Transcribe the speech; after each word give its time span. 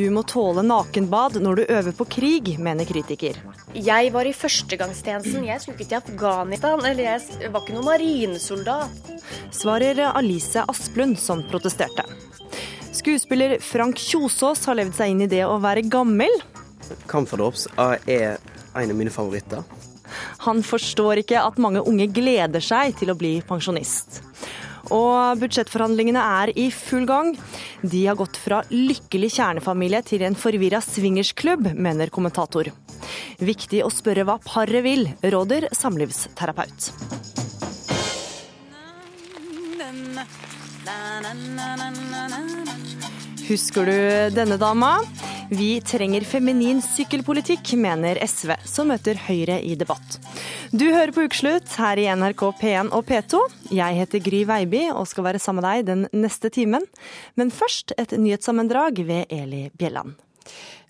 Du 0.00 0.06
må 0.08 0.22
tåle 0.24 0.62
nakenbad 0.64 1.34
når 1.44 1.58
du 1.58 1.62
øver 1.74 1.92
på 1.92 2.04
krig, 2.08 2.46
mener 2.56 2.86
kritiker. 2.88 3.36
Jeg 3.76 4.12
var 4.14 4.24
i 4.24 4.32
førstegangstjenesten. 4.32 5.42
Jeg 5.44 5.60
skulle 5.60 5.76
ikke 5.76 5.88
til 5.90 5.98
Afghanistan. 5.98 6.80
Eller 6.88 7.04
jeg 7.04 7.50
var 7.52 7.60
ikke 7.60 7.74
noen 7.74 7.84
marinesoldat. 7.84 9.10
Svarer 9.52 10.00
Alice 10.08 10.64
Asplund, 10.72 11.18
som 11.20 11.42
protesterte. 11.50 12.06
Skuespiller 12.96 13.58
Frank 13.60 14.00
Kjosås 14.00 14.64
har 14.70 14.80
levd 14.80 14.96
seg 14.96 15.12
inn 15.12 15.20
i 15.26 15.28
det 15.28 15.42
å 15.44 15.60
være 15.60 15.84
gammel. 15.92 16.32
Camphordrops 17.10 17.68
er 17.76 18.00
en 18.72 18.80
av 18.80 18.96
mine 18.96 19.12
favoritter. 19.12 19.68
Han 20.48 20.64
forstår 20.64 21.26
ikke 21.26 21.44
at 21.44 21.60
mange 21.60 21.84
unge 21.84 22.08
gleder 22.08 22.64
seg 22.64 22.96
til 22.96 23.12
å 23.12 23.20
bli 23.20 23.36
pensjonist. 23.44 24.22
Og 24.88 25.40
budsjettforhandlingene 25.42 26.22
er 26.40 26.52
i 26.58 26.70
full 26.74 27.06
gang. 27.08 27.34
De 27.82 28.04
har 28.06 28.18
gått 28.18 28.38
fra 28.40 28.62
lykkelig 28.72 29.32
kjernefamilie 29.36 30.02
til 30.06 30.24
en 30.26 30.38
forvirra 30.38 30.80
swingersklubb, 30.84 31.72
mener 31.76 32.12
kommentator. 32.12 32.72
Viktig 33.40 33.84
å 33.84 33.92
spørre 33.92 34.26
hva 34.28 34.38
paret 34.44 34.84
vil, 34.84 35.06
råder 35.22 35.68
samlivsterapeut. 35.76 36.90
Husker 43.50 43.88
du 43.90 43.98
denne 44.36 44.56
dama? 44.60 44.96
Vi 45.50 45.80
trenger 45.82 46.22
feminin 46.22 46.78
sykkelpolitikk, 46.78 47.72
mener 47.74 48.20
SV, 48.22 48.52
som 48.70 48.86
møter 48.92 49.18
Høyre 49.18 49.56
i 49.66 49.72
debatt. 49.74 50.20
Du 50.70 50.84
hører 50.92 51.10
på 51.10 51.24
Ukeslutt 51.26 51.72
her 51.74 51.98
i 51.98 52.04
NRK 52.06 52.44
P1 52.60 52.92
og 52.94 53.02
P2. 53.08 53.40
Jeg 53.74 53.98
heter 53.98 54.22
Gry 54.22 54.44
Veiby 54.46 54.84
og 54.92 55.08
skal 55.10 55.26
være 55.26 55.40
sammen 55.42 55.64
med 55.64 55.66
deg 55.66 55.88
den 55.88 56.22
neste 56.22 56.52
timen. 56.54 56.86
Men 57.34 57.50
først 57.50 57.96
et 57.98 58.14
nyhetssammendrag 58.14 59.02
ved 59.08 59.26
Eli 59.34 59.64
Bjelland. 59.74 60.14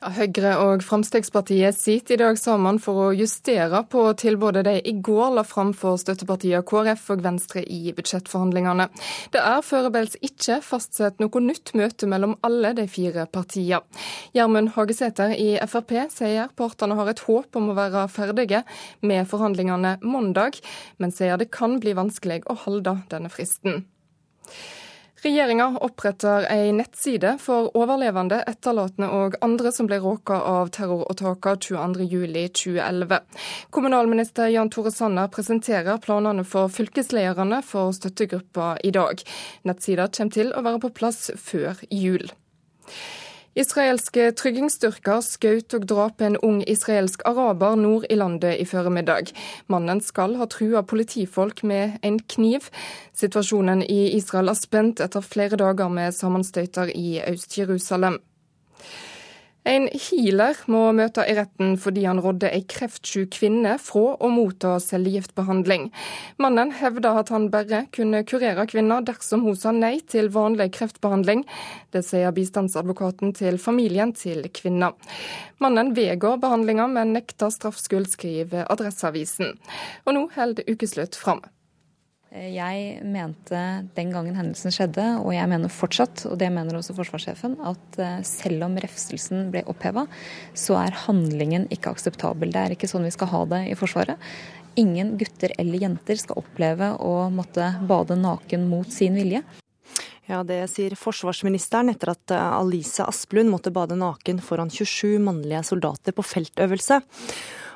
Høyre 0.00 0.54
og 0.56 0.80
Fremskrittspartiet 0.80 1.76
sitter 1.76 2.14
i 2.14 2.18
dag 2.22 2.38
sammen 2.40 2.78
for 2.80 2.96
å 3.02 3.08
justere 3.12 3.82
på 3.92 4.06
tilbudet 4.16 4.62
de 4.64 4.72
i 4.88 4.94
går 4.96 5.34
la 5.36 5.42
fram 5.44 5.74
for 5.76 6.00
støttepartiene 6.00 6.62
KrF 6.64 7.02
og 7.12 7.24
Venstre 7.26 7.60
i 7.68 7.92
budsjettforhandlingene. 7.92 8.86
Det 9.28 9.42
er 9.44 9.60
foreløpig 9.60 10.22
ikke 10.30 10.62
fastsett 10.64 11.20
noe 11.20 11.44
nytt 11.44 11.74
møte 11.76 12.08
mellom 12.08 12.38
alle 12.48 12.72
de 12.80 12.88
fire 12.88 13.28
partiene. 13.28 13.82
Gjermund 14.32 14.72
Hagesæter 14.72 15.36
i 15.36 15.50
Frp 15.68 15.92
sier 16.16 16.48
partene 16.56 16.96
har 16.96 17.12
et 17.12 17.24
håp 17.28 17.60
om 17.60 17.68
å 17.68 17.76
være 17.76 18.08
ferdige 18.08 18.64
med 19.04 19.28
forhandlingene 19.28 19.98
mandag, 20.00 20.56
men 20.96 21.12
sier 21.12 21.36
det 21.36 21.52
kan 21.52 21.76
bli 21.82 21.92
vanskelig 21.98 22.46
å 22.48 22.56
holde 22.64 23.02
denne 23.12 23.28
fristen. 23.28 23.84
Regjeringa 25.22 25.78
oppretter 25.80 26.46
ei 26.48 26.70
nettside 26.72 27.34
for 27.42 27.68
overlevende, 27.76 28.38
etterlatne 28.48 29.10
og 29.12 29.34
andre 29.44 29.68
som 29.76 29.84
ble 29.90 29.98
råka 30.00 30.38
av 30.48 30.70
terroråtakene 30.72 31.60
22.07.2011. 31.60 33.18
Kommunalminister 33.68 34.48
Jan 34.48 34.72
Tore 34.72 34.92
Sanner 34.94 35.28
presenterer 35.28 36.00
planene 36.00 36.46
for 36.48 36.72
fylkeslederne 36.72 37.60
for 37.60 37.92
støttegruppa 37.92 38.78
i 38.80 38.94
dag. 38.96 39.20
Nettsida 39.68 40.08
kommer 40.08 40.38
til 40.38 40.54
å 40.56 40.64
være 40.64 40.80
på 40.86 40.94
plass 41.02 41.26
før 41.36 41.84
jul. 41.92 42.24
Israelske 43.58 44.28
tryggingsstyrker 44.38 45.24
skjøt 45.26 45.74
og 45.74 45.86
drap 45.90 46.22
en 46.22 46.36
ung 46.46 46.60
israelsk 46.70 47.24
araber 47.26 47.74
nord 47.74 48.06
i 48.06 48.14
landet 48.14 48.60
i 48.62 48.66
formiddag. 48.68 49.32
Mannen 49.66 49.98
skal 50.06 50.36
ha 50.38 50.46
trua 50.46 50.84
politifolk 50.86 51.64
med 51.66 51.98
en 52.06 52.20
kniv. 52.30 52.68
Situasjonen 53.10 53.82
i 53.82 54.14
Israel 54.14 54.52
er 54.52 54.58
spent 54.58 55.02
etter 55.02 55.26
flere 55.26 55.58
dager 55.58 55.90
med 55.90 56.14
sammenstøyter 56.14 56.94
i 56.94 57.18
Øst-Jerusalem. 57.26 58.20
En 59.68 59.84
healer 59.92 60.56
må 60.72 60.86
møte 60.96 61.20
i 61.28 61.34
retten 61.36 61.74
fordi 61.80 62.06
han 62.08 62.20
rådde 62.24 62.48
ei 62.48 62.62
kreftsyk 62.64 63.34
kvinne 63.36 63.74
fra 63.82 64.14
å 64.16 64.30
motta 64.32 64.78
cellegiftbehandling. 64.80 65.90
Mannen 66.40 66.72
hevda 66.78 67.12
at 67.20 67.28
han 67.34 67.50
bare 67.52 67.82
kunne 67.92 68.22
kurere 68.24 68.64
kvinna 68.70 69.02
dersom 69.04 69.44
hun 69.44 69.58
sa 69.60 69.74
nei 69.76 69.98
til 70.00 70.32
vanlig 70.32 70.70
kreftbehandling. 70.78 71.44
Det 71.92 72.00
sier 72.08 72.32
bistandsadvokaten 72.32 73.36
til 73.36 73.60
familien 73.60 74.16
til 74.16 74.48
kvinna. 74.48 74.94
Mannen 75.60 75.92
vedgår 75.96 76.40
behandlinga, 76.40 76.88
men 76.96 77.12
nekter 77.18 77.52
straffskyld, 77.52 78.08
skriver 78.08 78.64
Adresseavisen. 78.72 79.58
Og 80.08 80.16
nå 80.16 80.28
holder 80.38 80.72
ukeslutt 80.72 81.20
fram. 81.20 81.44
Eh, 82.30 82.52
jeg 82.54 83.02
mente 83.02 83.60
den 83.96 84.12
gangen 84.14 84.36
hendelsen 84.38 84.74
skjedde, 84.74 85.06
og 85.18 85.32
jeg 85.34 85.50
mener 85.50 85.72
fortsatt, 85.72 86.24
og 86.30 86.38
det 86.38 86.50
mener 86.54 86.78
også 86.78 86.94
forsvarssjefen, 86.94 87.56
at 87.66 87.98
eh, 87.98 88.20
selv 88.26 88.68
om 88.68 88.78
refselsen 88.82 89.48
ble 89.50 89.64
oppheva, 89.70 90.06
så 90.54 90.78
er 90.84 91.00
handlingen 91.06 91.66
ikke 91.74 91.90
akseptabel. 91.96 92.52
Det 92.54 92.62
er 92.62 92.76
ikke 92.76 92.90
sånn 92.90 93.08
vi 93.08 93.14
skal 93.14 93.32
ha 93.34 93.44
det 93.50 93.64
i 93.72 93.78
Forsvaret. 93.78 94.30
Ingen 94.78 95.16
gutter 95.18 95.50
eller 95.58 95.82
jenter 95.82 96.20
skal 96.20 96.38
oppleve 96.38 96.92
å 97.02 97.26
måtte 97.34 97.72
bade 97.88 98.14
naken 98.14 98.68
mot 98.70 98.86
sin 98.94 99.18
vilje. 99.18 99.42
Ja, 100.30 100.44
Det 100.46 100.60
sier 100.70 100.94
forsvarsministeren 100.94 101.90
etter 101.90 102.12
at 102.14 102.30
eh, 102.30 102.52
Alice 102.60 103.02
Asplund 103.02 103.50
måtte 103.50 103.74
bade 103.74 103.98
naken 103.98 104.38
foran 104.38 104.70
27 104.70 105.18
mannlige 105.18 105.64
soldater 105.72 106.14
på 106.14 106.22
feltøvelse. 106.22 107.00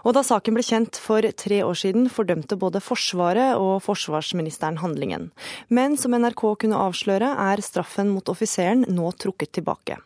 Og 0.05 0.13
da 0.13 0.21
saken 0.25 0.57
ble 0.57 0.65
kjent 0.65 0.99
for 1.01 1.25
tre 1.41 1.63
år 1.65 1.79
siden, 1.81 2.11
fordømte 2.13 2.59
både 2.61 2.83
Forsvaret 2.85 3.57
og 3.57 3.79
forsvarsministeren 3.87 4.83
handlingen. 4.83 5.31
Men 5.73 5.97
som 6.01 6.17
NRK 6.17 6.45
kunne 6.65 6.81
avsløre, 6.87 7.31
er 7.33 7.65
straffen 7.65 8.13
mot 8.13 8.29
offiseren 8.29 8.85
nå 8.93 9.15
trukket 9.17 9.55
tilbake. 9.57 9.97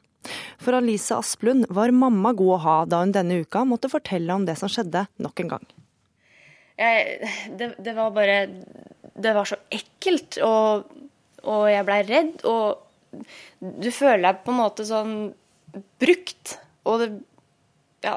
For 0.63 0.77
Alice 0.79 1.15
Asplund 1.15 1.67
var 1.75 1.95
mamma 1.95 2.33
god 2.37 2.55
å 2.55 2.63
ha 2.65 2.79
da 2.91 3.03
hun 3.03 3.15
denne 3.15 3.41
uka 3.43 3.65
måtte 3.67 3.91
fortelle 3.91 4.35
om 4.35 4.47
det 4.47 4.59
som 4.61 4.71
skjedde 4.71 5.07
nok 5.23 5.43
en 5.43 5.53
gang. 5.55 5.67
Jeg, 6.79 7.31
det, 7.59 7.73
det, 7.83 7.95
var 7.97 8.13
bare 8.15 8.37
Det 9.19 9.33
var 9.35 9.49
så 9.51 9.59
ekkelt, 9.75 10.39
og, 10.47 10.87
og 11.43 11.65
jeg 11.67 11.87
blei 11.89 12.03
redd. 12.07 12.45
Og 12.47 13.25
du 13.59 13.91
føler 13.91 14.29
deg 14.29 14.45
på 14.45 14.55
en 14.55 14.61
måte 14.61 14.87
sånn 14.87 15.17
brukt. 15.99 16.59
Og 16.87 17.03
det 17.03 17.11
ja, 18.05 18.15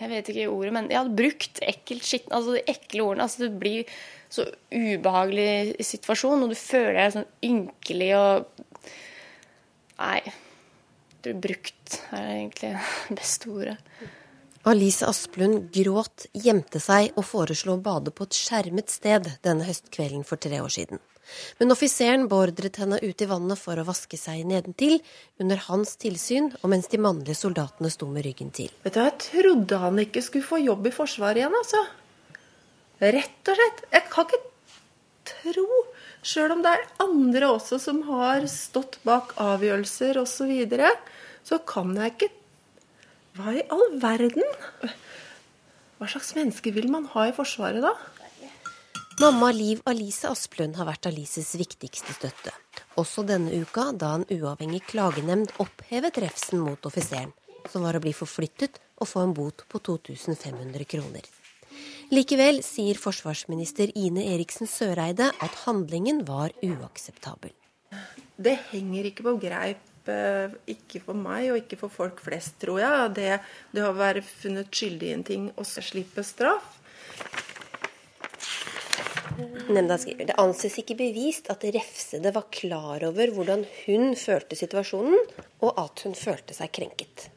jeg 0.00 0.10
vet 0.10 0.30
ikke 0.32 0.48
ordet, 0.50 0.72
men 0.74 0.88
jeg 0.90 0.98
hadde 0.98 1.18
brukt 1.18 1.60
ekkelt 1.62 2.06
skitten 2.06 2.34
Altså 2.34 2.56
de 2.56 2.64
ekle 2.72 3.04
ordene. 3.04 3.26
Altså 3.26 3.44
det 3.44 3.50
blir 3.62 3.98
så 4.30 4.46
ubehagelig 4.74 5.84
situasjon, 5.86 6.44
og 6.44 6.52
du 6.52 6.58
føler 6.58 6.98
deg 6.98 7.16
sånn 7.18 7.30
ynkelig 7.46 8.12
og 8.18 8.64
Nei. 10.00 10.22
Du 11.20 11.34
brukt 11.36 11.98
er 12.16 12.30
egentlig 12.38 12.70
det 12.72 13.16
beste 13.18 13.50
ordet. 13.52 13.76
Alice 14.68 15.04
Asplund 15.04 15.68
gråt, 15.72 16.24
gjemte 16.32 16.80
seg 16.80 17.12
og 17.20 17.26
foreslo 17.28 17.76
å 17.76 17.82
bade 17.84 18.12
på 18.12 18.24
et 18.24 18.36
skjermet 18.36 18.92
sted 18.92 19.28
denne 19.44 19.68
høstkvelden 19.68 20.24
for 20.28 20.40
tre 20.40 20.62
år 20.64 20.72
siden. 20.72 21.00
Men 21.60 21.74
offiseren 21.74 22.26
beordret 22.30 22.80
henne 22.80 22.98
ut 23.02 23.22
i 23.22 23.28
vannet 23.30 23.60
for 23.60 23.78
å 23.78 23.86
vaske 23.86 24.18
seg 24.20 24.42
nedentil, 24.48 24.98
under 25.40 25.60
hans 25.68 25.96
tilsyn 26.00 26.50
og 26.60 26.68
mens 26.72 26.90
de 26.92 27.00
mannlige 27.02 27.38
soldatene 27.38 27.90
sto 27.92 28.08
med 28.10 28.26
ryggen 28.26 28.52
til. 28.56 28.70
Vet 28.84 28.96
du, 28.96 29.00
Jeg 29.00 29.16
trodde 29.26 29.80
han 29.84 29.98
ikke 30.02 30.22
skulle 30.24 30.46
få 30.46 30.60
jobb 30.62 30.90
i 30.90 30.94
Forsvaret 30.94 31.42
igjen, 31.42 31.56
altså. 31.62 31.82
Rett 33.00 33.48
og 33.48 33.56
slett. 33.60 33.84
Jeg 33.94 34.08
kan 34.12 34.28
ikke 34.28 34.42
tro, 35.30 35.68
sjøl 36.26 36.56
om 36.56 36.64
det 36.64 36.74
er 36.74 36.88
andre 37.04 37.52
også 37.54 37.78
som 37.80 38.02
har 38.08 38.44
stått 38.50 38.98
bak 39.06 39.34
avgjørelser 39.40 40.20
osv., 40.20 40.34
så, 40.34 40.48
videre, 40.50 40.90
så 41.46 41.60
kan 41.64 41.94
jeg 41.96 42.16
ikke 42.16 42.30
Hva 43.38 43.52
i 43.54 43.62
all 43.70 43.92
verden? 44.02 44.42
Hva 46.00 46.08
slags 46.10 46.32
menneske 46.34 46.72
vil 46.74 46.88
man 46.90 47.06
ha 47.12 47.28
i 47.28 47.34
Forsvaret 47.36 47.84
da? 47.84 47.92
Mamma 49.20 49.50
Liv 49.52 49.82
Alice 49.84 50.24
Asplund 50.24 50.78
har 50.80 50.86
vært 50.88 51.10
Alices 51.10 51.50
viktigste 51.60 52.14
støtte. 52.16 52.54
Også 52.96 53.20
denne 53.28 53.52
uka, 53.52 53.90
da 53.92 54.14
en 54.16 54.24
uavhengig 54.32 54.80
klagenemnd 54.88 55.52
opphevet 55.60 56.16
refsen 56.24 56.62
mot 56.64 56.88
offiseren, 56.88 57.34
som 57.68 57.84
var 57.84 57.98
å 57.98 58.00
bli 58.00 58.14
forflyttet 58.16 58.80
og 58.96 59.10
få 59.10 59.26
en 59.26 59.34
bot 59.36 59.66
på 59.68 59.82
2500 59.90 60.88
kroner. 60.88 61.28
Likevel 62.16 62.62
sier 62.64 62.96
forsvarsminister 62.96 63.92
Ine 63.92 64.24
Eriksen 64.32 64.70
Søreide 64.70 65.28
at 65.36 65.60
handlingen 65.66 66.24
var 66.24 66.56
uakseptabel. 66.64 67.52
Det 68.40 68.56
henger 68.72 69.12
ikke 69.12 69.28
på 69.28 69.36
greip 69.44 70.08
eh, 70.08 70.58
ikke 70.72 71.04
for 71.04 71.26
meg 71.28 71.52
og 71.52 71.60
ikke 71.60 71.82
for 71.84 71.92
folk 71.92 72.24
flest, 72.24 72.56
tror 72.64 72.80
jeg. 72.80 73.14
Det, 73.20 73.30
det 73.76 73.84
å 73.84 73.92
være 74.00 74.24
funnet 74.24 74.72
skyldig 74.72 75.12
i 75.12 75.16
en 75.20 75.28
ting 75.28 75.50
og 75.58 75.68
slippe 75.68 76.24
straff. 76.24 76.79
Nemnda 79.70 79.96
skriver 80.00 80.30
det 80.30 80.38
anses 80.42 80.78
ikke 80.82 80.96
bevist 80.98 81.50
at 81.52 81.64
refsede 81.74 82.32
var 82.34 82.48
klar 82.52 83.04
over 83.06 83.34
hvordan 83.34 83.62
hun 83.84 84.14
følte 84.18 84.58
situasjonen, 84.58 85.18
og 85.62 85.78
at 85.80 86.04
hun 86.06 86.16
følte 86.18 86.56
seg 86.56 86.72
krenket. 86.74 87.28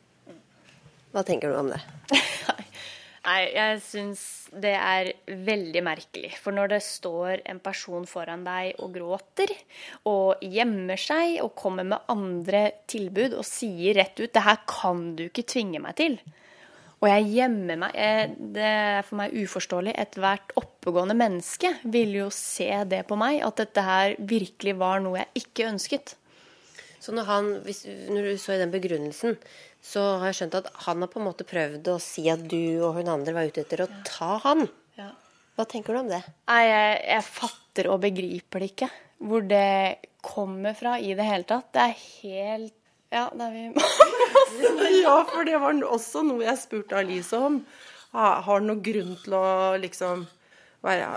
Hva 1.14 1.22
tenker 1.28 1.54
du 1.54 1.60
om 1.60 1.70
det? 1.70 1.82
Nei, 3.24 3.40
jeg 3.54 3.80
syns 3.86 4.22
det 4.52 4.74
er 4.76 5.14
veldig 5.48 5.84
merkelig. 5.86 6.34
For 6.44 6.56
når 6.56 6.74
det 6.74 6.82
står 6.84 7.44
en 7.48 7.62
person 7.64 8.04
foran 8.10 8.44
deg 8.44 8.82
og 8.84 8.92
gråter, 8.98 9.54
og 10.10 10.44
gjemmer 10.44 11.00
seg 11.00 11.38
og 11.46 11.54
kommer 11.56 11.88
med 11.88 12.12
andre 12.12 12.66
tilbud 12.92 13.38
og 13.38 13.46
sier 13.48 13.96
rett 14.02 14.20
ut 14.20 14.34
'det 14.34 14.44
her 14.44 14.60
kan 14.68 15.14
du 15.16 15.30
ikke 15.30 15.48
tvinge 15.54 15.80
meg 15.80 15.96
til', 16.02 16.20
og 17.04 17.10
jeg 17.12 17.26
gjemmer 17.34 17.80
meg 17.82 17.98
Det 18.56 18.64
er 18.64 19.02
for 19.04 19.20
meg 19.20 19.34
uforståelig. 19.36 19.92
Ethvert 20.00 20.54
oppegående 20.60 21.18
menneske 21.20 21.74
vil 21.92 22.16
jo 22.22 22.30
se 22.32 22.70
det 22.88 23.02
på 23.10 23.18
meg, 23.20 23.42
at 23.44 23.60
dette 23.60 23.84
her 23.84 24.16
virkelig 24.20 24.78
var 24.80 25.04
noe 25.04 25.20
jeg 25.20 25.44
ikke 25.44 25.68
ønsket. 25.68 26.16
Så 27.04 27.12
når, 27.12 27.28
han, 27.28 27.50
hvis, 27.66 27.84
når 28.08 28.30
du 28.30 28.40
så 28.40 28.56
i 28.56 28.62
den 28.62 28.72
begrunnelsen, 28.72 29.36
så 29.84 30.06
har 30.22 30.30
jeg 30.30 30.38
skjønt 30.38 30.56
at 30.62 30.70
han 30.86 31.04
har 31.04 31.12
på 31.12 31.20
en 31.20 31.28
måte 31.28 31.48
prøvd 31.48 31.90
å 31.92 31.98
si 32.00 32.24
at 32.32 32.46
du 32.48 32.80
og 32.80 33.02
hun 33.02 33.12
andre 33.12 33.36
var 33.36 33.52
ute 33.52 33.66
etter 33.66 33.84
å 33.84 33.90
ta 34.08 34.38
han. 34.46 34.64
Ja. 34.96 35.10
Hva 35.60 35.68
tenker 35.68 35.92
du 35.92 36.06
om 36.06 36.14
det? 36.14 36.22
Nei, 36.48 36.62
jeg, 36.70 36.94
jeg 37.10 37.28
fatter 37.28 37.92
og 37.92 38.00
begriper 38.06 38.64
det 38.64 38.72
ikke. 38.72 38.90
Hvor 39.28 39.44
det 39.44 39.68
kommer 40.24 40.80
fra 40.80 40.96
i 41.04 41.12
det 41.20 41.28
hele 41.28 41.48
tatt. 41.50 41.74
Det 41.76 41.84
er 41.84 42.00
helt 42.24 42.80
Ja, 43.12 43.28
det 43.36 43.50
er 43.50 43.58
vi 43.60 43.68
Ja, 45.04 45.18
for 45.28 45.48
det 45.48 45.60
var 45.60 45.80
også 45.88 46.24
noe 46.28 46.46
jeg 46.46 46.62
spurte 46.62 47.00
Alice 47.00 47.38
om. 47.38 47.62
Har 48.14 48.44
han 48.46 48.70
noen 48.70 48.84
grunn 48.86 49.16
til 49.24 49.36
å 49.38 49.46
liksom 49.82 50.28
være 50.86 51.10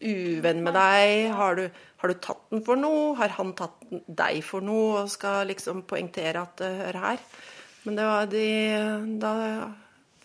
uvenn 0.00 0.64
med 0.64 0.76
deg? 0.76 1.30
Har 1.36 1.58
du, 1.58 1.64
har 2.02 2.12
du 2.12 2.18
tatt 2.22 2.42
den 2.50 2.64
for 2.66 2.80
noe? 2.80 3.14
Har 3.20 3.32
han 3.36 3.54
tatt 3.58 3.84
deg 3.90 4.40
for 4.46 4.64
noe 4.64 5.04
og 5.04 5.12
skal 5.12 5.48
liksom 5.50 5.84
poengtere 5.90 6.42
at 6.42 6.56
det 6.60 6.72
hører 6.80 7.00
her? 7.04 7.24
Men 7.84 7.96
det 7.96 8.08
var 8.10 8.26
de 8.28 8.48
Da 9.22 9.30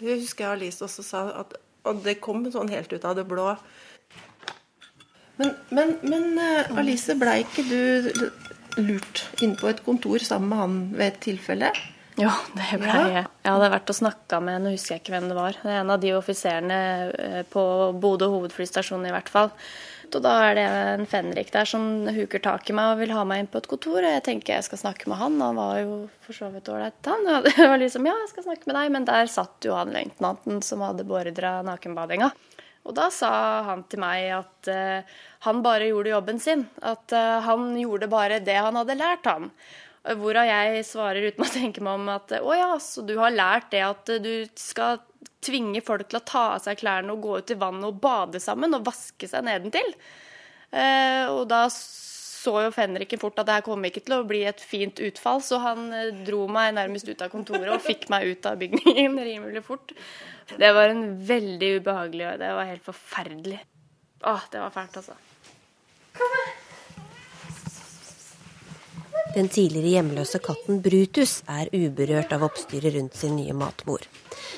jeg 0.04 0.20
husker 0.26 0.44
jeg 0.44 0.58
Alice 0.58 0.84
også 0.84 1.06
sa 1.08 1.22
at 1.40 1.54
Og 1.88 2.02
det 2.04 2.18
kom 2.24 2.44
sånn 2.52 2.72
helt 2.74 2.92
ut 2.92 3.06
av 3.08 3.16
det 3.16 3.24
blå. 3.30 3.54
Men, 5.38 5.52
men, 5.70 5.98
men 6.08 6.40
eh, 6.40 6.78
Alice, 6.80 7.14
blei 7.20 7.42
ikke 7.44 7.64
du 7.68 8.12
lurt 8.80 9.22
inn 9.44 9.56
på 9.60 9.70
et 9.70 9.82
kontor 9.86 10.24
sammen 10.24 10.50
med 10.50 10.62
han 10.62 10.78
ved 10.96 11.06
et 11.10 11.20
tilfelle? 11.28 11.72
Ja, 12.16 12.32
det 12.56 12.78
ble 12.80 12.88
Ja. 12.88 13.08
jeg. 13.12 13.26
Hadde 13.44 13.72
vært 13.74 13.92
og 13.92 13.98
snakka 13.98 14.40
med 14.44 14.64
Nå 14.64 14.72
husker 14.72 14.96
jeg 14.96 15.04
ikke 15.04 15.16
hvem 15.18 15.28
det 15.32 15.36
var. 15.36 15.58
Det 15.62 15.72
er 15.72 15.82
en 15.82 15.92
av 15.92 16.00
de 16.00 16.14
offiserene 16.16 16.80
eh, 17.12 17.44
på 17.52 17.66
Bodø 18.00 18.30
hovedflystasjon, 18.32 19.06
i 19.06 19.12
hvert 19.12 19.30
fall. 19.32 19.52
Og 20.16 20.22
da 20.24 20.32
er 20.48 20.56
det 20.56 20.66
en 20.70 21.06
fenrik 21.10 21.50
der 21.52 21.68
som 21.68 22.08
huker 22.08 22.40
tak 22.40 22.70
i 22.70 22.76
meg 22.78 22.94
og 22.94 23.02
vil 23.02 23.12
ha 23.12 23.24
meg 23.28 23.42
inn 23.42 23.50
på 23.52 23.60
et 23.60 23.68
kontor. 23.68 24.00
Og 24.00 24.14
jeg 24.14 24.24
tenker 24.24 24.56
jeg 24.56 24.68
skal 24.68 24.80
snakke 24.80 25.10
med 25.12 25.20
han. 25.20 25.36
Han 25.44 25.60
var 25.60 25.80
jo 25.82 25.96
for 26.24 26.38
så 26.38 26.48
vidt 26.54 26.70
ålreit, 26.72 27.00
han. 27.10 27.26
Det 27.48 27.56
var 27.60 27.82
liksom 27.82 28.08
ja, 28.08 28.16
jeg 28.24 28.32
skal 28.32 28.48
snakke 28.48 28.70
med 28.70 28.78
deg. 28.80 28.92
Men 28.96 29.08
der 29.10 29.32
satt 29.32 29.68
jo 29.68 29.76
han 29.76 29.92
løytnanten 29.96 30.62
som 30.64 30.86
hadde 30.86 31.08
beordra 31.08 31.58
nakenbadinga. 31.68 32.32
Og 32.86 32.94
da 32.94 33.10
sa 33.10 33.32
han 33.66 33.82
til 33.90 34.00
meg 34.04 34.30
at 34.38 34.70
uh, 34.70 35.16
han 35.48 35.64
bare 35.66 35.88
gjorde 35.90 36.12
jobben 36.14 36.40
sin. 36.40 36.68
At 36.86 37.12
uh, 37.18 37.42
han 37.42 37.72
gjorde 37.82 38.12
bare 38.12 38.38
det 38.46 38.60
han 38.62 38.78
hadde 38.78 39.00
lært, 39.00 39.26
han. 39.26 39.50
Hvorav 40.06 40.46
jeg 40.46 40.86
svarer 40.86 41.32
uten 41.32 41.46
å 41.46 41.50
tenke 41.50 41.82
meg 41.82 41.98
om 41.98 42.10
at 42.14 42.36
å 42.38 42.54
ja, 42.54 42.72
så 42.82 43.02
du 43.02 43.16
har 43.18 43.34
lært 43.34 43.72
det 43.74 43.82
at 43.82 44.12
du 44.22 44.34
skal 44.60 45.00
tvinge 45.46 45.82
folk 45.86 46.10
til 46.10 46.20
å 46.20 46.26
ta 46.26 46.44
av 46.56 46.64
seg 46.64 46.80
klærne 46.82 47.14
og 47.14 47.24
gå 47.26 47.40
ut 47.42 47.54
i 47.54 47.58
vannet 47.60 47.88
og 47.90 48.02
bade 48.02 48.42
sammen 48.42 48.78
og 48.78 48.86
vaske 48.86 49.30
seg 49.30 49.46
nedentil. 49.48 49.94
Eh, 50.70 51.26
og 51.32 51.46
da 51.50 51.66
så 51.70 52.60
jo 52.66 52.74
fenriken 52.74 53.22
fort 53.22 53.40
at 53.42 53.48
det 53.48 53.58
her 53.58 53.66
kom 53.66 53.86
ikke 53.88 54.04
til 54.06 54.18
å 54.20 54.26
bli 54.28 54.44
et 54.46 54.62
fint 54.62 55.00
utfall, 55.08 55.42
så 55.46 55.60
han 55.64 55.88
eh, 55.96 56.12
dro 56.28 56.46
meg 56.52 56.76
nærmest 56.78 57.10
ut 57.10 57.24
av 57.26 57.32
kontoret 57.34 57.72
og 57.74 57.84
fikk 57.86 58.10
meg 58.14 58.28
ut 58.30 58.50
av 58.50 58.60
bygningen 58.62 59.18
rimelig 59.30 59.64
fort. 59.66 59.96
Det 60.52 60.74
var 60.78 60.94
en 60.94 61.08
veldig 61.26 61.72
ubehagelig 61.80 62.28
og 62.34 62.44
det 62.44 62.52
var 62.60 62.70
helt 62.70 62.86
forferdelig. 62.86 63.64
Åh, 64.26 64.46
det 64.54 64.62
var 64.62 64.74
fælt, 64.74 65.02
altså. 65.02 65.18
Den 69.36 69.50
tidligere 69.52 69.92
hjemløse 69.98 70.40
katten 70.44 70.80
Brutus 70.84 71.42
er 71.52 71.72
uberørt 71.74 72.32
av 72.36 72.46
oppstyret 72.48 72.94
rundt 72.96 73.18
sin 73.20 73.36
nye 73.36 73.56
matmor. 73.58 74.06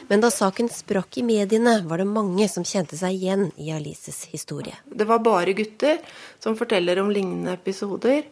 Men 0.10 0.22
da 0.22 0.30
saken 0.34 0.70
sprakk 0.72 1.18
i 1.18 1.24
mediene, 1.26 1.80
var 1.88 2.04
det 2.04 2.08
mange 2.10 2.46
som 2.52 2.66
kjente 2.68 3.00
seg 3.00 3.18
igjen 3.18 3.48
i 3.58 3.72
Alices 3.74 4.26
historie. 4.32 4.78
Det 4.86 5.08
var 5.10 5.24
bare 5.26 5.56
gutter 5.58 5.98
som 6.44 6.58
forteller 6.60 7.02
om 7.02 7.10
lignende 7.14 7.58
episoder. 7.58 8.28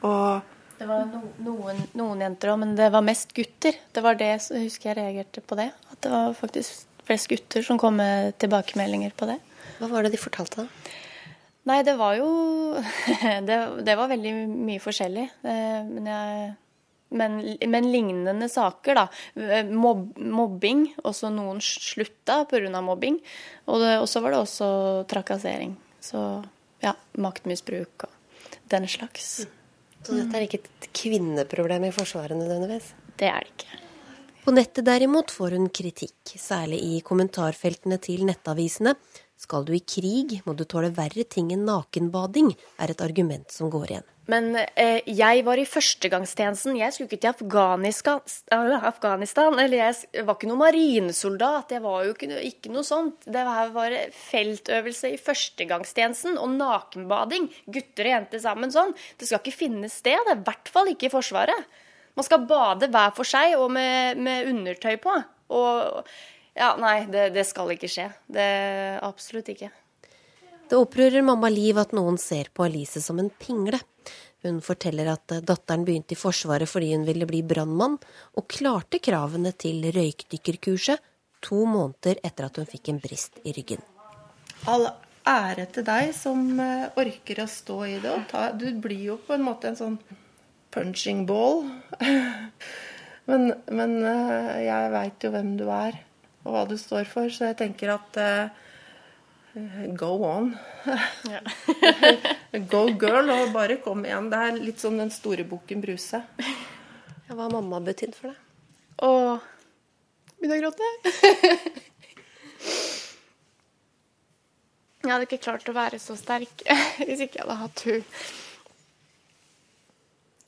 Og 0.00 0.50
Det 0.78 0.88
var 0.88 1.04
no, 1.06 1.20
noen, 1.44 1.84
noen 1.94 2.24
jenter 2.24 2.50
òg, 2.50 2.58
men 2.64 2.74
det 2.78 2.88
var 2.90 3.04
mest 3.06 3.30
gutter. 3.36 3.76
Det 3.94 4.02
var 4.02 4.16
det 4.18 4.32
jeg 4.32 4.64
husker 4.64 4.90
jeg 4.90 4.98
reagerte 4.98 5.44
på 5.44 5.58
det. 5.60 5.68
At 5.92 6.00
det 6.02 6.10
var 6.10 6.34
faktisk 6.38 6.88
flest 7.06 7.28
gutter 7.30 7.62
som 7.62 7.78
kom 7.78 8.00
med 8.00 8.34
tilbakemeldinger 8.42 9.14
på 9.16 9.28
det. 9.30 9.38
Hva 9.78 9.90
var 9.92 10.04
det 10.04 10.14
de 10.14 10.20
fortalte 10.20 10.64
da? 10.64 10.94
Nei, 11.64 11.78
det 11.86 11.94
var 11.96 12.18
jo 12.18 12.28
Det, 13.48 13.56
det 13.86 13.96
var 13.96 14.10
veldig 14.12 14.34
mye 14.50 14.82
forskjellig. 14.82 15.24
Eh, 15.46 15.80
Men, 15.88 16.08
jeg, 16.10 16.50
men, 17.14 17.36
men 17.70 17.88
lignende 17.92 18.48
saker, 18.50 18.98
da. 18.98 19.06
Mob, 19.70 20.08
mobbing. 20.18 20.88
Også 21.06 21.30
noen 21.32 21.62
slutta 21.64 22.42
pga. 22.50 22.82
mobbing. 22.82 23.20
Og 23.70 24.08
så 24.10 24.20
var 24.24 24.34
det 24.34 24.42
også 24.42 24.68
trakassering. 25.10 25.76
Så 26.04 26.20
ja, 26.84 26.92
maktmisbruk 27.16 28.08
og 28.08 28.58
den 28.72 28.88
slags. 28.90 29.46
Så 30.04 30.12
dette 30.18 30.36
er 30.36 30.44
ikke 30.44 30.60
et 30.60 30.90
kvinneproblem 30.92 31.86
i 31.88 31.94
Forsvaret 31.94 32.36
nødvendigvis? 32.36 32.90
Det 33.16 33.30
er 33.30 33.46
det 33.46 33.54
ikke. 33.54 33.80
På 34.44 34.52
nettet 34.52 34.84
derimot 34.84 35.32
får 35.32 35.54
hun 35.56 35.70
kritikk, 35.72 36.34
særlig 36.36 36.82
i 36.84 36.98
kommentarfeltene 37.06 37.96
til 38.04 38.26
nettavisene. 38.28 38.92
Skal 39.40 39.66
du 39.66 39.74
i 39.76 39.82
krig, 39.82 40.38
må 40.46 40.54
du 40.56 40.64
tåle 40.64 40.92
verre 40.94 41.24
ting 41.28 41.50
enn 41.52 41.66
nakenbading, 41.68 42.54
er 42.80 42.94
et 42.94 43.04
argument 43.04 43.50
som 43.52 43.72
går 43.72 43.90
igjen. 43.90 44.10
Men 44.30 44.54
eh, 44.56 45.04
jeg 45.04 45.42
var 45.44 45.60
i 45.60 45.66
førstegangstjenesten. 45.68 46.78
Jeg 46.78 46.94
skulle 46.94 47.10
ikke 47.10 47.20
til 47.20 47.32
Afghanistan, 47.34 48.22
Afghanistan. 48.88 49.58
Eller 49.60 49.82
jeg 49.82 50.24
var 50.24 50.38
ikke 50.38 50.48
noen 50.48 50.62
marinesoldat. 50.62 51.74
Jeg 51.76 51.84
var 51.84 52.06
jo 52.06 52.14
ikke, 52.14 52.30
ikke 52.48 52.72
noe 52.72 52.86
sånt. 52.88 53.26
Det 53.28 53.44
var 53.44 53.74
bare 53.74 54.06
feltøvelse 54.16 55.12
i 55.12 55.20
førstegangstjenesten 55.20 56.40
og 56.40 56.56
nakenbading. 56.56 57.50
Gutter 57.68 58.08
og 58.08 58.16
jenter 58.16 58.44
sammen 58.46 58.72
sånn. 58.72 58.96
Det 59.20 59.28
skal 59.28 59.42
ikke 59.42 59.58
finne 59.58 59.92
sted. 59.92 60.32
I 60.32 60.40
hvert 60.40 60.72
fall 60.72 60.94
ikke 60.94 61.10
i 61.10 61.12
Forsvaret. 61.12 61.80
Man 62.16 62.24
skal 62.24 62.46
bade 62.48 62.88
hver 62.94 63.12
for 63.16 63.28
seg 63.28 63.58
og 63.58 63.68
med, 63.76 64.20
med 64.24 64.48
undertøy 64.54 64.96
på. 65.04 65.20
Og 65.52 66.08
ja, 66.54 66.74
nei, 66.80 66.98
det, 67.10 67.30
det 67.34 67.46
skal 67.48 67.72
ikke 67.74 67.90
skje. 67.90 68.10
Det 68.30 68.50
Absolutt 69.02 69.50
ikke. 69.54 69.70
Det 70.64 70.78
opprører 70.80 71.24
mamma 71.24 71.50
Liv 71.52 71.78
at 71.78 71.92
noen 71.96 72.16
ser 72.18 72.48
på 72.54 72.64
Alice 72.64 73.02
som 73.04 73.18
en 73.20 73.28
pingle. 73.30 73.80
Hun 74.44 74.60
forteller 74.64 75.08
at 75.12 75.32
eh, 75.32 75.42
datteren 75.44 75.84
begynte 75.86 76.16
i 76.16 76.20
Forsvaret 76.20 76.68
fordi 76.68 76.92
hun 76.94 77.06
ville 77.08 77.28
bli 77.28 77.42
brannmann, 77.46 77.96
og 78.36 78.48
klarte 78.50 79.00
kravene 79.02 79.54
til 79.56 79.84
røykdykkerkurset 79.94 81.10
to 81.44 81.64
måneder 81.68 82.20
etter 82.24 82.48
at 82.48 82.60
hun 82.60 82.68
fikk 82.68 82.92
en 82.92 83.00
brist 83.02 83.40
i 83.44 83.52
ryggen. 83.56 83.82
all 84.68 84.88
ære 85.28 85.66
til 85.72 85.84
deg 85.84 86.12
som 86.16 86.40
eh, 86.60 86.88
orker 87.00 87.42
å 87.44 87.48
stå 87.48 87.78
i 87.88 87.98
det. 88.00 88.12
Og 88.12 88.26
ta, 88.30 88.50
du 88.52 88.68
blir 88.80 89.04
jo 89.10 89.18
på 89.20 89.36
en 89.36 89.44
måte 89.44 89.70
en 89.70 89.78
sånn 89.78 89.98
punching 90.74 91.24
ball. 91.28 91.64
men 93.28 93.52
men 93.68 93.96
eh, 94.04 94.64
jeg 94.66 94.92
veit 94.96 95.24
jo 95.24 95.32
hvem 95.34 95.54
du 95.60 95.66
er, 95.68 96.00
og 96.44 96.52
hva 96.52 96.62
du 96.68 96.76
står 96.80 97.08
for, 97.08 97.32
så 97.32 97.50
jeg 97.50 97.58
tenker 97.62 97.94
at 97.94 98.20
eh, 98.20 98.62
Go 99.94 100.16
on. 100.26 100.50
Go 102.72 102.88
girl, 102.98 103.30
og 103.30 103.52
bare 103.54 103.78
kom 103.84 104.02
igjen. 104.04 104.26
Det 104.32 104.40
er 104.42 104.58
litt 104.58 104.82
som 104.82 104.98
den 104.98 105.12
store 105.14 105.46
bukken 105.46 105.82
Bruse. 105.84 106.24
Ja, 106.40 107.36
hva 107.36 107.46
har 107.46 107.54
mamma 107.54 107.78
betydd 107.84 108.16
for 108.18 108.32
deg? 108.32 108.40
Og 109.06 109.44
begynner 110.40 110.58
å 110.58 110.74
gråte. 110.74 110.90
Jeg 115.04 115.12
hadde 115.12 115.26
ikke 115.28 115.42
klart 115.44 115.68
å 115.68 115.76
være 115.76 116.00
så 116.00 116.16
sterk 116.16 116.64
hvis 117.06 117.22
ikke 117.26 117.38
jeg 117.38 117.44
hadde 117.44 117.60
hatt 117.60 117.84
hun. 117.86 118.02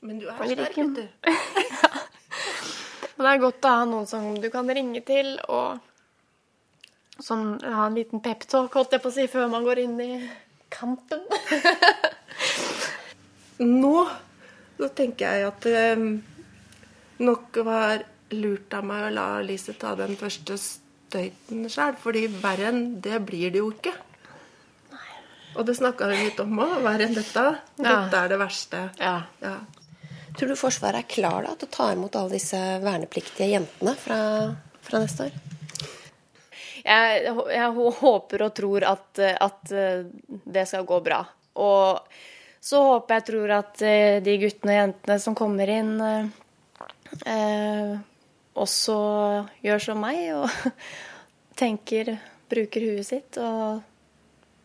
Men 0.07 0.21
du 0.23 0.27
er 0.33 0.37
sterk, 0.51 0.77
vet 0.83 0.99
du. 0.99 1.07
Det 3.27 3.33
er 3.35 3.41
godt 3.43 3.67
å 3.67 3.71
ha 3.75 3.87
noen 3.91 4.05
som 4.07 4.27
du 4.39 4.47
kan 4.55 4.69
ringe 4.71 5.01
til, 5.03 5.33
og 5.51 5.81
som 7.19 7.57
ha 7.59 7.89
en 7.89 7.97
liten 7.99 8.23
peptalk, 8.23 8.71
holdt 8.79 8.95
jeg 8.95 9.03
på 9.03 9.11
å 9.11 9.15
si, 9.17 9.25
før 9.27 9.49
man 9.51 9.67
går 9.67 9.81
inn 9.83 9.97
i 10.05 10.11
kampen. 10.71 11.25
Nå 13.83 13.97
så 14.77 14.91
tenker 14.95 15.27
jeg 15.27 15.49
at 15.49 15.67
det 15.67 17.25
nok 17.27 17.59
var 17.67 18.05
lurt 18.37 18.75
av 18.79 18.87
meg 18.87 19.09
å 19.09 19.15
la 19.17 19.29
Lise 19.43 19.75
ta 19.81 19.97
den 19.99 20.15
første 20.21 20.59
støyten 20.61 21.67
sjøl, 21.73 21.97
fordi 21.99 22.29
verre 22.31 22.71
enn 22.71 23.01
det 23.03 23.19
blir 23.27 23.51
det 23.51 23.65
jo 23.65 23.73
ikke. 23.75 23.97
Og 25.57 25.67
det 25.67 25.75
snakka 25.81 26.13
vi 26.13 26.29
litt 26.29 26.39
om 26.45 26.63
òg. 26.63 26.79
Verre 26.85 27.09
enn 27.09 27.17
dette. 27.17 27.49
Dette 27.81 28.23
er 28.23 28.31
det 28.31 28.39
verste. 28.39 28.87
Ja. 29.01 29.17
Ja. 29.43 29.57
Tror 30.37 30.53
du 30.53 30.57
Forsvaret 30.61 31.01
er 31.01 31.09
klar 31.09 31.47
da, 31.47 31.55
til 31.57 31.69
å 31.69 31.73
ta 31.73 31.91
imot 31.95 32.17
alle 32.19 32.37
disse 32.37 32.61
vernepliktige 32.83 33.55
jentene 33.55 33.97
fra, 33.97 34.19
fra 34.85 35.01
neste 35.01 35.31
år? 35.31 35.39
jeg, 36.87 37.35
jeg, 37.51 37.71
håper 38.01 38.45
og 38.47 38.55
tror 38.57 38.87
at, 38.87 39.21
at, 39.21 39.73
det 40.29 40.67
skal 40.69 40.87
gå 40.87 41.01
bra. 41.05 41.21
Og 41.63 42.21
så 42.63 42.83
håper 42.91 43.19
jeg 43.19 43.27
tror 43.31 43.55
at 43.59 43.83
de 44.27 44.37
guttene 44.43 44.75
og 44.75 44.81
jentene 44.81 45.19
som 45.23 45.37
kommer 45.39 45.73
inn, 45.73 45.93
eh, 47.27 47.97
også 48.57 48.97
gjør 49.65 49.85
som 49.89 50.01
meg 50.03 50.23
og 50.37 50.49
tenker 51.61 52.17
Bruker 52.47 52.85
huet 52.87 53.09
sitt 53.09 53.37
og 53.43 53.81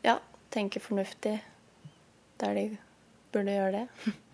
ja, 0.05 0.19
tenker 0.53 0.83
fornuftig 0.83 1.33
der 2.41 2.57
de 2.57 2.65
burde 3.33 3.55
gjøre 3.55 3.79
det. 3.79 4.11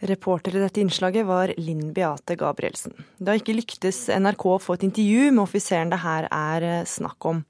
Reporter 0.00 0.56
i 0.56 0.62
dette 0.62 0.80
innslaget 0.80 1.26
var 1.28 1.52
Linn 1.60 1.92
Beate 1.92 2.36
Gabrielsen. 2.40 2.94
Det 3.18 3.28
har 3.28 3.40
ikke 3.40 3.56
lyktes 3.58 4.06
NRK 4.08 4.46
å 4.48 4.58
få 4.62 4.78
et 4.78 4.86
intervju 4.88 5.28
med 5.28 5.44
offiseren 5.44 5.92
det 5.92 6.00
her 6.00 6.28
er 6.32 6.66
eh, 6.66 6.88
snakk 6.88 7.28
om. 7.28 7.42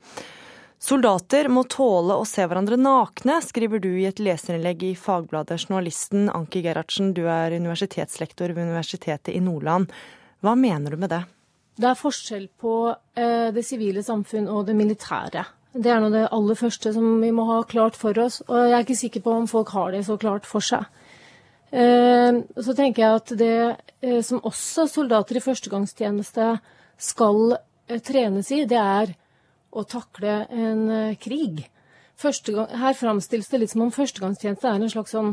Soldater 0.80 1.50
må 1.52 1.66
tåle 1.69 2.16
å 2.16 2.25
se 2.25 2.42
hverandre 2.49 2.78
nakne, 2.80 3.37
skriver 3.45 3.83
du 3.85 3.90
i 4.00 4.07
et 4.09 4.23
leserinnlegg 4.23 4.83
i 4.88 4.95
Fagbladet 4.97 5.61
Journalisten. 5.61 6.30
Anki 6.33 6.62
Gerhardsen, 6.64 7.12
du 7.14 7.26
er 7.28 7.52
universitetslektor 7.52 8.54
ved 8.57 8.71
Universitetet 8.71 9.35
i 9.35 9.42
Nordland. 9.45 9.92
Hva 10.40 10.57
mener 10.57 10.97
du 10.97 11.02
med 11.02 11.12
det? 11.12 11.21
Det 11.80 11.90
er 11.90 12.00
forskjell 12.00 12.49
på 12.61 12.75
eh, 12.90 13.50
det 13.54 13.64
sivile 13.64 14.02
samfunn 14.02 14.49
og 14.49 14.64
det 14.66 14.75
militære. 14.78 15.45
Det 15.71 15.92
er 15.92 16.00
nå 16.02 16.09
det 16.11 16.26
aller 16.35 16.59
første 16.59 16.90
som 16.97 17.21
vi 17.23 17.30
må 17.30 17.45
ha 17.52 17.61
klart 17.69 17.95
for 18.00 18.16
oss. 18.19 18.40
Og 18.49 18.59
jeg 18.59 18.75
er 18.75 18.88
ikke 18.88 19.02
sikker 19.04 19.23
på 19.23 19.37
om 19.37 19.47
folk 19.52 19.71
har 19.76 19.92
det 19.95 20.02
så 20.09 20.16
klart 20.19 20.49
for 20.49 20.64
seg. 20.64 20.88
Eh, 21.71 22.39
så 22.59 22.75
tenker 22.75 23.05
jeg 23.05 23.19
at 23.21 23.33
det 23.39 23.59
eh, 24.03 24.21
som 24.27 24.43
også 24.43 24.89
soldater 24.91 25.39
i 25.39 25.43
førstegangstjeneste 25.45 26.47
skal 27.00 27.55
eh, 27.55 28.00
trenes 28.03 28.50
i, 28.50 28.65
det 28.67 28.81
er 28.81 29.12
å 29.71 29.85
takle 29.87 30.41
en 30.50 31.15
krig. 31.23 31.69
Gang, 32.21 32.67
her 32.75 32.97
framstilles 32.99 33.49
det 33.53 33.61
litt 33.62 33.73
som 33.73 33.85
om 33.87 33.93
førstegangstjeneste 33.95 34.67
er 34.67 34.81
en 34.81 34.93
slags 34.93 35.15
sånn 35.15 35.31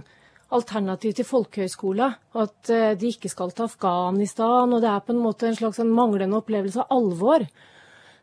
alternativ 0.54 1.16
til 1.18 1.26
folkehøyskole. 1.28 2.12
At 2.38 2.70
de 2.70 3.10
ikke 3.10 3.32
skal 3.34 3.50
til 3.52 3.66
Afghanistan. 3.66 4.72
Og 4.72 4.84
det 4.86 4.92
er 4.94 5.02
på 5.04 5.12
en 5.12 5.20
måte 5.20 5.50
en 5.50 5.58
slags 5.58 5.82
sånn 5.82 5.90
manglende 5.92 6.38
opplevelse 6.38 6.86
av 6.86 6.94
alvor. 6.94 7.44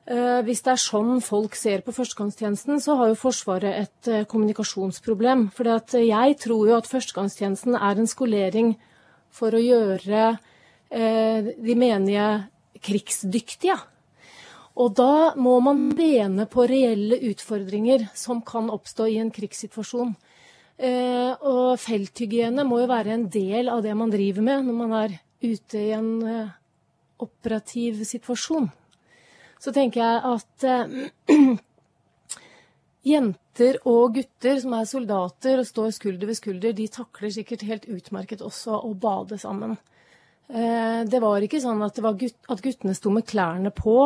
Eh, 0.04 0.42
hvis 0.44 0.60
det 0.60 0.74
er 0.74 0.80
sånn 0.82 1.22
folk 1.24 1.54
ser 1.56 1.80
på 1.84 1.94
førstegangstjenesten, 1.96 2.76
så 2.84 2.98
har 2.98 3.08
jo 3.08 3.16
Forsvaret 3.16 3.78
et 3.86 4.10
eh, 4.12 4.26
kommunikasjonsproblem. 4.28 5.46
For 5.56 5.70
jeg 5.96 6.36
tror 6.42 6.68
jo 6.68 6.76
at 6.76 6.90
førstegangstjenesten 6.90 7.78
er 7.78 7.96
en 7.96 8.10
skolering 8.10 8.74
for 9.32 9.56
å 9.56 9.62
gjøre 9.62 10.26
eh, 10.92 11.48
de 11.56 11.78
menige 11.80 12.28
krigsdyktige. 12.84 13.78
Og 14.76 14.92
da 14.98 15.32
må 15.40 15.56
man 15.64 15.86
bene 15.96 16.44
på 16.50 16.68
reelle 16.68 17.22
utfordringer 17.30 18.10
som 18.18 18.42
kan 18.44 18.68
oppstå 18.74 19.08
i 19.08 19.20
en 19.22 19.30
krigssituasjon. 19.32 20.16
Og 21.46 21.68
felthygiene 21.78 22.64
må 22.66 22.80
jo 22.80 22.88
være 22.90 23.14
en 23.14 23.28
del 23.30 23.70
av 23.70 23.84
det 23.86 23.94
man 23.94 24.10
driver 24.10 24.42
med 24.42 24.66
når 24.66 24.80
man 24.80 24.96
er 24.98 25.14
ute 25.46 25.78
i 25.78 25.92
en 25.94 26.10
operativ 27.22 28.02
situasjon 28.02 28.66
så 29.62 29.72
tenker 29.74 30.02
jeg 30.02 30.34
at 30.34 30.66
eh, 30.68 31.54
jenter 33.14 33.80
og 33.88 34.14
gutter 34.16 34.60
som 34.62 34.76
er 34.76 34.88
soldater 34.88 35.60
og 35.62 35.68
står 35.68 35.96
skulder 35.96 36.30
ved 36.30 36.38
skulder, 36.38 36.76
de 36.76 36.88
takler 36.92 37.32
sikkert 37.34 37.66
helt 37.68 37.88
utmerket 37.90 38.44
også 38.44 38.80
å 38.80 38.94
bade 38.98 39.38
sammen. 39.40 39.76
Eh, 40.48 41.02
det 41.08 41.20
var 41.24 41.44
ikke 41.44 41.62
sånn 41.62 41.82
at, 41.84 42.00
gutt, 42.00 42.38
at 42.48 42.64
guttene 42.64 42.96
sto 42.96 43.12
med 43.14 43.26
klærne 43.28 43.72
på, 43.74 43.98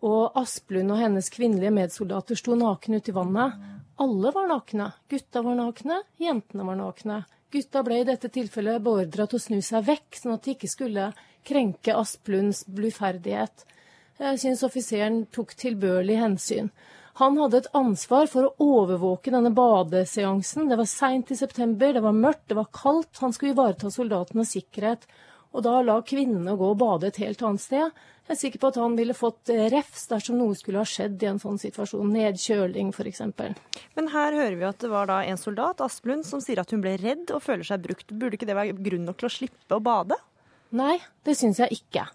og 0.00 0.38
Asplund 0.38 0.94
og 0.94 1.00
hennes 1.02 1.28
kvinnelige 1.32 1.74
medsoldater 1.76 2.38
sto 2.38 2.56
nakne 2.56 3.00
ute 3.00 3.12
i 3.12 3.16
vannet. 3.16 3.58
Alle 4.00 4.30
var 4.32 4.46
nakne. 4.48 4.86
Gutta 5.12 5.42
var 5.44 5.58
nakne, 5.58 6.00
jentene 6.16 6.64
var 6.64 6.78
nakne. 6.78 7.18
Gutta 7.52 7.82
ble 7.84 8.00
i 8.00 8.06
dette 8.08 8.30
tilfellet 8.32 8.80
beordra 8.84 9.26
til 9.28 9.36
å 9.36 9.42
snu 9.42 9.58
seg 9.64 9.84
vekk, 9.88 10.16
sånn 10.16 10.36
at 10.36 10.46
de 10.46 10.54
ikke 10.54 10.70
skulle 10.70 11.10
krenke 11.46 11.96
Asplunds 11.98 12.62
bluferdighet. 12.70 13.66
Jeg 14.20 14.40
syns 14.42 14.60
offiseren 14.66 15.22
tok 15.32 15.54
tilbørlig 15.56 16.18
hensyn. 16.20 16.68
Han 17.20 17.38
hadde 17.40 17.62
et 17.62 17.70
ansvar 17.76 18.28
for 18.32 18.46
å 18.46 18.66
overvåke 18.80 19.32
denne 19.32 19.50
badeseansen. 19.56 20.68
Det 20.68 20.76
var 20.76 20.88
seint 20.88 21.32
i 21.32 21.36
september, 21.36 21.94
det 21.96 22.02
var 22.04 22.16
mørkt, 22.16 22.46
det 22.52 22.58
var 22.58 22.68
kaldt. 22.76 23.16
Han 23.24 23.32
skulle 23.32 23.54
ivareta 23.54 23.90
soldatenes 23.92 24.52
sikkerhet. 24.56 25.08
Og 25.56 25.64
da 25.66 25.80
la 25.82 25.96
kvinnene 26.06 26.54
gå 26.56 26.68
og 26.72 26.78
bade 26.82 27.08
et 27.08 27.20
helt 27.24 27.40
annet 27.44 27.64
sted. 27.64 27.96
Jeg 28.28 28.36
er 28.36 28.38
sikker 28.38 28.62
på 28.62 28.68
at 28.70 28.78
han 28.78 28.94
ville 29.00 29.16
fått 29.16 29.50
refs 29.72 30.04
dersom 30.12 30.36
noe 30.38 30.54
skulle 30.54 30.84
ha 30.84 30.86
skjedd 30.86 31.24
i 31.24 31.30
en 31.32 31.40
sånn 31.42 31.58
situasjon. 31.58 32.12
Nedkjøling, 32.14 32.92
f.eks. 32.94 33.24
Men 33.96 34.12
her 34.12 34.36
hører 34.36 34.60
vi 34.60 34.68
at 34.68 34.84
det 34.84 34.92
var 34.92 35.10
da 35.10 35.18
en 35.26 35.40
soldat, 35.40 35.80
Asplund, 35.82 36.28
som 36.28 36.44
sier 36.44 36.60
at 36.62 36.70
hun 36.76 36.84
ble 36.84 36.94
redd 37.00 37.32
og 37.34 37.42
føler 37.42 37.66
seg 37.66 37.88
brukt. 37.88 38.12
Burde 38.12 38.36
ikke 38.36 38.52
det 38.52 38.60
være 38.60 38.76
grunn 38.78 39.08
nok 39.08 39.18
til 39.24 39.32
å 39.32 39.34
slippe 39.40 39.80
å 39.80 39.82
bade? 39.82 40.20
Nei, 40.76 41.00
det 41.26 41.40
syns 41.40 41.64
jeg 41.64 41.80
ikke. 41.80 42.06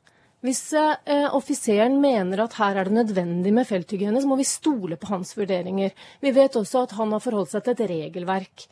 Hvis 0.46 0.62
eh, 0.78 1.25
offiseren 1.34 1.96
mener 2.04 2.44
at 2.44 2.58
her 2.60 2.78
er 2.78 2.86
det 2.86 2.94
nødvendig 3.00 3.54
med 3.56 3.66
felthygiene, 3.66 4.20
så 4.22 4.30
må 4.30 4.36
vi 4.38 4.46
stole 4.46 4.98
på 5.02 5.10
hans 5.10 5.32
vurderinger. 5.38 5.96
Vi 6.22 6.34
vet 6.36 6.58
også 6.60 6.84
at 6.86 6.94
han 7.00 7.16
har 7.16 7.24
forholdt 7.24 7.56
seg 7.56 7.64
til 7.66 7.74
et 7.74 7.90
regelverk. 7.90 8.66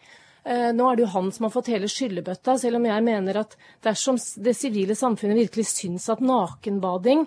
Eh, 0.44 0.70
nå 0.75 0.89
er 0.89 1.00
det 1.00 1.06
jo 1.06 1.13
han 1.15 1.32
som 1.34 1.48
har 1.48 1.53
fått 1.56 1.72
hele 1.72 1.89
skyllebøtta, 1.89 2.58
selv 2.62 2.77
om 2.77 2.86
jeg 2.86 3.06
mener 3.06 3.39
at 3.42 3.56
dersom 3.86 4.20
det 4.44 4.53
sivile 4.60 4.98
samfunnet 5.00 5.39
virkelig 5.39 5.65
syns 5.72 6.06
at 6.13 6.22
nakenbading, 6.22 7.25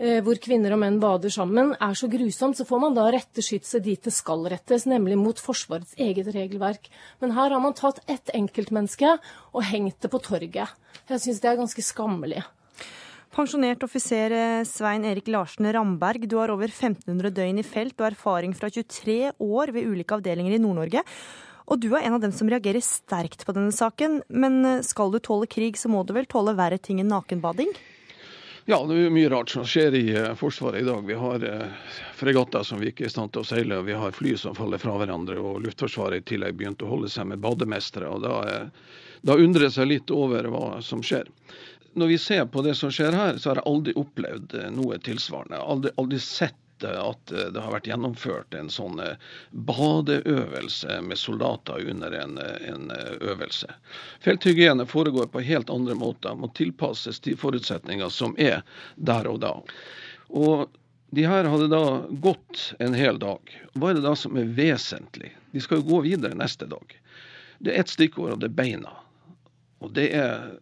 eh, 0.00 0.18
hvor 0.24 0.40
kvinner 0.42 0.74
og 0.74 0.80
menn 0.82 0.98
bader 1.02 1.30
sammen, 1.30 1.74
er 1.76 1.94
så 1.94 2.08
grusomt, 2.10 2.58
så 2.58 2.66
får 2.66 2.82
man 2.86 2.98
da 2.98 3.06
rette 3.14 3.44
skytset 3.44 3.84
dit 3.84 4.02
det 4.02 4.14
skal 4.16 4.48
rettes, 4.50 4.88
nemlig 4.90 5.20
mot 5.20 5.38
Forsvarets 5.38 5.94
eget 6.00 6.32
regelverk. 6.34 6.90
Men 7.20 7.36
her 7.38 7.54
har 7.54 7.62
man 7.62 7.78
tatt 7.78 8.02
ett 8.08 8.34
enkeltmenneske 8.34 9.20
og 9.52 9.70
hengt 9.70 10.00
det 10.00 10.10
på 10.10 10.24
torget. 10.24 10.74
Jeg 11.06 11.20
syns 11.28 11.44
det 11.44 11.52
er 11.52 11.62
ganske 11.62 11.84
skammelig. 11.84 12.42
Pensjonert 13.34 13.82
offiser 13.82 14.30
eh, 14.30 14.64
Svein 14.64 15.04
Erik 15.04 15.26
Larsen 15.26 15.66
Ramberg, 15.72 16.28
du 16.30 16.36
har 16.38 16.52
over 16.54 16.70
1500 16.70 17.32
døgn 17.34 17.58
i 17.58 17.64
felt 17.66 17.98
og 17.98 18.12
erfaring 18.12 18.52
fra 18.54 18.68
23 18.70 19.32
år 19.42 19.72
ved 19.74 19.88
ulike 19.90 20.14
avdelinger 20.14 20.54
i 20.54 20.60
Nord-Norge. 20.62 21.02
Og 21.66 21.80
du 21.82 21.88
er 21.96 22.04
en 22.04 22.14
av 22.14 22.22
dem 22.22 22.30
som 22.36 22.46
reagerer 22.46 22.84
sterkt 22.84 23.42
på 23.42 23.54
denne 23.56 23.74
saken. 23.74 24.20
Men 24.30 24.60
eh, 24.62 24.84
skal 24.86 25.10
du 25.10 25.18
tåle 25.18 25.50
krig, 25.50 25.74
så 25.80 25.90
må 25.90 26.04
du 26.06 26.14
vel 26.14 26.30
tåle 26.30 26.54
verre 26.54 26.78
ting 26.78 27.02
enn 27.02 27.10
nakenbading? 27.10 27.74
Ja, 28.70 28.78
det 28.86 29.00
er 29.02 29.10
mye 29.12 29.32
rart 29.34 29.50
som 29.50 29.66
skjer 29.66 29.98
i 29.98 30.04
eh, 30.14 30.30
Forsvaret 30.38 30.84
i 30.84 30.86
dag. 30.86 31.02
Vi 31.02 31.18
har 31.18 31.48
fregatter 32.14 32.62
som 32.62 32.78
vi 32.78 32.92
ikke 32.92 33.08
er 33.08 33.10
i 33.10 33.16
stand 33.16 33.34
til 33.34 33.42
å 33.42 33.50
seile, 33.50 33.82
og 33.82 33.90
vi 33.90 33.98
har 33.98 34.14
fly 34.14 34.36
som 34.38 34.54
faller 34.54 34.78
fra 34.78 34.94
hverandre. 35.02 35.42
Og 35.42 35.58
Luftforsvaret 35.66 36.22
i 36.22 36.28
tillegg 36.36 36.54
begynte 36.54 36.86
å 36.86 36.94
holde 36.94 37.10
seg 37.10 37.26
med 37.34 37.42
bademestere. 37.42 38.14
og 38.14 38.22
da, 38.22 38.70
da 39.26 39.42
undrer 39.42 39.72
jeg 39.72 39.80
seg 39.80 39.90
litt 39.90 40.14
over 40.14 40.46
hva 40.54 40.68
som 40.86 41.02
skjer 41.02 41.26
når 41.94 42.06
vi 42.06 42.18
ser 42.18 42.44
på 42.46 42.62
det 42.62 42.74
som 42.74 42.90
skjer 42.92 43.12
her, 43.12 43.38
så 43.38 43.50
har 43.50 43.60
jeg 43.60 43.70
aldri 43.70 43.94
opplevd 43.98 44.54
eh, 44.58 44.70
noe 44.74 44.98
tilsvarende. 45.02 45.58
Aldri, 45.58 45.92
aldri 46.00 46.20
sett 46.22 46.86
eh, 46.86 47.00
at 47.00 47.32
eh, 47.32 47.50
det 47.54 47.62
har 47.62 47.74
vært 47.74 47.88
gjennomført 47.90 48.56
en 48.58 48.70
sånn 48.72 49.00
badeøvelse 49.68 51.00
med 51.06 51.20
soldater 51.20 51.84
under 51.90 52.16
en, 52.18 52.38
en 52.42 52.90
øvelse. 53.20 53.70
Felthygiene 54.24 54.86
foregår 54.90 55.30
på 55.32 55.44
helt 55.46 55.70
andre 55.70 55.96
måter, 55.98 56.34
må 56.34 56.50
tilpasses 56.58 57.22
de 57.26 57.36
forutsetninger 57.38 58.10
som 58.12 58.34
er 58.38 58.62
der 58.96 59.30
og 59.30 59.40
da. 59.46 59.54
Og 60.34 60.66
de 61.14 61.28
her 61.30 61.46
hadde 61.46 61.70
da 61.70 61.84
gått 62.24 62.72
en 62.82 62.94
hel 62.98 63.20
dag. 63.22 63.50
Hva 63.78 63.92
er 63.92 64.00
det 64.00 64.06
da 64.08 64.16
som 64.18 64.34
er 64.40 64.50
vesentlig? 64.56 65.30
De 65.54 65.62
skal 65.62 65.78
jo 65.78 65.92
gå 65.92 66.04
videre 66.08 66.34
neste 66.34 66.66
dag. 66.66 66.96
Det 67.62 67.70
er 67.70 67.84
ett 67.84 67.92
stikkord, 67.92 68.34
og 68.34 68.40
det 68.42 68.50
er 68.50 68.56
beina. 68.58 68.96
Og 69.84 69.92
det 69.94 70.08
er 70.16 70.56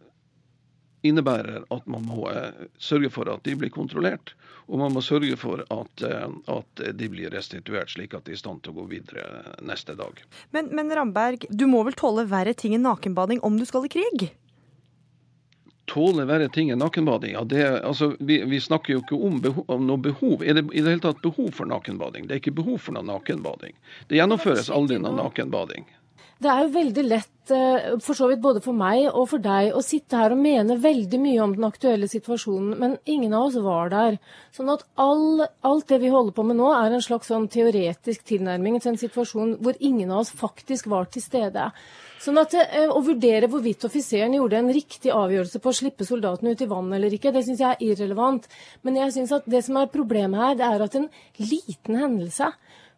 innebærer 1.03 1.65
at 1.73 1.87
man 1.89 2.05
må 2.07 2.27
eh, 2.31 2.67
sørge 2.79 3.11
for 3.13 3.29
at 3.31 3.43
de 3.47 3.55
blir 3.59 3.71
kontrollert, 3.73 4.33
og 4.71 4.79
man 4.79 4.93
må 4.95 5.03
sørge 5.03 5.35
for 5.39 5.63
at, 5.67 6.05
eh, 6.07 6.27
at, 6.55 6.83
de 6.99 7.09
blir 7.11 7.33
restituert, 7.33 7.91
slik 7.91 8.15
at 8.15 8.25
de 8.27 8.33
er 8.33 8.39
i 8.39 8.43
stand 8.43 8.63
til 8.63 8.73
å 8.73 8.81
gå 8.81 8.87
videre 8.95 9.55
neste 9.65 9.97
dag. 9.99 10.23
Men, 10.55 10.71
men 10.75 10.93
Ramberg, 10.95 11.47
du 11.49 11.67
må 11.69 11.83
vel 11.87 11.97
tåle 11.99 12.25
verre 12.31 12.55
ting 12.55 12.77
enn 12.77 12.87
nakenbading 12.87 13.43
om 13.43 13.59
du 13.59 13.67
skal 13.69 13.89
i 13.89 13.91
krig? 13.97 14.29
Tåle 15.91 16.23
verre 16.25 16.47
ting 16.47 16.71
enn 16.71 16.79
nakenbading? 16.79 17.33
Ja, 17.35 17.43
det, 17.43 17.65
altså, 17.83 18.13
vi, 18.19 18.39
vi, 18.47 18.61
snakker 18.63 18.95
jo 18.95 19.01
ikke 19.03 19.19
om, 19.19 19.41
behov, 19.43 19.65
om 19.67 19.83
noe 19.89 19.99
behov. 19.99 20.39
Er 20.39 20.55
det 20.55 20.69
i 20.71 20.79
det 20.79 20.95
hele 20.95 21.03
tatt 21.03 21.19
behov 21.25 21.51
for 21.57 21.67
nakenbading? 21.67 22.29
Det 22.29 22.37
er 22.37 22.41
ikke 22.45 22.55
behov 22.61 22.79
for 22.85 22.95
noe 22.95 23.03
nakenbading. 23.09 23.75
Det 24.07 24.21
gjennomføres 24.21 24.71
aldri 24.71 25.01
noe 25.03 25.11
nakenbading. 25.19 25.83
Det 26.43 26.51
er 26.51 26.65
jo 26.65 26.71
veldig 26.73 27.03
lett 27.07 27.51
eh, 27.55 27.85
for 28.03 28.17
så 28.17 28.27
vidt 28.27 28.41
både 28.43 28.59
for 28.63 28.75
meg 28.75 29.05
og 29.07 29.29
for 29.31 29.43
deg 29.43 29.71
å 29.77 29.83
sitte 29.85 30.19
her 30.19 30.33
og 30.35 30.41
mene 30.43 30.75
veldig 30.81 31.19
mye 31.21 31.43
om 31.45 31.53
den 31.55 31.67
aktuelle 31.67 32.09
situasjonen, 32.11 32.73
men 32.81 32.95
ingen 33.07 33.35
av 33.37 33.47
oss 33.47 33.59
var 33.63 33.93
der. 33.93 34.17
Sånn 34.55 34.71
at 34.73 34.83
all, 34.99 35.45
alt 35.63 35.87
det 35.91 36.01
vi 36.03 36.11
holder 36.11 36.35
på 36.35 36.45
med 36.49 36.59
nå, 36.59 36.67
er 36.75 36.91
en 36.97 37.05
slags 37.05 37.31
sånn 37.31 37.47
teoretisk 37.53 38.25
tilnærming 38.27 38.81
til 38.81 38.91
en 38.91 38.99
situasjon 38.99 39.57
hvor 39.63 39.79
ingen 39.79 40.11
av 40.11 40.25
oss 40.25 40.33
faktisk 40.35 40.91
var 40.91 41.07
til 41.13 41.23
stede. 41.23 41.69
Sånn 42.23 42.39
at 42.39 42.57
eh, 42.59 42.89
Å 42.91 42.99
vurdere 43.03 43.49
hvorvidt 43.51 43.87
offiseren 43.87 44.35
gjorde 44.37 44.59
en 44.59 44.73
riktig 44.75 45.11
avgjørelse 45.15 45.63
på 45.63 45.71
å 45.71 45.79
slippe 45.79 46.07
soldatene 46.07 46.53
ut 46.55 46.63
i 46.63 46.69
vannet 46.71 46.99
eller 46.99 47.15
ikke, 47.15 47.31
det 47.35 47.45
syns 47.47 47.63
jeg 47.63 47.77
er 47.77 47.87
irrelevant. 47.87 48.51
Men 48.83 48.99
jeg 48.99 49.15
synes 49.15 49.37
at 49.39 49.47
det 49.47 49.63
som 49.63 49.79
er 49.79 49.91
problemet 49.91 50.43
her, 50.43 50.59
det 50.59 50.67
er 50.67 50.85
at 50.87 50.99
en 50.99 51.09
liten 51.39 51.99
hendelse 51.99 52.51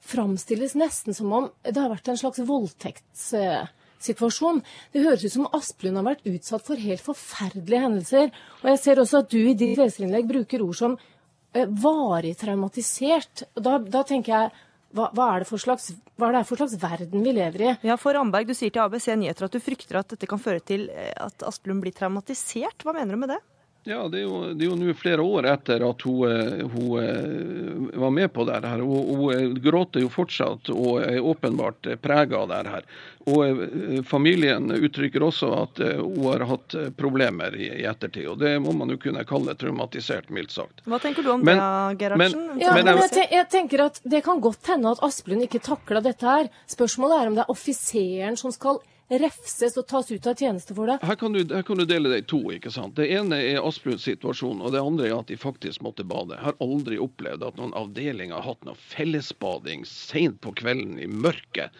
framstilles 0.05 0.75
nesten 0.77 1.17
som 1.17 1.33
om 1.33 1.49
det 1.65 1.79
har 1.79 1.89
vært 1.91 2.07
en 2.11 2.17
slags 2.19 2.39
voldtektssituasjon. 2.45 4.61
Det 4.93 5.05
høres 5.05 5.25
ut 5.25 5.35
som 5.37 5.51
Asplund 5.57 5.95
har 5.99 6.07
vært 6.07 6.27
utsatt 6.29 6.63
for 6.67 6.75
helt 6.81 7.05
forferdelige 7.05 7.83
hendelser. 7.87 8.27
Og 8.63 8.67
jeg 8.73 8.83
ser 8.83 8.95
også 9.01 9.15
at 9.23 9.31
du 9.33 9.41
i 9.41 9.57
ditt 9.57 9.77
leserinnlegg 9.79 10.25
bruker 10.29 10.59
ord 10.65 10.77
som 10.77 10.91
eh, 10.97 11.67
varig 11.67 12.33
traumatisert. 12.41 13.35
Da, 13.57 13.71
da 13.79 14.01
tenker 14.07 14.31
jeg 14.35 14.45
hva, 14.95 15.09
hva, 15.11 15.25
er 15.35 15.43
slags, 15.59 15.89
hva, 16.15 16.29
er 16.29 16.37
det 16.37 16.45
for 16.47 16.61
slags 16.61 16.77
verden 16.79 17.25
vi 17.25 17.33
lever 17.35 17.65
i? 17.65 17.73
Ja, 17.89 17.97
for 17.99 18.15
Ramberg, 18.15 18.47
Du 18.47 18.55
sier 18.55 18.71
til 18.71 18.85
ABC 18.85 19.09
Nyheter 19.17 19.49
at 19.49 19.55
du 19.55 19.63
frykter 19.63 19.99
at 19.99 20.13
dette 20.13 20.29
kan 20.29 20.41
føre 20.41 20.63
til 20.63 20.87
eh, 20.93 21.11
at 21.19 21.43
Asplund 21.47 21.83
blir 21.83 21.95
traumatisert. 21.95 22.85
Hva 22.85 22.95
mener 22.95 23.17
du 23.17 23.25
med 23.25 23.35
det? 23.35 23.41
Ja, 23.87 24.07
det 24.09 24.17
er 24.17 24.23
jo, 24.23 24.37
det 24.57 24.65
er 24.65 24.71
jo 24.71 24.75
nå 24.79 24.93
flere 24.97 25.21
år 25.21 25.45
etter 25.51 25.83
at 25.85 26.03
hun, 26.07 26.23
eh, 26.25 26.63
hun 26.73 26.95
eh, 26.97 27.99
var 28.01 28.13
med 28.15 28.31
på 28.33 28.45
det 28.47 28.55
her. 28.63 28.81
Hun, 28.81 29.11
hun, 29.11 29.27
eh, 29.35 29.51
gråter 29.61 30.01
jo 30.01 30.09
fortsatt 30.09 30.71
og 30.73 31.03
er 31.05 31.19
åpenbart 31.21 31.91
prega 32.01 32.39
av 32.39 32.47
det 32.49 32.63
her. 32.71 32.87
Og 33.29 33.61
Familien 34.05 34.73
uttrykker 34.73 35.23
også 35.25 35.51
at 35.57 35.79
hun 35.97 36.25
har 36.27 36.47
hatt 36.49 36.75
problemer 36.97 37.53
i, 37.57 37.69
i 37.81 37.85
ettertid. 37.89 38.25
og 38.29 38.41
Det 38.41 38.55
må 38.61 38.73
man 38.77 38.89
jo 38.93 38.97
kunne 39.01 39.21
kalle 39.25 39.53
traumatisert, 39.57 40.33
mildt 40.33 40.57
sagt. 40.57 40.81
Hva 40.89 40.99
tenker 41.01 41.25
du 41.25 41.31
om 41.35 41.45
men, 41.45 41.61
det, 41.61 42.01
Gerhardsen? 42.01 42.43
Ja, 42.61 42.73
men 42.77 42.89
jeg, 42.89 43.29
jeg, 43.37 43.47
tenker 43.53 43.85
at 43.85 44.01
Det 44.01 44.21
kan 44.25 44.41
godt 44.41 44.73
hende 44.73 44.97
at 44.97 45.05
Asplund 45.05 45.45
ikke 45.45 45.61
takla 45.61 46.01
dette 46.05 46.25
her. 46.25 46.49
Spørsmålet 46.73 47.21
er 47.21 47.31
om 47.31 47.37
det 47.37 47.45
er 47.45 47.53
offiseren 47.53 48.37
som 48.41 48.53
skal 48.53 48.81
refses 49.09 49.77
og 49.77 49.85
tas 49.87 50.09
ut 50.11 50.27
av 50.27 50.39
tjeneste 50.39 50.75
for 50.77 50.89
det? 50.89 50.97
Her 51.05 51.17
kan 51.19 51.35
du, 51.35 51.41
her 51.53 51.65
kan 51.65 51.77
du 51.77 51.85
dele 51.85 52.09
det 52.09 52.23
i 52.23 52.27
to. 52.31 52.41
ikke 52.55 52.71
sant? 52.73 52.95
Det 52.97 53.07
ene 53.13 53.37
er 53.37 53.61
Asplunds 53.61 54.07
situasjon, 54.07 54.63
og 54.65 54.73
det 54.73 54.81
andre 54.81 55.09
er 55.09 55.15
at 55.19 55.29
de 55.29 55.37
faktisk 55.37 55.83
måtte 55.85 56.07
bade. 56.07 56.37
Jeg 56.37 56.47
har 56.47 56.59
aldri 56.63 56.99
opplevd 57.01 57.45
at 57.45 57.59
noen 57.61 57.75
avdeling 57.77 58.33
har 58.33 58.45
hatt 58.47 58.65
noe 58.65 58.77
fellesbading 58.95 59.85
seint 59.89 60.41
på 60.41 60.55
kvelden 60.57 60.97
i 61.01 61.09
mørket. 61.11 61.73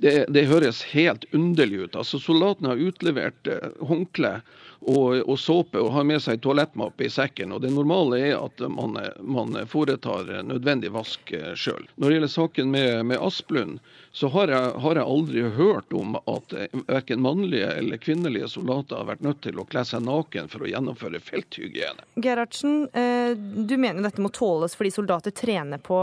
Det, 0.00 0.24
det, 0.32 0.46
høres 0.48 0.80
helt 0.94 1.26
underlig 1.36 1.82
ut. 1.84 1.96
Altså, 1.96 2.20
Soldatene 2.20 2.72
har 2.72 2.80
utlevert 2.80 3.48
eh, 3.50 3.72
håndkle 3.84 4.38
og, 4.80 5.20
og, 5.28 5.38
såpe 5.38 5.80
og 5.80 5.92
har 5.92 6.06
med 6.08 6.22
seg 6.24 6.40
toalettmappe 6.40 7.04
i 7.04 7.12
sekken. 7.12 7.52
og 7.52 7.60
Det 7.64 7.72
normale 7.74 8.20
er 8.30 8.36
at 8.38 8.62
man, 8.72 8.96
man 9.20 9.58
foretar 9.68 10.30
nødvendig 10.46 10.92
vask 10.94 11.32
eh, 11.36 11.52
sjøl. 11.54 11.84
Når 11.96 12.06
det 12.06 12.16
gjelder 12.16 12.32
saken 12.32 12.72
med, 12.72 12.90
med 13.10 13.20
Asplund, 13.20 13.78
så 14.16 14.30
har 14.32 14.50
jeg, 14.50 14.72
har 14.82 14.98
jeg, 14.98 15.06
aldri 15.06 15.44
hørt 15.56 15.92
om 15.96 16.16
at 16.20 16.56
eh, 16.56 16.80
verken 16.88 17.22
mannlige 17.24 17.68
eller 17.76 18.00
kvinnelige 18.00 18.48
soldater 18.48 19.02
har 19.02 19.10
vært 19.12 19.24
nødt 19.26 19.42
til 19.44 19.60
å 19.60 19.66
kle 19.68 19.84
seg 19.86 20.04
naken 20.06 20.48
for 20.52 20.64
å 20.64 20.72
gjennomføre 20.72 21.20
felthygiene. 21.28 22.08
Gerhardsen, 22.24 22.82
eh, 22.96 23.36
du 23.36 23.76
mener 23.76 24.02
dette 24.06 24.24
må 24.24 24.32
tåles 24.34 24.76
fordi 24.78 24.94
soldater 24.94 25.34
trener 25.36 25.80
på 25.82 25.98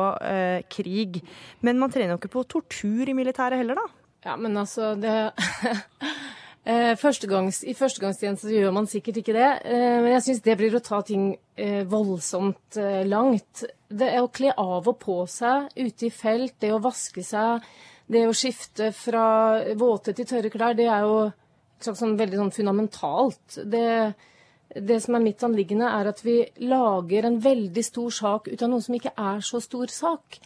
krig. 0.69 1.19
Men 1.65 1.79
man 1.81 1.91
trener 1.91 2.13
jo 2.13 2.19
ikke 2.19 2.35
på 2.35 2.43
tortur 2.51 3.09
i 3.09 3.15
militæret 3.17 3.59
heller, 3.59 3.79
da? 3.79 3.87
Ja, 4.27 4.35
men 4.37 4.57
altså 4.59 4.93
det 4.99 5.13
førstegangs, 6.99 7.61
I 7.63 7.75
førstegangstjeneste 7.77 8.51
gjør 8.51 8.73
man 8.75 8.89
sikkert 8.91 9.21
ikke 9.21 9.35
det, 9.37 9.49
eh, 9.69 9.97
men 10.03 10.11
jeg 10.17 10.23
syns 10.25 10.41
det 10.43 10.57
blir 10.59 10.75
å 10.75 10.83
ta 10.83 10.99
ting 11.05 11.29
eh, 11.55 11.83
voldsomt 11.87 12.79
langt. 13.07 13.63
Det 13.87 14.09
er 14.11 14.19
å 14.23 14.31
kle 14.33 14.51
av 14.51 14.87
og 14.87 14.97
på 14.99 15.21
seg 15.31 15.69
ute 15.77 16.09
i 16.09 16.11
felt, 16.11 16.57
det 16.59 16.73
å 16.75 16.81
vaske 16.83 17.23
seg, 17.23 17.63
det 18.07 18.25
å 18.27 18.35
skifte 18.35 18.91
fra 18.95 19.27
våte 19.79 20.15
til 20.15 20.27
tørre 20.27 20.51
klær, 20.51 20.75
det 20.75 20.87
er 20.91 21.07
jo 21.07 21.29
sånn 21.83 22.17
veldig 22.19 22.41
sånn 22.41 22.55
fundamentalt. 22.55 23.59
Det, 23.63 23.87
det 24.75 24.99
som 25.03 25.17
er 25.17 25.23
mitt 25.23 25.43
anliggende, 25.43 25.87
er 25.87 26.11
at 26.11 26.23
vi 26.25 26.39
lager 26.67 27.27
en 27.27 27.39
veldig 27.43 27.83
stor 27.85 28.11
sak 28.11 28.51
ut 28.51 28.63
av 28.63 28.71
noe 28.71 28.83
som 28.83 28.97
ikke 28.97 29.15
er 29.15 29.43
så 29.45 29.61
stor 29.63 29.91
sak. 29.93 30.39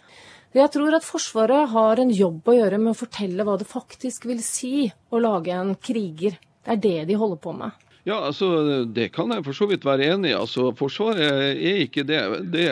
Jeg 0.52 0.68
tror 0.74 0.98
at 0.98 1.06
Forsvaret 1.08 1.70
har 1.72 2.00
en 2.02 2.10
jobb 2.12 2.50
å 2.52 2.58
gjøre 2.58 2.80
med 2.82 2.92
å 2.92 3.00
fortelle 3.00 3.46
hva 3.48 3.56
det 3.60 3.70
faktisk 3.70 4.26
vil 4.28 4.42
si 4.44 4.90
å 5.08 5.22
lage 5.24 5.56
en 5.56 5.78
kriger. 5.80 6.36
Det 6.66 6.76
er 6.76 6.82
det 6.84 6.98
de 7.08 7.16
holder 7.22 7.40
på 7.40 7.54
med. 7.56 7.88
Ja, 8.04 8.18
altså 8.26 8.48
Det 8.90 9.12
kan 9.14 9.30
jeg 9.30 9.44
for 9.46 9.54
så 9.54 9.68
vidt 9.70 9.86
være 9.86 10.08
enig 10.16 10.32
i. 10.32 10.36
Altså, 10.36 10.72
Forsvaret 10.76 11.22
er 11.54 11.84
ikke 11.84 12.04
det, 12.10 12.20
det 12.54 12.68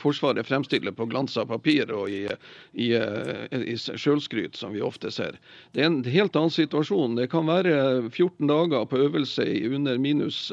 Forsvaret 0.00 0.48
fremstiller 0.48 0.94
på 0.96 1.06
glansa 1.10 1.44
papir 1.46 1.92
og 1.92 2.08
i, 2.08 2.24
i, 2.72 2.90
i 2.96 3.76
sjølskryt, 3.76 4.56
som 4.56 4.72
vi 4.74 4.82
ofte 4.84 5.12
ser. 5.12 5.36
Det 5.76 5.84
er 5.84 5.90
en 5.90 6.00
helt 6.08 6.36
annen 6.40 6.54
situasjon. 6.54 7.18
Det 7.20 7.28
kan 7.32 7.46
være 7.46 8.08
14 8.08 8.48
dager 8.48 8.88
på 8.88 9.04
øvelse 9.04 9.46
under 9.68 10.00
minus 10.00 10.48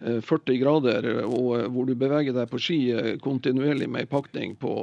40 0.00 0.52
eh, 0.52 0.58
grader, 0.60 1.06
og 1.26 1.48
eh, 1.56 1.66
hvor 1.72 1.88
du 1.88 1.94
beveger 1.98 2.34
deg 2.36 2.50
på 2.50 2.60
ski 2.62 2.78
eh, 2.94 3.10
kontinuerlig 3.22 3.88
med 3.90 4.06
en 4.06 4.10
pakning 4.12 4.54
på 4.60 4.74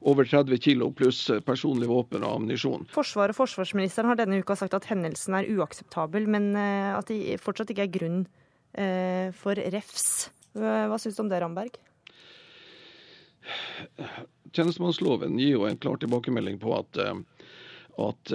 over 0.00 0.28
30 0.28 0.60
kg 0.64 0.86
pluss 0.96 1.26
personlig 1.46 1.90
våpen 1.90 2.24
og 2.24 2.38
ammunisjon. 2.38 2.86
Forsvaret 2.92 3.36
og 3.36 3.42
forsvarsministeren 3.42 4.08
har 4.08 4.20
denne 4.20 4.40
uka 4.40 4.56
sagt 4.56 4.76
at 4.78 4.88
hendelsen 4.88 5.36
er 5.36 5.50
uakseptabel, 5.52 6.26
men 6.30 6.52
at 6.56 7.10
det 7.10 7.36
fortsatt 7.42 7.70
ikke 7.72 7.86
er 7.86 7.92
grunn 7.92 8.22
for 9.36 9.58
refs. 9.74 10.30
Hva 10.56 10.96
syns 11.00 11.18
du 11.18 11.22
om 11.22 11.30
det, 11.30 11.38
Ramberg? 11.42 11.76
Tjenestemannsloven 14.52 15.36
gir 15.38 15.58
jo 15.58 15.68
en 15.68 15.78
klar 15.80 16.00
tilbakemelding 16.00 16.58
på 16.62 16.74
at, 16.78 17.00
at 18.08 18.34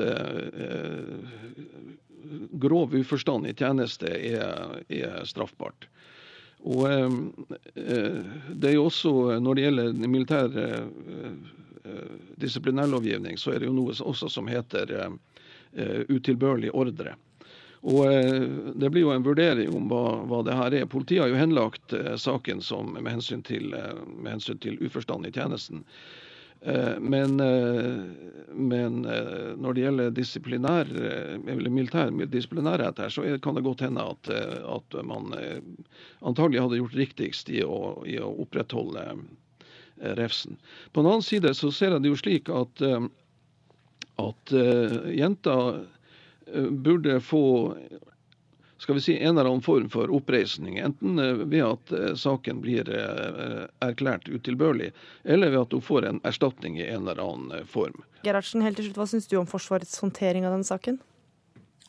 grov 2.63 2.95
uforstand 2.95 3.49
i 3.49 3.55
tjeneste 3.57 4.13
er, 4.13 4.79
er 4.87 5.25
straffbart. 5.27 5.89
Og 6.65 6.87
eh, 6.89 7.11
eh, 7.75 8.25
det 8.53 8.71
er 8.71 8.75
jo 8.75 8.87
også, 8.89 9.13
Når 9.39 9.55
det 9.55 9.67
gjelder 9.67 10.07
militær 10.07 10.57
eh, 10.63 11.37
disiplinærlovgivning, 12.41 13.37
så 13.37 13.53
er 13.53 13.61
det 13.61 13.69
jo 13.69 13.77
noe 13.77 13.93
også 13.95 14.27
som 14.29 14.49
heter 14.51 14.91
utilbørlig 16.11 16.73
ordre. 16.75 17.13
Og 17.87 18.75
Det 18.75 18.89
blir 18.91 19.05
jo 19.05 19.13
en 19.13 19.23
vurdering 19.23 19.71
om 19.71 19.85
hva, 19.87 20.17
hva 20.27 20.41
det 20.43 20.57
her 20.57 20.75
er. 20.81 20.89
Politiet 20.91 21.21
har 21.23 21.31
jo 21.31 21.39
henlagt 21.39 21.95
saken 22.19 22.59
som, 22.65 22.91
med, 22.97 23.07
hensyn 23.13 23.43
til, 23.45 23.71
med 23.71 24.33
hensyn 24.33 24.59
til 24.59 24.75
uforstand 24.83 25.29
i 25.29 25.31
tjenesten. 25.31 25.85
Eh, 26.61 26.99
men, 26.99 27.39
eh, 27.39 28.03
men, 28.53 29.05
eh, 29.05 29.55
når 29.57 29.73
det 29.73 29.81
gjelder 29.81 30.11
disiplinær, 30.15 30.89
eller 31.47 31.69
militær 31.69 32.11
disiplinærhet 32.31 32.99
her, 32.99 33.09
så 33.13 33.25
kan 33.43 33.55
det 33.55 33.65
godt 33.65 33.83
hende 33.85 34.03
at, 34.03 34.29
at 34.29 34.97
man 35.05 35.33
antagelig 36.25 36.63
hadde 36.63 36.79
gjort 36.81 36.97
riktigst 36.97 37.51
i 37.53 37.61
å, 37.63 38.01
i 38.07 38.17
å, 38.19 38.31
opprettholde 38.41 39.05
refsen. 40.17 40.57
På 40.93 41.01
den 41.01 41.11
annen 41.11 41.25
side 41.25 41.53
så 41.57 41.71
ser 41.73 41.95
jeg 41.95 42.05
det 42.05 42.11
jo 42.11 42.19
slik 42.19 42.49
at, 42.53 42.81
at 44.21 44.53
jenter 45.13 45.79
burde 46.85 47.17
få 47.21 47.45
skal 48.77 48.95
vi 48.95 49.01
si, 49.01 49.17
en 49.23 49.37
eller 49.37 49.49
annen 49.49 49.61
form 49.61 49.89
for 49.89 50.11
oppreisning. 50.13 50.77
Enten 50.77 51.19
eh, 51.19 51.33
ved 51.33 51.63
at 51.65 51.91
eh, 51.91 52.13
saken 52.15 52.61
blir 52.61 52.89
eh, 52.93 53.65
erklært 53.83 54.29
utilbørlig, 54.29 54.91
eller 55.23 55.53
ved 55.53 55.61
at 55.65 55.75
hun 55.77 55.85
får 55.85 56.09
en 56.09 56.21
erstatning 56.27 56.77
i 56.79 56.85
en 56.85 57.07
eller 57.07 57.21
annen 57.23 57.67
form. 57.69 58.03
Gerhardsen, 58.25 58.65
helt 58.65 58.77
til 58.79 58.89
slutt, 58.89 58.99
Hva 59.01 59.09
syns 59.09 59.29
du 59.29 59.37
om 59.41 59.49
Forsvarets 59.49 59.97
håndtering 60.03 60.45
av 60.45 60.55
denne 60.55 60.67
saken? 60.67 61.01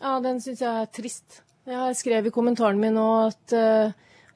Ja, 0.01 0.19
Den 0.25 0.41
syns 0.41 0.63
jeg 0.65 0.71
er 0.71 0.93
trist. 0.95 1.43
Jeg 1.69 1.77
har 1.77 1.97
skrevet 1.97 2.31
i 2.31 2.33
kommentaren 2.33 2.81
min 2.81 2.97
nå 2.97 3.09
at 3.27 3.53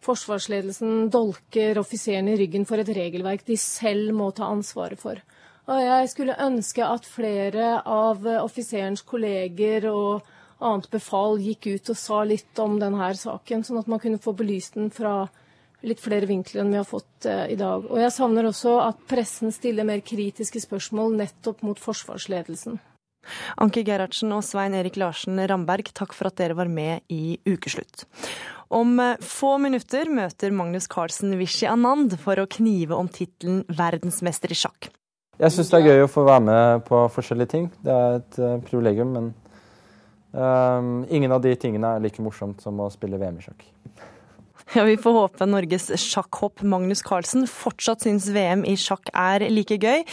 forsvarsledelsen 0.03 1.07
dolker 1.15 1.79
offiserene 1.81 2.35
i 2.35 2.41
ryggen 2.41 2.67
for 2.69 2.83
et 2.83 2.91
regelverk 2.93 3.47
de 3.47 3.57
selv 3.57 4.11
må 4.19 4.27
ta 4.37 4.51
ansvaret 4.51 5.01
for. 5.01 5.23
Og 5.71 5.79
jeg 5.79 6.11
skulle 6.11 6.37
ønske 6.43 6.85
at 6.85 7.07
flere 7.09 7.79
av 7.89 8.27
offiserens 8.43 9.05
kolleger 9.07 9.87
og 9.89 10.27
annet 10.63 10.89
befal 10.93 11.41
gikk 11.43 11.69
ut 11.75 11.93
og 11.93 11.99
sa 11.99 12.23
litt 12.27 12.59
om 12.63 12.79
denne 12.81 13.13
saken, 13.19 13.65
sånn 13.67 13.81
at 13.83 13.91
man 13.91 14.03
kunne 14.03 14.23
få 14.23 14.35
belyst 14.39 14.79
den 14.79 14.93
fra 14.95 15.27
litt 15.83 16.01
flere 16.03 16.29
vinkler 16.31 16.63
enn 16.63 16.73
vi 16.73 16.79
har 16.79 16.87
fått 16.89 17.27
eh, 17.27 17.51
i 17.53 17.59
dag. 17.59 17.89
Og 17.91 17.99
jeg 18.01 18.15
savner 18.15 18.47
også 18.49 18.79
at 18.85 19.03
pressen 19.11 19.53
stiller 19.55 19.87
mer 19.89 20.03
kritiske 20.07 20.63
spørsmål 20.63 21.17
nettopp 21.19 21.63
mot 21.67 21.81
forsvarsledelsen. 21.83 22.79
Anke 23.63 23.85
Gerhardsen 23.87 24.33
og 24.35 24.43
Svein 24.47 24.75
Erik 24.75 24.97
Larsen 24.99 25.39
Ramberg, 25.47 25.93
takk 25.95 26.15
for 26.17 26.31
at 26.31 26.41
dere 26.41 26.57
var 26.59 26.71
med 26.71 27.05
i 27.13 27.37
Ukeslutt. 27.47 28.07
Om 28.73 28.97
eh, 29.03 29.21
få 29.21 29.57
minutter 29.63 30.11
møter 30.11 30.55
Magnus 30.55 30.89
Carlsen 30.91 31.37
Vishy 31.41 31.69
Anand 31.71 32.17
for 32.23 32.41
å 32.41 32.49
knive 32.51 32.99
om 32.99 33.11
tittelen 33.11 33.63
verdensmester 33.69 34.55
i 34.55 34.59
sjakk. 34.59 34.91
Jeg 35.43 35.55
syns 35.55 35.71
det 35.73 35.79
er 35.81 35.87
gøy 35.91 36.05
å 36.05 36.11
få 36.13 36.23
være 36.27 36.45
med 36.45 36.83
på 36.87 36.99
forskjellige 37.11 37.51
ting. 37.51 37.71
Det 37.83 37.93
er 37.93 38.19
et 38.21 38.37
uh, 38.39 38.59
privilegium, 38.63 39.15
men 39.17 39.31
Um, 40.33 41.05
ingen 41.13 41.33
av 41.33 41.43
de 41.45 41.53
tingene 41.61 41.97
er 41.97 42.05
like 42.05 42.23
morsomt 42.25 42.63
som 42.65 42.79
å 42.81 42.89
spille 42.93 43.21
VM 43.21 43.39
i 43.39 43.47
sjakk. 43.47 43.67
Ja, 44.73 44.87
Vi 44.89 44.95
får 44.97 45.13
håpe 45.13 45.45
Norges 45.45 45.91
sjakkhopp 46.01 46.63
Magnus 46.65 47.03
Carlsen 47.05 47.45
fortsatt 47.51 48.07
syns 48.07 48.31
VM 48.33 48.63
i 48.65 48.73
sjakk 48.81 49.11
er 49.13 49.45
like 49.53 49.77
gøy. 49.77 50.07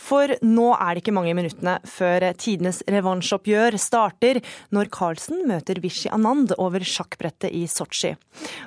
For 0.00 0.34
nå 0.44 0.70
er 0.74 0.94
det 0.94 1.04
ikke 1.04 1.14
mange 1.16 1.34
minuttene 1.36 1.76
før 1.88 2.26
tidenes 2.40 2.82
revansjoppgjør 2.90 3.78
starter, 3.80 4.40
når 4.74 4.90
Carlsen 4.94 5.44
møter 5.48 5.80
Vishy 5.82 6.10
Anand 6.14 6.54
over 6.58 6.84
sjakkbrettet 6.84 7.54
i 7.54 7.64
Sotsji. 7.70 8.14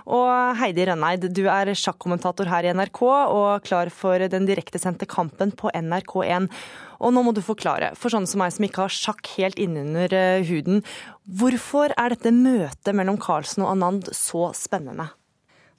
Og 0.06 0.58
Heidi 0.62 0.88
Rønneid, 0.88 1.30
du 1.36 1.46
er 1.52 1.74
sjakkommentator 1.78 2.50
her 2.52 2.68
i 2.68 2.74
NRK 2.76 3.04
og 3.08 3.68
klar 3.68 3.92
for 3.94 4.28
den 4.32 4.48
direktesendte 4.50 5.10
kampen 5.10 5.54
på 5.58 5.72
NRK1. 5.76 6.50
Og 6.98 7.14
nå 7.14 7.22
må 7.22 7.34
du 7.36 7.44
forklare, 7.46 7.92
for 7.98 8.14
sånne 8.14 8.30
som 8.30 8.42
meg 8.42 8.56
som 8.56 8.66
ikke 8.66 8.88
har 8.88 8.94
sjakk 8.94 9.30
helt 9.36 9.60
innunder 9.62 10.14
eh, 10.18 10.48
huden, 10.48 10.82
hvorfor 11.28 11.94
er 11.94 12.16
dette 12.16 12.34
møtet 12.34 12.96
mellom 12.98 13.20
Carlsen 13.22 13.66
og 13.66 13.76
Anand 13.76 14.10
så 14.18 14.50
spennende? 14.58 15.12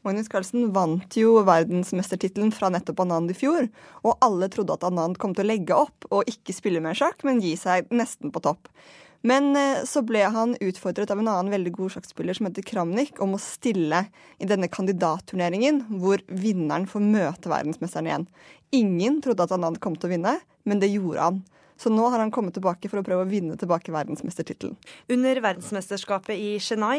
Magnus 0.06 0.30
Carlsen 0.30 0.68
vant 0.72 1.16
jo 1.18 1.40
verdensmestertittelen 1.46 2.52
fra 2.54 2.70
nettopp 2.70 3.02
Anand 3.02 3.32
i 3.32 3.36
fjor, 3.36 3.66
og 4.06 4.22
alle 4.24 4.48
trodde 4.52 4.76
at 4.76 4.86
Anand 4.86 5.18
kom 5.18 5.34
til 5.34 5.46
å 5.46 5.50
legge 5.50 5.76
opp 5.76 6.06
og 6.12 6.28
ikke 6.30 6.54
spille 6.54 6.82
mer 6.84 6.96
sjakk, 6.98 7.24
men 7.26 7.42
gi 7.42 7.56
seg 7.58 7.90
nesten 7.90 8.32
på 8.34 8.42
topp. 8.44 8.70
Men 9.26 9.50
eh, 9.58 9.82
så 9.88 10.04
ble 10.06 10.22
han 10.30 10.54
utfordret 10.62 11.10
av 11.10 11.18
en 11.18 11.30
annen 11.30 11.50
veldig 11.50 11.72
god 11.74 11.96
sjakkspiller 11.96 12.38
som 12.38 12.46
heter 12.46 12.66
Kramnik, 12.66 13.18
om 13.24 13.34
å 13.34 13.42
stille 13.42 14.04
i 14.38 14.46
denne 14.46 14.70
kandidatturneringen 14.70 15.82
hvor 15.98 16.22
vinneren 16.30 16.86
får 16.90 17.02
møte 17.02 17.50
verdensmesteren 17.50 18.10
igjen. 18.10 18.28
Ingen 18.78 19.18
trodde 19.24 19.48
at 19.48 19.54
Anand 19.56 19.82
kom 19.82 19.98
til 19.98 20.10
å 20.10 20.14
vinne, 20.14 20.38
men 20.68 20.82
det 20.82 20.92
gjorde 20.92 21.24
han. 21.26 21.42
Så 21.78 21.92
nå 21.94 22.08
har 22.10 22.18
han 22.18 22.32
kommet 22.34 22.56
tilbake 22.58 22.90
for 22.90 23.00
å 23.00 23.04
prøve 23.06 23.22
å 23.22 23.30
vinne 23.30 23.54
tilbake 23.58 23.94
verdensmestertittelen. 23.94 24.74
Under 25.14 25.42
verdensmesterskapet 25.44 26.34
i 26.34 26.56
Chennai, 26.62 26.98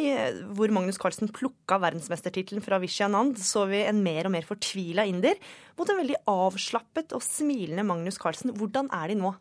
hvor 0.55 0.71
Magnus 0.71 0.99
Carlsen 1.01 1.31
plukka 1.35 1.81
verdensmestertittelen 1.83 2.63
fra 2.63 2.79
Vishy 2.79 3.03
Anand, 3.03 3.35
så 3.43 3.65
vi 3.67 3.83
en 3.83 3.99
mer 4.05 4.29
og 4.29 4.35
mer 4.37 4.47
fortvila 4.47 5.03
inder 5.09 5.35
mot 5.79 5.91
en 5.91 5.99
veldig 5.99 6.21
avslappet 6.31 7.15
og 7.17 7.25
smilende 7.25 7.83
Magnus 7.87 8.19
Carlsen. 8.21 8.55
Hvordan 8.55 8.87
er 8.95 9.11
de 9.11 9.19
nå? 9.19 9.35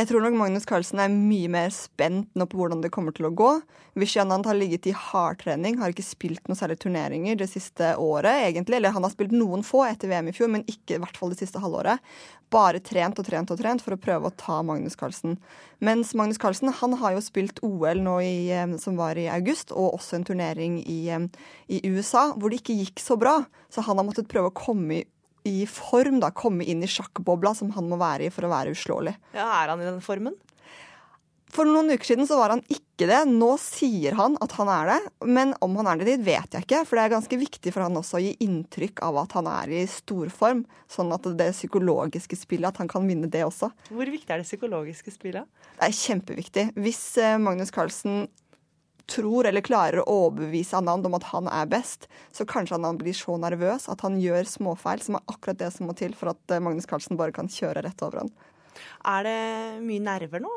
Jeg 0.00 0.08
tror 0.08 0.22
nok 0.24 0.36
Magnus 0.38 0.64
Carlsen 0.64 1.00
er 1.02 1.10
mye 1.12 1.48
mer 1.52 1.68
spent 1.76 2.30
nå 2.38 2.46
på 2.48 2.56
hvordan 2.56 2.80
det 2.80 2.88
kommer 2.94 3.12
til 3.12 3.26
å 3.28 3.32
gå. 3.36 3.48
Vishanand 4.00 4.46
har 4.48 4.56
ligget 4.56 4.86
i 4.88 4.94
hardtrening, 4.96 5.76
har 5.76 5.92
ikke 5.92 6.06
spilt 6.06 6.48
noen 6.48 6.56
særlig 6.56 6.78
turneringer 6.80 7.36
det 7.36 7.50
siste 7.52 7.90
året, 8.00 8.46
egentlig. 8.46 8.78
Eller 8.78 8.94
han 8.96 9.04
har 9.04 9.12
spilt 9.12 9.34
noen 9.36 9.60
få 9.66 9.82
etter 9.90 10.08
VM 10.08 10.30
i 10.30 10.32
fjor, 10.32 10.48
men 10.54 10.64
ikke 10.64 10.96
i 10.96 11.02
hvert 11.02 11.20
fall 11.20 11.34
det 11.34 11.42
siste 11.42 11.60
halvåret. 11.60 12.00
Bare 12.48 12.80
trent 12.80 13.20
og 13.20 13.28
trent 13.28 13.52
og 13.52 13.60
trent 13.60 13.84
for 13.84 13.92
å 13.92 14.00
prøve 14.00 14.30
å 14.30 14.36
ta 14.40 14.62
Magnus 14.64 14.96
Carlsen. 14.96 15.36
Mens 15.84 16.14
Magnus 16.16 16.40
Carlsen 16.40 16.72
han 16.80 16.96
har 17.02 17.18
jo 17.18 17.26
spilt 17.26 17.60
OL 17.66 18.00
nå 18.00 18.16
i, 18.24 18.48
eh, 18.56 18.76
som 18.80 18.96
var 18.96 19.20
i 19.20 19.28
august, 19.28 19.76
og 19.76 19.98
også 20.00 20.16
en 20.16 20.28
turnering 20.32 20.80
i, 20.80 21.10
eh, 21.12 21.28
i 21.68 21.84
USA 21.92 22.30
hvor 22.32 22.48
det 22.48 22.62
ikke 22.62 22.80
gikk 22.86 23.04
så 23.04 23.20
bra. 23.20 23.42
Så 23.68 23.84
han 23.84 24.00
har 24.00 24.08
måttet 24.08 24.32
prøve 24.32 24.48
å 24.48 24.60
komme 24.64 25.02
i 25.02 25.04
i 25.48 25.64
form, 25.70 26.20
da, 26.22 26.30
komme 26.36 26.66
inn 26.68 26.82
i 26.84 26.90
sjakkbobla 26.90 27.54
som 27.56 27.72
han 27.76 27.88
må 27.90 27.98
være 28.00 28.28
i 28.28 28.32
for 28.34 28.46
å 28.46 28.52
være 28.52 28.74
uslåelig. 28.76 29.16
Ja, 29.36 29.48
Er 29.62 29.72
han 29.72 29.82
i 29.82 29.88
den 29.88 30.00
formen? 30.04 30.36
For 31.50 31.66
noen 31.66 31.90
uker 31.90 32.06
siden 32.06 32.28
så 32.30 32.36
var 32.38 32.52
han 32.54 32.60
ikke 32.70 33.08
det. 33.10 33.24
Nå 33.26 33.48
sier 33.58 34.14
han 34.14 34.36
at 34.44 34.52
han 34.54 34.68
er 34.70 34.90
det. 34.92 34.98
Men 35.26 35.54
om 35.64 35.74
han 35.80 35.88
er 35.90 35.98
det 35.98 36.06
dit, 36.12 36.22
vet 36.28 36.54
jeg 36.54 36.62
ikke. 36.66 36.84
For 36.86 36.94
det 36.98 37.04
er 37.04 37.14
ganske 37.16 37.38
viktig 37.40 37.72
for 37.74 37.82
han 37.82 37.98
også 37.98 38.20
å 38.20 38.22
gi 38.22 38.36
inntrykk 38.46 39.02
av 39.02 39.18
at 39.24 39.34
han 39.34 39.48
er 39.50 39.72
i 39.80 39.82
storform. 39.90 40.62
Sånn 40.90 41.10
at 41.16 41.26
det 41.40 41.48
psykologiske 41.56 42.38
spillet, 42.38 42.70
at 42.70 42.78
han 42.82 42.90
kan 42.90 43.08
vinne 43.08 43.30
det 43.30 43.42
også. 43.48 43.72
Hvor 43.90 44.12
viktig 44.14 44.30
er 44.30 44.44
det 44.44 44.46
psykologiske 44.46 45.10
spillet? 45.16 45.50
Det 45.74 45.88
er 45.88 45.98
kjempeviktig. 45.98 46.66
Hvis 46.78 47.02
eh, 47.18 47.34
Magnus 47.42 47.74
Carlsen 47.74 48.28
tror 49.10 49.48
eller 49.48 49.64
klarer 49.66 50.02
å 50.02 50.16
overbevise 50.26 50.78
Anand 50.78 51.08
om 51.08 51.16
at 51.18 51.28
han 51.32 51.50
er 51.50 51.68
best, 51.70 52.08
så 52.32 52.46
kanskje 52.48 52.78
Anand 52.78 53.02
blir 53.02 53.16
så 53.16 53.36
nervøs 53.40 53.88
at 53.92 54.04
han 54.06 54.18
gjør 54.22 54.48
småfeil, 54.48 55.02
som 55.04 55.18
er 55.18 55.26
akkurat 55.32 55.60
det 55.60 55.72
som 55.74 55.90
må 55.90 55.96
til 55.98 56.14
for 56.16 56.32
at 56.34 56.54
eh, 56.54 56.62
Magnus 56.62 56.88
Carlsen 56.90 57.18
bare 57.20 57.34
kan 57.36 57.50
kjøre 57.50 57.84
rett 57.86 58.06
over 58.06 58.24
han. 58.24 58.34
Er 59.10 59.26
det 59.26 59.40
mye 59.84 60.02
nerver 60.04 60.42
nå? 60.44 60.52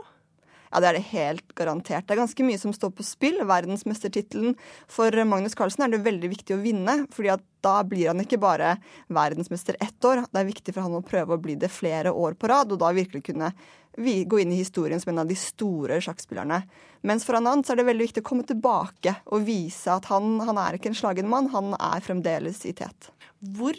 Ja, 0.73 0.79
det 0.81 0.87
er 0.89 0.97
det 0.97 1.09
helt 1.11 1.51
garantert. 1.53 2.07
Det 2.07 2.15
er 2.15 2.23
ganske 2.23 2.45
mye 2.47 2.57
som 2.57 2.73
står 2.73 2.95
på 2.97 3.05
spill. 3.05 3.35
Verdensmestertittelen 3.45 4.55
for 4.89 5.13
Magnus 5.29 5.53
Carlsen 5.53 5.85
er 5.85 5.93
det 5.93 6.01
veldig 6.01 6.31
viktig 6.31 6.55
å 6.55 6.63
vinne. 6.63 7.03
fordi 7.13 7.35
da 7.61 7.75
blir 7.87 8.09
han 8.09 8.19
ikke 8.19 8.41
bare 8.41 8.73
verdensmester 9.07 9.77
ett 9.79 10.01
år. 10.03 10.25
Det 10.31 10.41
er 10.41 10.49
viktig 10.49 10.73
for 10.73 10.81
han 10.81 10.97
å 10.97 11.05
prøve 11.05 11.37
å 11.37 11.41
bli 11.41 11.55
det 11.55 11.69
flere 11.71 12.11
år 12.11 12.33
på 12.33 12.49
rad, 12.49 12.73
og 12.73 12.81
da 12.81 12.89
virkelig 12.91 13.23
kunne 13.29 13.53
vi 13.97 14.23
gå 14.25 14.39
inn 14.41 14.51
i 14.51 14.59
historien 14.59 14.99
som 14.99 15.13
en 15.13 15.21
av 15.21 15.29
de 15.29 15.37
store 15.37 16.01
sjakkspillerne. 16.01 16.63
Mens 17.05 17.23
for 17.27 17.37
Anand 17.37 17.69
er 17.69 17.77
det 17.77 17.85
veldig 17.87 18.07
viktig 18.09 18.23
å 18.23 18.29
komme 18.31 18.47
tilbake 18.49 19.15
og 19.29 19.45
vise 19.45 19.93
at 19.93 20.09
han, 20.09 20.39
han 20.41 20.57
er 20.57 20.79
ikke 20.79 20.89
en 20.89 20.97
slagen 20.97 21.29
mann, 21.29 21.51
han 21.53 21.77
er 21.77 22.01
fremdeles 22.01 22.65
i 22.65 22.73
tet. 22.73 23.13
Hvor, 23.43 23.75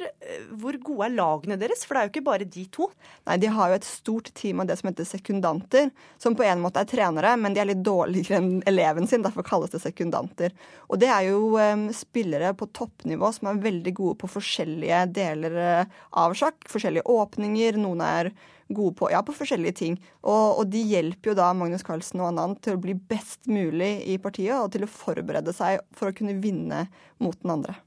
hvor, 0.60 0.76
gode 0.84 1.06
er 1.06 1.14
lagene 1.14 1.56
deres? 1.56 1.86
For 1.86 1.96
det 1.96 2.00
er 2.00 2.08
jo 2.08 2.12
ikke 2.12 2.26
bare 2.26 2.44
de 2.44 2.64
to. 2.68 2.90
Nei, 3.24 3.38
De 3.40 3.48
har 3.48 3.70
jo 3.70 3.78
et 3.78 3.86
stort 3.88 4.28
team 4.36 4.60
av 4.60 4.68
det 4.68 4.76
som 4.76 4.90
heter 4.90 5.08
sekundanter, 5.08 5.88
som 6.20 6.36
på 6.36 6.44
en 6.44 6.60
måte 6.60 6.82
er 6.82 6.90
trenere, 6.90 7.32
men 7.40 7.56
de 7.56 7.62
er 7.62 7.70
litt 7.70 7.84
dårligere 7.84 8.42
enn 8.42 8.50
eleven 8.68 9.08
sin, 9.08 9.24
derfor 9.24 9.46
kalles 9.46 9.72
det 9.72 9.80
sekundanter. 9.80 10.52
Og 10.92 11.00
det 11.00 11.08
er 11.08 11.30
jo 11.30 11.54
um, 11.56 11.86
spillere 11.96 12.52
på 12.58 12.68
toppnivå 12.76 13.30
som 13.32 13.48
er 13.48 13.62
veldig 13.64 13.94
gode 13.96 14.18
på 14.20 14.30
forskjellige 14.34 15.00
deler 15.16 15.56
eh, 15.62 15.96
av 16.20 16.36
sjakk. 16.36 16.68
Forskjellige 16.68 17.08
åpninger. 17.08 17.80
Noen 17.80 18.04
er 18.04 18.30
gode 18.68 18.98
på, 19.00 19.08
ja, 19.12 19.22
på 19.24 19.32
forskjellige 19.36 19.78
ting. 19.80 19.96
Og, 20.22 20.60
og, 20.60 20.68
de 20.72 20.82
hjelper 20.92 21.32
jo 21.32 21.38
da 21.40 21.48
Magnus 21.56 21.86
Carlsen 21.86 22.20
og 22.20 22.30
Anand 22.32 22.60
til 22.64 22.76
å 22.76 22.84
bli 22.84 22.96
best 22.96 23.48
mulig 23.48 23.96
i 24.12 24.20
partiet, 24.20 24.56
og 24.60 24.72
til 24.74 24.84
å 24.84 24.92
forberede 24.92 25.56
seg 25.56 25.80
for 25.96 26.10
å 26.10 26.16
kunne 26.16 26.36
vinne 26.44 26.86
mot 27.22 27.40
den 27.40 27.56
andre. 27.58 27.78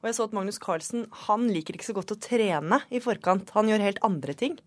Og 0.00 0.08
jeg 0.08 0.18
så 0.18 0.28
at 0.28 0.36
Magnus 0.36 0.60
Carlsen 0.62 1.06
han 1.26 1.48
liker 1.50 1.76
ikke 1.76 1.90
så 1.90 1.96
godt 1.96 2.14
å 2.14 2.20
trene 2.20 2.80
i 2.90 3.02
forkant. 3.02 3.52
Han 3.56 3.70
gjør 3.70 3.84
helt 3.86 4.02
andre 4.06 4.36
ting. 4.38 4.58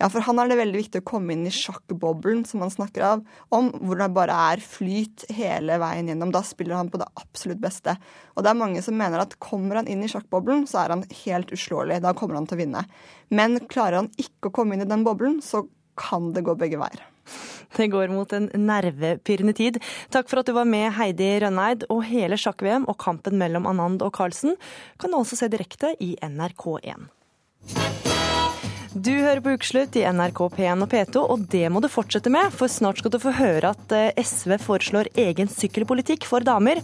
Ja, 0.00 0.08
for 0.12 0.24
han 0.24 0.38
er 0.40 0.50
det 0.50 0.58
veldig 0.58 0.78
viktig 0.80 1.00
å 1.02 1.06
komme 1.06 1.34
inn 1.34 1.46
i 1.48 1.52
sjakkboblen 1.52 2.44
som 2.48 2.62
han 2.64 2.72
snakker 2.72 3.04
av, 3.06 3.24
om, 3.54 3.70
hvor 3.76 4.00
det 4.00 4.08
bare 4.16 4.36
er 4.52 4.62
flyt 4.64 5.26
hele 5.36 5.78
veien 5.82 6.10
gjennom. 6.10 6.32
Da 6.34 6.42
spiller 6.46 6.78
han 6.78 6.90
på 6.92 7.00
det 7.00 7.08
absolutt 7.20 7.62
beste. 7.62 7.96
Og 8.34 8.44
det 8.44 8.52
er 8.52 8.60
mange 8.60 8.84
som 8.84 8.96
mener 8.98 9.22
at 9.22 9.38
kommer 9.42 9.80
han 9.80 9.90
inn 9.90 10.04
i 10.04 10.10
sjakkboblen, 10.12 10.66
så 10.70 10.84
er 10.84 10.96
han 10.96 11.06
helt 11.24 11.52
uslåelig. 11.54 12.02
Da 12.04 12.14
kommer 12.16 12.40
han 12.40 12.48
til 12.48 12.58
å 12.58 12.62
vinne. 12.64 12.86
Men 13.28 13.60
klarer 13.68 14.02
han 14.02 14.12
ikke 14.20 14.50
å 14.50 14.56
komme 14.60 14.76
inn 14.76 14.86
i 14.86 14.90
den 14.90 15.04
boblen, 15.06 15.40
så 15.44 15.66
kan 15.96 16.32
det 16.36 16.44
gå 16.46 16.56
begge 16.58 16.80
veier. 16.80 17.04
Det 17.76 17.90
går 17.92 18.12
mot 18.14 18.32
en 18.36 18.48
nervepirrende 18.54 19.56
tid. 19.56 19.80
Takk 20.14 20.30
for 20.30 20.42
at 20.42 20.48
du 20.48 20.54
var 20.56 20.68
med, 20.68 20.92
Heidi 20.96 21.32
Rønneid. 21.42 21.88
Og 21.92 22.04
hele 22.08 22.38
sjakk-VM 22.40 22.86
og 22.90 22.98
kampen 23.02 23.38
mellom 23.40 23.66
Anand 23.70 24.04
og 24.06 24.14
Carlsen 24.16 24.56
kan 25.00 25.12
du 25.12 25.20
også 25.20 25.40
se 25.40 25.50
direkte 25.52 25.94
i 26.02 26.14
NRK1. 26.22 27.08
Du 28.96 29.10
hører 29.12 29.42
på 29.44 29.52
Ukeslutt 29.52 29.96
i 30.00 30.06
NRK 30.08 30.38
P1 30.54 30.80
og 30.80 30.88
P2, 30.88 31.20
og 31.20 31.42
det 31.52 31.66
må 31.68 31.82
du 31.84 31.88
fortsette 31.92 32.30
med, 32.32 32.48
for 32.56 32.70
snart 32.72 33.02
skal 33.02 33.12
du 33.12 33.18
få 33.20 33.34
høre 33.36 33.74
at 33.74 33.92
eh, 33.92 34.22
SV 34.24 34.54
foreslår 34.62 35.10
egen 35.20 35.50
sykkelpolitikk 35.52 36.24
for 36.24 36.40
damer. 36.46 36.80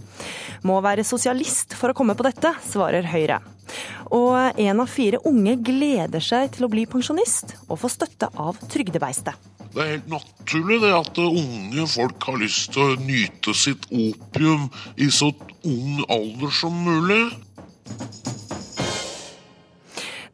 Må 0.69 0.77
være 0.85 1.07
sosialist 1.09 1.73
for 1.79 1.89
å 1.89 1.97
komme 1.97 2.13
på 2.19 2.27
dette, 2.27 2.53
svarer 2.69 3.09
Høyre. 3.09 3.41
Og 4.13 4.61
en 4.61 4.85
av 4.85 4.93
fire 4.93 5.23
unge 5.25 5.57
gleder 5.65 6.21
seg 6.21 6.53
til 6.53 6.69
å 6.69 6.73
bli 6.75 6.85
pensjonist 6.91 7.57
og 7.71 7.81
få 7.81 7.89
støtte 7.95 8.29
av 8.37 8.61
trygdebeistet. 8.69 9.52
Det 9.73 9.81
er 9.81 9.95
helt 9.95 10.11
naturlig 10.13 10.83
det 10.83 10.91
at 10.93 11.19
unge 11.23 11.87
folk 11.89 12.27
har 12.29 12.37
lyst 12.43 12.75
til 12.75 12.91
å 12.93 12.97
nyte 13.01 13.55
sitt 13.57 13.87
opium 13.89 14.67
i 15.01 15.09
så 15.09 15.31
ung 15.65 16.03
alder 16.13 16.53
som 16.53 16.77
mulig. 16.85 17.23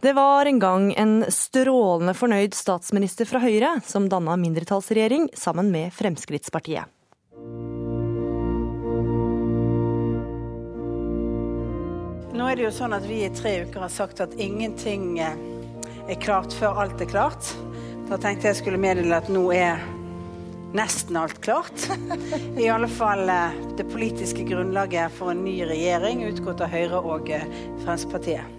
Det 0.03 0.13
var 0.15 0.47
en 0.47 0.59
gang 0.63 0.91
en 0.99 1.15
strålende 1.35 2.15
fornøyd 2.19 2.55
statsminister 2.55 3.27
fra 3.31 3.43
Høyre 3.43 3.77
som 3.87 4.11
danna 4.11 4.35
mindretallsregjering 4.39 5.31
sammen 5.39 5.71
med 5.75 5.95
Fremskrittspartiet. 5.95 6.91
Nå 12.35 12.47
er 12.47 12.59
det 12.59 12.69
jo 12.69 12.75
sånn 12.75 12.95
at 12.95 13.07
vi 13.07 13.25
i 13.27 13.33
tre 13.35 13.57
uker 13.67 13.87
har 13.87 13.91
sagt 13.91 14.23
at 14.23 14.35
ingenting 14.39 15.19
eh, 15.23 15.35
er 16.07 16.23
klart 16.23 16.55
før 16.55 16.79
alt 16.83 17.03
er 17.03 17.11
klart. 17.11 17.55
Da 18.09 18.17
tenkte 18.17 18.49
jeg 18.49 18.57
skulle 18.63 18.81
meddele 18.81 19.19
at 19.21 19.27
nå 19.29 19.43
er 19.53 19.83
nesten 20.77 21.17
alt 21.21 21.43
klart. 21.45 21.89
I 22.57 22.69
alle 22.73 22.89
fall 22.89 23.29
eh, 23.29 23.59
det 23.77 23.85
politiske 23.93 24.47
grunnlaget 24.49 25.13
for 25.13 25.35
en 25.35 25.43
ny 25.45 25.59
regjering 25.69 26.25
utgått 26.29 26.63
av 26.65 26.73
Høyre 26.73 27.03
og 27.05 27.29
eh, 27.33 27.45
Fremskrittspartiet. 27.85 28.55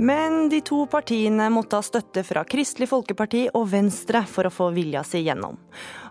Men 0.00 0.46
de 0.52 0.60
to 0.64 0.86
partiene 0.92 1.48
måtte 1.52 1.76
ha 1.76 1.84
støtte 1.84 2.24
fra 2.24 2.44
Kristelig 2.48 2.88
Folkeparti 2.92 3.46
og 3.52 3.68
Venstre 3.72 4.26
for 4.28 4.48
å 4.48 4.52
få 4.52 4.70
vilja 4.76 5.04
si 5.08 5.24
gjennom. 5.24 5.56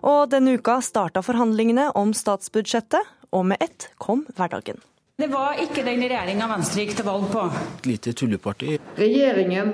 Og 0.06 0.30
denne 0.30 0.58
uka 0.58 0.78
starta 0.82 1.22
forhandlingene 1.26 1.90
om 1.98 2.14
statsbudsjettet, 2.14 3.18
og 3.30 3.50
med 3.50 3.62
ett 3.62 3.92
kom 4.02 4.26
hverdagen. 4.34 4.78
Det 5.20 5.26
var 5.26 5.58
ikke 5.60 5.82
den 5.84 6.00
regjeringa 6.00 6.46
Venstre 6.48 6.80
gikk 6.80 6.94
til 6.96 7.04
valg 7.04 7.26
på. 7.28 7.42
Et 7.52 7.88
lite 7.90 8.12
tulleparti. 8.16 8.78
Regjeringen 8.96 9.72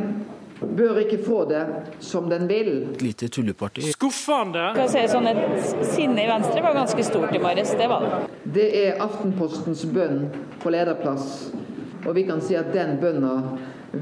bør 0.59 0.98
ikke 1.04 1.20
få 1.22 1.44
det 1.46 1.61
som 2.02 2.26
den 2.26 2.48
vil. 2.50 2.70
Et 2.96 3.04
lite 3.04 3.28
tulleparti. 3.30 3.85
Skuffende. 3.94 4.64
Skal 4.74 4.90
si 4.90 5.04
sånn 5.12 5.30
et 5.30 5.87
Sinne 5.87 6.24
i 6.24 6.26
Venstre 6.26 6.64
var 6.64 6.74
ganske 6.74 7.06
stort 7.06 7.37
i 7.37 7.42
morges, 7.44 7.76
det 7.78 7.87
var 7.92 8.02
det. 8.02 8.18
Det 8.59 8.66
er 8.80 8.98
Aftenpostens 9.06 9.85
bønn 9.94 10.24
på 10.64 10.74
lederplass, 10.74 11.52
og 12.02 12.11
vi 12.18 12.26
kan 12.26 12.42
si 12.42 12.59
at 12.59 12.74
den 12.74 12.96
bønna 12.98 13.37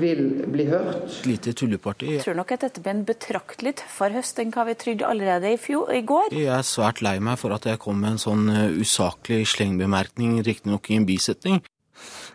vil 0.00 0.22
bli 0.50 0.66
hørt. 0.70 1.04
Et 1.20 1.28
lite 1.28 1.54
tulleparti. 1.57 2.14
Jeg 2.16 2.24
tror 2.24 2.38
nok 2.38 2.54
at 2.57 2.66
dette 2.66 2.83
blir 2.85 2.96
en 2.96 3.04
betraktelig 3.09 3.76
tøffere 3.83 4.18
høst 4.18 4.40
enn 4.42 4.54
hva 4.54 4.66
vi 4.68 4.78
trodde 4.80 5.09
allerede 5.09 5.54
i, 5.54 5.61
fjor, 5.61 5.92
i 5.94 6.02
går. 6.07 6.35
Jeg 6.37 6.50
er 6.54 6.66
svært 6.66 7.04
lei 7.04 7.16
meg 7.22 7.38
for 7.40 7.54
at 7.57 7.68
jeg 7.68 7.80
kom 7.83 8.00
med 8.02 8.16
en 8.16 8.24
sånn 8.24 8.50
eh, 8.52 8.80
usaklig 8.80 9.44
slengbemerkning, 9.54 10.40
riktignok 10.46 10.90
i 10.90 10.98
en 11.00 11.09
bisetning. 11.09 11.62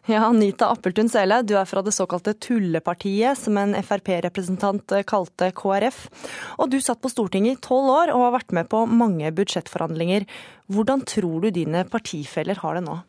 Ja, 0.09 0.23
Anita 0.25 0.69
Appeltun 0.73 1.09
Sele, 1.11 1.41
du 1.45 1.53
er 1.59 1.67
fra 1.69 1.83
det 1.85 1.91
såkalte 1.93 2.33
Tullepartiet, 2.41 3.37
som 3.37 3.59
en 3.61 3.75
Frp-representant 3.77 4.95
eh, 4.95 5.05
kalte 5.07 5.51
KrF. 5.53 5.99
Og 6.57 6.71
du 6.71 6.79
satt 6.81 7.01
på 7.03 7.11
Stortinget 7.11 7.59
i 7.59 7.61
tolv 7.67 7.91
år 7.93 8.13
og 8.15 8.25
har 8.25 8.37
vært 8.39 8.55
med 8.57 8.71
på 8.71 8.85
mange 8.89 9.29
budsjettforhandlinger. 9.35 10.25
Hvordan 10.71 11.05
tror 11.05 11.45
du 11.45 11.51
dine 11.53 11.85
partifeller 11.91 12.61
har 12.63 12.79
det 12.79 12.87
nå? 12.87 12.99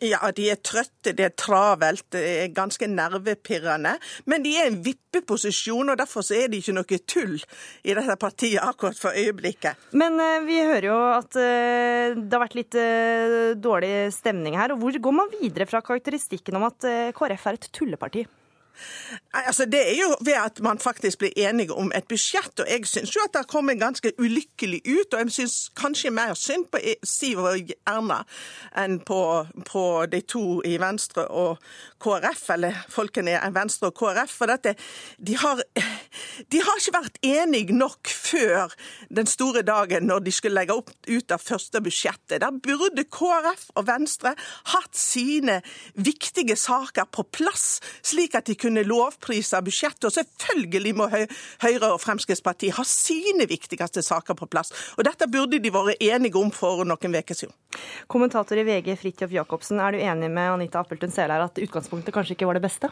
Ja, 0.00 0.30
de 0.32 0.46
er 0.48 0.56
trøtte, 0.64 1.12
det 1.12 1.24
er 1.26 1.34
travelt, 1.36 2.06
det 2.14 2.22
er 2.24 2.52
ganske 2.56 2.86
nervepirrende. 2.88 3.98
Men 4.24 4.44
de 4.44 4.54
er 4.56 4.70
i 4.70 4.72
en 4.72 4.80
vippeposisjon, 4.84 5.92
og 5.92 5.98
derfor 6.00 6.24
er 6.32 6.48
det 6.48 6.62
ikke 6.62 6.76
noe 6.78 7.00
tull 7.04 7.36
i 7.36 7.96
dette 7.96 8.16
partiet 8.20 8.64
akkurat 8.64 8.96
for 8.96 9.12
øyeblikket. 9.12 9.90
Men 9.92 10.16
eh, 10.24 10.40
vi 10.48 10.58
hører 10.64 10.88
jo 10.88 10.98
at 11.18 11.36
eh, 11.36 12.16
det 12.16 12.32
har 12.32 12.44
vært 12.46 12.58
litt 12.58 12.80
eh, 12.80 13.38
dårlig 13.60 13.94
stemning 14.16 14.56
her. 14.56 14.72
og 14.72 14.80
Hvor 14.80 15.00
går 15.08 15.18
man 15.20 15.32
videre 15.36 15.68
fra 15.68 15.84
karakteristikken 15.84 16.56
om 16.56 16.70
at 16.70 16.88
eh, 16.88 17.12
KrF 17.16 17.50
er 17.50 17.60
et 17.60 17.72
tulleparti? 17.76 18.24
Altså, 19.32 19.64
det 19.64 19.80
er 19.80 19.96
jo 20.00 20.14
ved 20.20 20.38
at 20.38 20.60
man 20.60 20.78
faktisk 20.78 21.18
blir 21.18 21.32
enige 21.36 21.72
om 21.72 21.92
et 21.94 22.08
budsjett. 22.08 22.60
Og 22.60 22.66
jeg 22.70 22.86
syns 22.86 23.14
jo 23.16 23.22
at 23.24 23.32
det 23.34 23.42
har 23.44 23.50
kommet 23.50 23.80
ganske 23.80 24.12
ulykkelig 24.18 24.80
ut. 24.86 25.14
Og 25.14 25.20
jeg 25.20 25.32
syns 25.32 25.56
kanskje 25.76 26.10
mer 26.10 26.34
synd 26.34 26.66
på 26.72 26.78
E- 26.82 26.98
Siv 27.06 27.38
og 27.38 27.72
Erna 27.88 28.22
enn 28.78 29.00
på, 29.06 29.20
på 29.66 29.84
de 30.12 30.20
to 30.20 30.60
i 30.66 30.76
Venstre 30.80 31.26
og 31.28 31.58
KrF, 32.00 32.42
eller 32.54 32.76
folkene 32.90 33.36
i 33.36 33.52
Venstre 33.54 33.90
og 33.90 33.96
KrF. 33.98 34.34
For 34.40 34.50
dette, 34.50 34.74
de, 35.18 35.36
har, 35.36 35.62
de 36.52 36.62
har 36.64 36.80
ikke 36.80 36.96
vært 36.96 37.18
enige 37.26 37.76
nok 37.76 38.08
før 38.10 38.74
den 39.10 39.26
store 39.30 39.62
dagen 39.66 40.08
når 40.10 40.24
de 40.26 40.34
skulle 40.34 40.58
legge 40.60 40.76
opp 40.76 40.92
ut 41.08 41.34
av 41.34 41.42
første 41.42 41.82
budsjettet. 41.84 42.40
Der 42.42 42.60
burde 42.62 43.04
KrF 43.04 43.68
og 43.74 43.86
Venstre 43.88 44.34
hatt 44.74 44.96
sine 44.96 45.60
viktige 45.94 46.56
saker 46.56 47.08
på 47.12 47.24
plass, 47.32 47.80
slik 48.06 48.36
at 48.38 48.48
de 48.48 48.54
kunne 48.58 48.69
lovprise 48.86 49.60
budsjettet. 49.64 50.08
Og 50.08 50.14
selvfølgelig 50.14 50.94
må 50.98 51.08
Høyre 51.10 51.92
og 51.94 52.00
Fremskrittspartiet 52.02 52.76
ha 52.78 52.86
sine 52.86 53.46
viktigste 53.50 54.04
saker 54.06 54.38
på 54.38 54.48
plass. 54.50 54.74
Og 54.98 55.06
dette 55.08 55.28
burde 55.30 55.60
de 55.62 55.74
vært 55.74 56.02
enige 56.04 56.40
om 56.40 56.52
for 56.54 56.84
noen 56.86 57.20
uker 57.20 57.36
siden. 57.36 57.54
Kommentator 58.10 58.58
i 58.58 58.66
VG 58.66 58.96
Fridtjof 58.98 59.32
Jacobsen, 59.34 59.80
er 59.80 59.94
du 59.94 60.02
enig 60.02 60.30
med 60.32 60.56
Anita 60.56 60.82
Appeltun 60.82 61.14
Selær 61.14 61.46
at 61.46 61.60
utgangspunktet 61.62 62.14
kanskje 62.14 62.36
ikke 62.36 62.50
var 62.50 62.58
det 62.58 62.66
beste? 62.66 62.90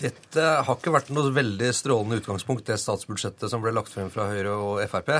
Dette 0.00 0.42
har 0.66 0.76
ikke 0.76 0.92
vært 0.92 1.12
noe 1.14 1.30
veldig 1.34 1.68
strålende 1.74 2.18
utgangspunkt, 2.20 2.66
det 2.66 2.78
statsbudsjettet 2.82 3.52
som 3.52 3.62
ble 3.62 3.72
lagt 3.76 3.92
frem 3.94 4.10
fra 4.12 4.26
Høyre 4.32 4.56
og 4.58 4.80
Frp. 4.90 5.12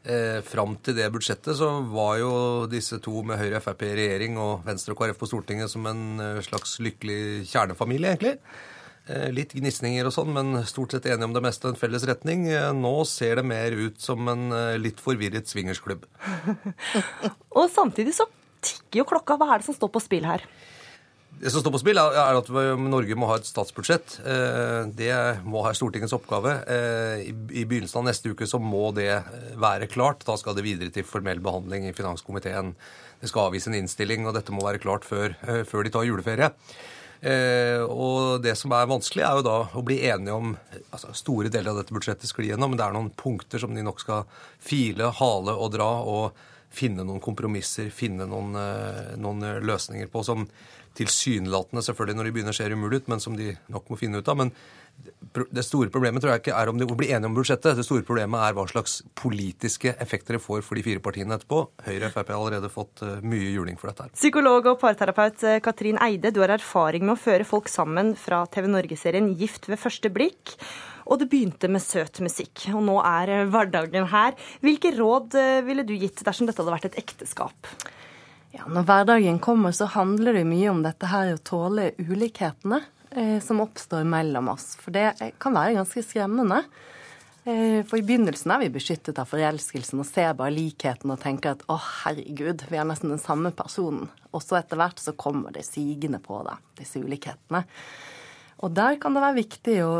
Eh, 0.00 0.40
fram 0.46 0.78
til 0.80 0.96
det 0.96 1.10
budsjettet 1.12 1.58
så 1.58 1.68
var 1.92 2.14
jo 2.22 2.32
disse 2.72 2.96
to 3.04 3.20
med 3.26 3.36
Høyre 3.36 3.58
og 3.58 3.64
Frp 3.66 3.84
i 3.84 3.94
regjering 3.98 4.38
og 4.40 4.62
Venstre 4.64 4.94
og 4.94 5.02
KrF 5.02 5.20
på 5.20 5.28
Stortinget 5.28 5.72
som 5.72 5.84
en 5.90 6.04
eh, 6.24 6.44
slags 6.46 6.78
lykkelig 6.80 7.48
kjernefamilie, 7.50 8.14
egentlig. 8.14 8.38
Eh, 9.10 9.28
litt 9.34 9.52
gnisninger 9.56 10.06
og 10.06 10.14
sånn, 10.14 10.32
men 10.32 10.60
stort 10.68 10.94
sett 10.94 11.08
enige 11.08 11.26
om 11.26 11.34
det 11.34 11.42
meste, 11.44 11.68
en 11.68 11.78
felles 11.78 12.04
retning. 12.08 12.46
Eh, 12.52 12.70
nå 12.76 12.94
ser 13.08 13.40
det 13.40 13.46
mer 13.48 13.76
ut 13.76 14.00
som 14.00 14.28
en 14.30 14.50
eh, 14.56 14.80
litt 14.80 15.00
forvirret 15.02 15.50
swingersklubb. 15.50 16.04
Og 17.58 17.66
samtidig 17.72 18.14
så 18.16 18.28
tikker 18.64 19.02
jo 19.02 19.08
klokka. 19.12 19.36
Hva 19.40 19.54
er 19.54 19.62
det 19.62 19.68
som 19.68 19.76
står 19.76 19.92
på 19.92 20.04
spill 20.04 20.28
her? 20.28 20.44
Det 21.40 21.48
som 21.48 21.62
står 21.62 21.72
på 21.72 21.78
spill, 21.80 21.96
er 21.96 22.36
at 22.36 22.48
Norge 22.52 23.16
må 23.16 23.30
ha 23.30 23.38
et 23.40 23.46
statsbudsjett. 23.48 24.18
Eh, 24.28 24.90
Det 24.92 25.12
må 25.48 25.62
ha 25.64 25.72
Stortingets 25.72 26.12
oppgave. 26.12 26.52
Eh, 26.68 27.22
I 27.32 27.64
begynnelsen 27.64 28.02
av 28.02 28.10
neste 28.10 28.34
uke 28.34 28.44
så 28.44 28.58
må 28.60 28.90
det 28.92 29.08
eh, 29.08 29.30
være 29.56 29.88
klart. 29.88 30.20
Da 30.28 30.36
skal 30.36 30.58
det 30.58 30.66
videre 30.66 30.92
til 30.92 31.06
formell 31.08 31.40
behandling 31.40 31.86
i 31.88 31.94
finanskomiteen. 31.96 32.74
Det 33.22 33.30
skal 33.32 33.48
avgis 33.48 33.70
en 33.70 33.78
innstilling, 33.78 34.26
og 34.28 34.36
dette 34.36 34.52
må 34.52 34.60
være 34.66 34.82
klart 34.84 35.08
før, 35.08 35.32
før 35.64 35.84
de 35.84 35.92
tar 35.94 36.04
juleferie. 36.08 36.50
Og 37.92 38.40
det 38.40 38.54
som 38.56 38.72
er 38.72 38.88
vanskelig, 38.88 39.24
er 39.24 39.36
jo 39.36 39.44
da 39.44 39.56
å 39.76 39.82
bli 39.84 39.98
enige 40.08 40.32
om 40.32 40.54
altså 40.88 41.12
Store 41.12 41.52
deler 41.52 41.74
av 41.74 41.82
dette 41.82 41.92
budsjettet 41.92 42.28
sklir 42.30 42.54
gjennom, 42.54 42.72
men 42.72 42.80
det 42.80 42.86
er 42.86 42.96
noen 42.96 43.12
punkter 43.12 43.60
som 43.60 43.76
de 43.76 43.84
nok 43.84 44.00
skal 44.00 44.24
file, 44.56 45.12
hale 45.20 45.52
og 45.52 45.74
dra, 45.76 45.90
og 46.00 46.32
finne 46.72 47.04
noen 47.04 47.20
kompromisser, 47.20 47.92
finne 47.92 48.24
noen, 48.30 48.56
noen 49.20 49.44
løsninger 49.68 50.08
på, 50.08 50.24
som 50.24 50.48
tilsynelatende 50.98 51.82
selvfølgelig 51.86 52.18
når 52.18 52.28
de 52.28 52.34
begynner 52.36 52.56
ser 52.56 52.74
umulig 52.74 53.02
ut, 53.02 53.10
men 53.12 53.22
som 53.22 53.36
de 53.38 53.52
nok 53.70 53.90
må 53.90 53.98
finne 54.00 54.20
ut 54.20 54.30
av. 54.30 54.38
Men 54.40 54.54
det 55.50 55.62
store 55.64 55.88
problemet 55.92 56.22
tror 56.22 56.34
jeg 56.34 56.42
ikke 56.42 56.56
er 56.58 56.70
om 56.70 56.78
de 56.78 56.86
blir 56.88 57.12
enige 57.14 57.28
om 57.30 57.36
budsjettet. 57.36 57.78
Det 57.78 57.84
store 57.86 58.04
problemet 58.06 58.42
er 58.42 58.56
hva 58.56 58.66
slags 58.68 58.98
politiske 59.16 59.94
effekter 60.02 60.36
det 60.36 60.42
får 60.44 60.64
for 60.66 60.76
de 60.76 60.84
fire 60.84 61.02
partiene 61.02 61.36
etterpå. 61.38 61.62
Høyre 61.86 62.10
og 62.10 62.14
Frp 62.14 62.32
har 62.32 62.36
allerede 62.36 62.72
fått 62.72 63.04
eh, 63.06 63.22
mye 63.24 63.52
juling 63.54 63.78
for 63.80 63.90
dette 63.90 64.06
her. 64.06 64.12
Psykolog 64.18 64.68
og 64.72 64.80
parterapeut 64.82 65.44
eh, 65.46 65.60
Katrin 65.64 66.00
Eide, 66.02 66.34
du 66.34 66.42
har 66.42 66.52
erfaring 66.56 67.06
med 67.06 67.16
å 67.16 67.20
føre 67.22 67.46
folk 67.48 67.70
sammen 67.72 68.12
fra 68.18 68.42
TV 68.52 68.68
Norge-serien 68.72 69.32
Gift 69.40 69.70
ved 69.70 69.80
første 69.80 70.12
blikk. 70.12 70.56
Og 71.10 71.22
det 71.22 71.30
begynte 71.30 71.70
med 71.72 71.82
søt 71.82 72.20
musikk, 72.22 72.66
og 72.74 72.84
nå 72.90 72.98
er 73.06 73.34
eh, 73.38 73.46
hverdagen 73.50 74.10
her. 74.12 74.36
Hvilke 74.64 74.92
råd 74.98 75.38
ville 75.66 75.86
du 75.86 75.96
gitt 75.96 76.24
dersom 76.26 76.50
dette 76.50 76.60
hadde 76.60 76.76
vært 76.76 76.90
et 76.90 77.00
ekteskap? 77.00 77.72
Ja, 78.50 78.66
Når 78.66 78.86
hverdagen 78.88 79.38
kommer, 79.38 79.72
så 79.72 79.86
handler 79.86 80.34
det 80.34 80.46
mye 80.48 80.70
om 80.72 80.80
dette 80.82 81.06
her 81.10 81.36
å 81.36 81.42
tåle 81.46 81.92
ulikhetene 82.02 82.80
eh, 83.14 83.38
som 83.42 83.62
oppstår 83.62 84.02
mellom 84.08 84.50
oss. 84.50 84.72
For 84.82 84.94
det 84.94 85.12
eh, 85.20 85.36
kan 85.38 85.54
være 85.54 85.76
ganske 85.78 86.02
skremmende. 86.02 86.64
Eh, 87.44 87.80
for 87.86 88.00
i 88.00 88.04
begynnelsen 88.04 88.50
er 88.52 88.64
vi 88.64 88.72
beskyttet 88.74 89.20
av 89.22 89.30
forelskelsen 89.30 90.02
og 90.02 90.08
ser 90.08 90.34
bare 90.36 90.52
likheten 90.52 91.14
og 91.14 91.22
tenker 91.22 91.54
at 91.54 91.62
å, 91.70 91.78
herregud, 91.78 92.66
vi 92.68 92.80
er 92.80 92.88
nesten 92.90 93.14
den 93.14 93.22
samme 93.22 93.54
personen. 93.54 94.10
Og 94.34 94.42
så 94.44 94.58
etter 94.58 94.80
hvert 94.80 94.98
så 95.00 95.14
kommer 95.14 95.54
det 95.54 95.64
sigende 95.68 96.20
på 96.22 96.42
deg, 96.46 96.60
disse 96.82 97.00
ulikhetene. 97.00 97.62
Og 98.60 98.74
der 98.76 98.98
kan 99.00 99.14
det 99.16 99.24
være 99.24 99.40
viktig 99.40 99.76
å 99.86 99.92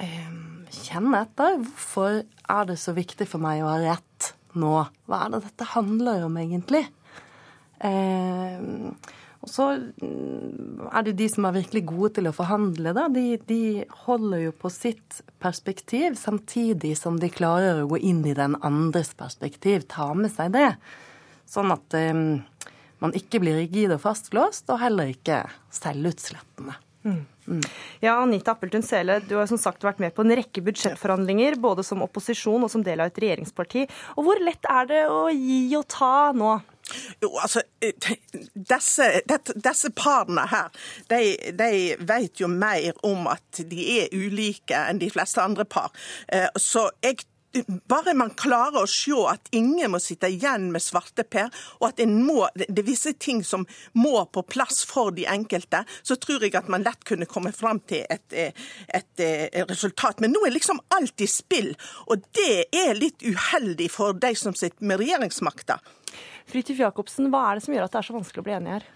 eh, 0.00 0.32
kjenne 0.80 1.26
etter. 1.28 1.60
Hvorfor 1.60 2.22
er 2.24 2.70
det 2.72 2.80
så 2.80 2.96
viktig 2.96 3.28
for 3.30 3.44
meg 3.44 3.62
å 3.62 3.70
ha 3.70 3.78
rett 3.84 4.32
nå? 4.58 4.74
Hva 5.04 5.26
er 5.26 5.36
det 5.36 5.44
dette 5.44 5.74
handler 5.76 6.24
om 6.26 6.40
egentlig? 6.40 6.88
Eh, 7.84 9.14
og 9.38 9.50
så 9.52 9.68
mm, 9.78 10.88
er 10.90 11.04
det 11.06 11.14
de 11.20 11.28
som 11.30 11.46
er 11.46 11.58
virkelig 11.60 11.84
gode 11.88 12.10
til 12.18 12.30
å 12.30 12.34
forhandle, 12.34 12.94
da. 12.96 13.06
De, 13.12 13.38
de 13.46 13.60
holder 14.06 14.48
jo 14.48 14.54
på 14.64 14.70
sitt 14.74 15.20
perspektiv, 15.42 16.18
samtidig 16.18 16.96
som 16.98 17.20
de 17.22 17.30
klarer 17.30 17.84
å 17.84 17.90
gå 17.92 18.00
inn 18.10 18.24
i 18.26 18.34
den 18.36 18.58
andres 18.66 19.14
perspektiv, 19.18 19.86
ta 19.90 20.10
med 20.18 20.34
seg 20.34 20.56
det. 20.58 20.72
Sånn 21.48 21.70
at 21.72 21.94
eh, 21.96 22.12
man 22.98 23.14
ikke 23.16 23.40
blir 23.44 23.60
rigid 23.62 23.94
og 23.94 24.02
fastlåst, 24.02 24.66
og 24.74 24.82
heller 24.82 25.14
ikke 25.14 25.44
selvutslettende. 25.74 26.76
Mm. 27.06 27.60
Ja, 28.00 28.18
Anita 28.20 28.52
Appeltun 28.52 28.82
Sele, 28.82 29.20
du 29.24 29.36
har 29.38 29.46
som 29.48 29.58
sagt 29.60 29.84
vært 29.86 30.00
med 30.02 30.12
på 30.16 30.24
en 30.24 30.34
rekke 30.36 30.60
budsjettforhandlinger, 30.66 31.56
både 31.62 31.84
som 31.86 32.02
opposisjon 32.04 32.66
og 32.66 32.72
som 32.72 32.82
del 32.84 33.00
av 33.00 33.12
et 33.12 33.20
regjeringsparti. 33.22 33.86
Og 34.18 34.26
hvor 34.26 34.42
lett 34.44 34.68
er 34.68 34.90
det 34.90 35.04
å 35.08 35.28
gi 35.32 35.62
og 35.78 35.86
ta 35.88 36.30
nå? 36.36 36.58
Jo, 37.22 37.32
altså, 37.42 37.62
disse, 37.80 39.08
dette, 39.28 39.56
disse 39.56 39.90
parene 39.96 40.46
her, 40.50 40.68
de, 41.10 41.22
de 41.58 41.70
vet 42.08 42.40
jo 42.42 42.50
mer 42.52 42.92
om 43.06 43.26
at 43.30 43.62
de 43.70 43.88
er 44.00 44.14
ulike 44.14 44.76
enn 44.76 45.02
de 45.02 45.10
fleste 45.12 45.42
andre 45.42 45.66
par. 45.68 45.92
Eh, 46.32 46.48
Så 46.56 46.88
jeg 47.02 47.24
bare 47.88 48.12
man 48.16 48.34
klarer 48.36 48.82
å 48.82 48.90
se 48.90 49.16
at 49.30 49.48
ingen 49.56 49.92
må 49.92 50.00
sitte 50.02 50.28
igjen 50.30 50.68
med 50.72 50.84
svarteper, 50.84 51.48
og 51.80 51.88
at 51.88 52.02
må, 52.08 52.42
det 52.54 52.82
er 52.82 52.86
visse 52.86 53.14
ting 53.16 53.40
som 53.46 53.66
må 53.96 54.20
på 54.32 54.44
plass 54.52 54.82
for 54.88 55.14
de 55.16 55.24
enkelte, 55.30 55.80
så 56.02 56.18
tror 56.20 56.44
jeg 56.44 56.54
at 56.58 56.68
man 56.68 56.84
lett 56.86 57.04
kunne 57.08 57.28
komme 57.30 57.52
fram 57.56 57.80
til 57.88 58.04
et, 58.10 58.36
et, 58.36 59.24
et 59.24 59.70
resultat. 59.70 60.20
Men 60.20 60.34
nå 60.36 60.44
er 60.46 60.54
liksom 60.54 60.82
alt 60.94 61.24
i 61.24 61.30
spill, 61.30 61.72
og 62.06 62.26
det 62.36 62.68
er 62.68 62.98
litt 62.98 63.24
uheldig 63.24 63.88
for 63.96 64.12
de 64.12 64.34
som 64.38 64.56
sitter 64.56 64.84
med 64.84 65.00
regjeringsmakta. 65.00 65.80
Fridtjof 66.48 66.80
Jacobsen, 66.80 67.28
hva 67.32 67.42
er 67.50 67.58
det 67.58 67.66
som 67.66 67.74
gjør 67.74 67.86
at 67.86 67.94
det 67.94 68.00
er 68.00 68.08
så 68.08 68.16
vanskelig 68.16 68.42
å 68.42 68.46
bli 68.46 68.56
enig 68.56 68.74
her? 68.78 68.88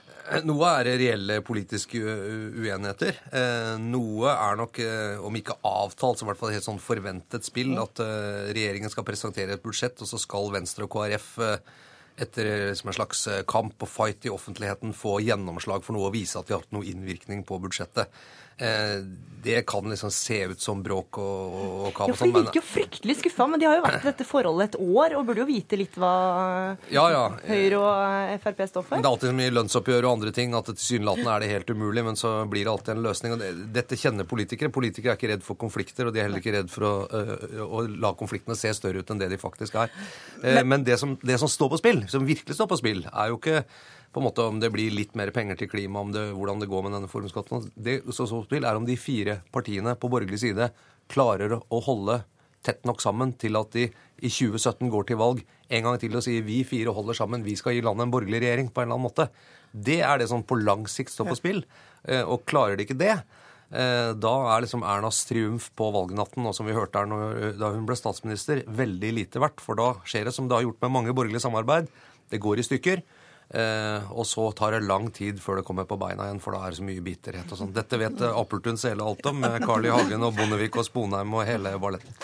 Noe 0.47 0.69
er 0.79 0.89
reelle 1.01 1.41
politiske 1.45 1.99
uenigheter. 1.99 3.17
Eh, 3.35 3.73
Noe 3.83 4.33
er 4.33 4.59
nok, 4.61 4.79
eh, 4.81 5.19
om 5.21 5.35
ikke 5.37 5.59
avtalt, 5.67 6.21
så 6.21 6.25
i 6.25 6.29
hvert 6.31 6.41
fall 6.41 6.55
helt 6.55 6.67
sånn 6.67 6.81
forventet 6.81 7.45
spill. 7.45 7.75
At 7.83 8.01
eh, 8.01 8.53
regjeringen 8.55 8.93
skal 8.93 9.05
presentere 9.09 9.59
et 9.59 9.65
budsjett, 9.65 9.99
og 10.01 10.09
så 10.09 10.21
skal 10.23 10.53
Venstre 10.55 10.87
og 10.87 10.95
KrF 10.95 11.29
eh, 11.43 11.73
etter 12.23 12.49
liksom 12.71 12.93
en 12.93 12.97
slags 12.97 13.27
eh, 13.33 13.43
kamp 13.49 13.83
og 13.83 13.91
fight 13.91 14.29
i 14.29 14.33
offentligheten 14.33 14.95
få 14.97 15.19
gjennomslag 15.25 15.85
for 15.85 15.97
noe 15.97 16.11
og 16.11 16.17
vise 16.17 16.39
at 16.39 16.49
de 16.49 16.55
har 16.55 16.65
hatt 16.65 16.75
noe 16.77 16.87
innvirkning 16.89 17.43
på 17.49 17.59
budsjettet. 17.63 18.23
Eh, 18.59 19.05
det 19.43 19.63
kan 19.67 19.91
liksom 19.91 20.11
se 20.11 20.45
ut 20.45 20.61
som 20.61 20.83
bråk 20.83 21.19
og, 21.19 21.55
og 21.87 21.95
kaos. 21.97 22.13
Ja, 22.13 22.15
for 22.15 22.31
De 22.31 22.43
virker 22.45 22.61
jo 22.61 22.63
fryktelig 22.63 23.17
skuffa, 23.19 23.47
men 23.51 23.59
de 23.59 23.67
har 23.67 23.81
jo 23.81 23.83
vært 23.83 24.05
i 24.05 24.09
dette 24.13 24.27
forholdet 24.27 24.69
et 24.69 24.77
år 24.79 25.17
og 25.19 25.25
burde 25.27 25.43
jo 25.43 25.47
vite 25.49 25.79
litt 25.81 25.97
hva 25.99 26.13
ja, 26.93 27.03
ja. 27.11 27.23
Høyre 27.49 27.81
og 27.81 28.45
Frp 28.45 28.63
står 28.71 28.87
for. 28.87 29.03
Det 29.03 29.03
er 29.03 29.11
alltid 29.11 29.33
så 29.33 29.39
mye 29.41 29.55
lønnsoppgjør 29.57 30.07
og 30.07 30.13
andre 30.13 30.35
ting 30.37 30.55
at 30.55 30.71
tilsynelatende 30.71 31.35
er 31.35 31.43
det 31.43 31.49
helt 31.51 31.73
umulig, 31.75 32.05
men 32.07 32.19
så 32.21 32.35
blir 32.53 32.69
det 32.69 32.75
alltid 32.75 32.95
en 32.95 33.03
løsning. 33.09 33.35
og 33.35 33.65
Dette 33.75 33.99
kjenner 33.99 34.29
politikere. 34.31 34.71
Politikere 34.75 35.17
er 35.17 35.19
ikke 35.19 35.33
redd 35.33 35.47
for 35.47 35.59
konflikter, 35.59 36.07
og 36.07 36.15
de 36.15 36.23
er 36.23 36.29
heller 36.29 36.45
ikke 36.45 36.55
redd 36.61 36.71
for 36.71 36.87
å, 36.87 36.93
å 37.67 37.83
la 37.91 38.13
konfliktene 38.19 38.59
se 38.59 38.71
større 38.79 39.03
ut 39.03 39.11
enn 39.11 39.25
det 39.25 39.33
de 39.33 39.41
faktisk 39.43 39.81
er. 39.83 39.91
Men, 40.45 40.71
men 40.71 40.87
det, 40.87 41.01
som, 41.03 41.17
det 41.19 41.41
som 41.43 41.51
står 41.51 41.75
på 41.75 41.83
spill, 41.83 42.05
som 42.13 42.31
virkelig 42.31 42.61
står 42.61 42.71
på 42.71 42.79
spill, 42.79 43.03
er 43.11 43.35
jo 43.35 43.43
ikke 43.43 43.65
på 44.13 44.21
en 44.21 44.27
måte 44.29 44.45
om 44.45 44.59
det 44.61 44.69
blir 44.75 44.93
litt 44.93 45.15
mer 45.17 45.33
penger 45.33 45.57
til 45.57 45.71
klima, 45.73 46.03
om 46.05 46.13
det, 46.13 46.27
hvordan 46.37 46.61
det 46.61 46.69
går 46.69 46.85
med 46.85 46.93
denne 46.97 47.09
formuesskatten. 47.09 47.71
Det 47.75 48.03
som 48.11 48.27
står 48.29 48.43
på 48.43 48.49
spill, 48.51 48.67
er 48.69 48.77
om 48.77 48.85
de 48.89 48.99
fire 49.01 49.39
partiene 49.55 49.97
på 49.97 50.11
borgerlig 50.13 50.43
side 50.43 50.69
klarer 51.13 51.57
å 51.57 51.81
holde 51.87 52.23
tett 52.63 52.85
nok 52.87 53.01
sammen 53.03 53.33
til 53.41 53.57
at 53.59 53.73
de 53.75 53.89
i 54.23 54.29
2017 54.31 54.87
går 54.93 55.09
til 55.09 55.19
valg 55.19 55.41
en 55.73 55.87
gang 55.87 55.97
til 55.99 56.15
og 56.15 56.23
sier 56.23 56.45
vi 56.47 56.61
fire 56.69 56.93
holder 56.95 57.17
sammen, 57.19 57.43
vi 57.43 57.57
skal 57.59 57.75
gi 57.75 57.81
landet 57.83 58.07
en 58.07 58.13
borgerlig 58.13 58.39
regjering 58.45 58.69
på 58.71 58.83
en 58.83 58.87
eller 58.87 59.01
annen 59.01 59.09
måte. 59.09 59.27
Det 59.73 59.99
er 60.05 60.21
det 60.21 60.29
som 60.31 60.45
på 60.47 60.61
lang 60.61 60.85
sikt 60.91 61.11
står 61.11 61.33
på 61.33 61.39
spill. 61.41 61.65
Og 62.29 62.45
klarer 62.47 62.77
de 62.79 62.85
ikke 62.87 63.01
det, 63.01 63.17
da 63.73 64.35
er 64.53 64.63
liksom 64.63 64.85
Ernas 64.85 65.25
triumf 65.25 65.71
på 65.75 65.89
valgnatten, 65.95 66.45
og 66.45 66.55
som 66.55 66.69
vi 66.69 66.77
hørte 66.77 67.01
her 67.01 67.57
da 67.57 67.73
hun 67.73 67.89
ble 67.89 67.97
statsminister, 67.97 68.63
veldig 68.69 69.13
lite 69.17 69.41
verdt. 69.43 69.65
For 69.65 69.81
da 69.81 69.95
skjer 70.05 70.29
det 70.29 70.37
som 70.37 70.47
det 70.47 70.59
har 70.59 70.67
gjort 70.69 70.85
med 70.85 70.95
mange 71.01 71.17
borgerlige 71.17 71.43
samarbeid. 71.43 71.89
Det 72.31 72.41
går 72.45 72.61
i 72.61 72.67
stykker. 72.69 73.03
Eh, 73.53 74.13
og 74.13 74.27
så 74.27 74.47
tar 74.57 74.73
det 74.73 74.87
lang 74.89 75.11
tid 75.13 75.41
før 75.43 75.61
det 75.61 75.67
kommer 75.69 75.85
på 75.89 75.99
beina 76.01 76.25
igjen, 76.29 76.41
for 76.41 76.57
da 76.57 76.63
er 76.65 76.73
det 76.73 76.81
så 76.81 76.87
mye 76.87 77.05
bitterhet 77.05 77.53
og 77.53 77.61
sånn. 77.61 77.75
Dette 77.77 77.99
vet 78.01 78.23
Appeltun 78.31 78.81
Sele 78.81 79.05
alt 79.05 79.27
om, 79.29 79.43
med 79.45 79.67
Carl 79.67 79.85
I. 79.85 79.93
Hagen 79.93 80.25
og 80.25 80.37
Bondevik 80.39 80.79
og 80.81 80.87
Sponheim 80.89 81.35
og 81.37 81.45
hele 81.45 81.75
balletten. 81.83 82.17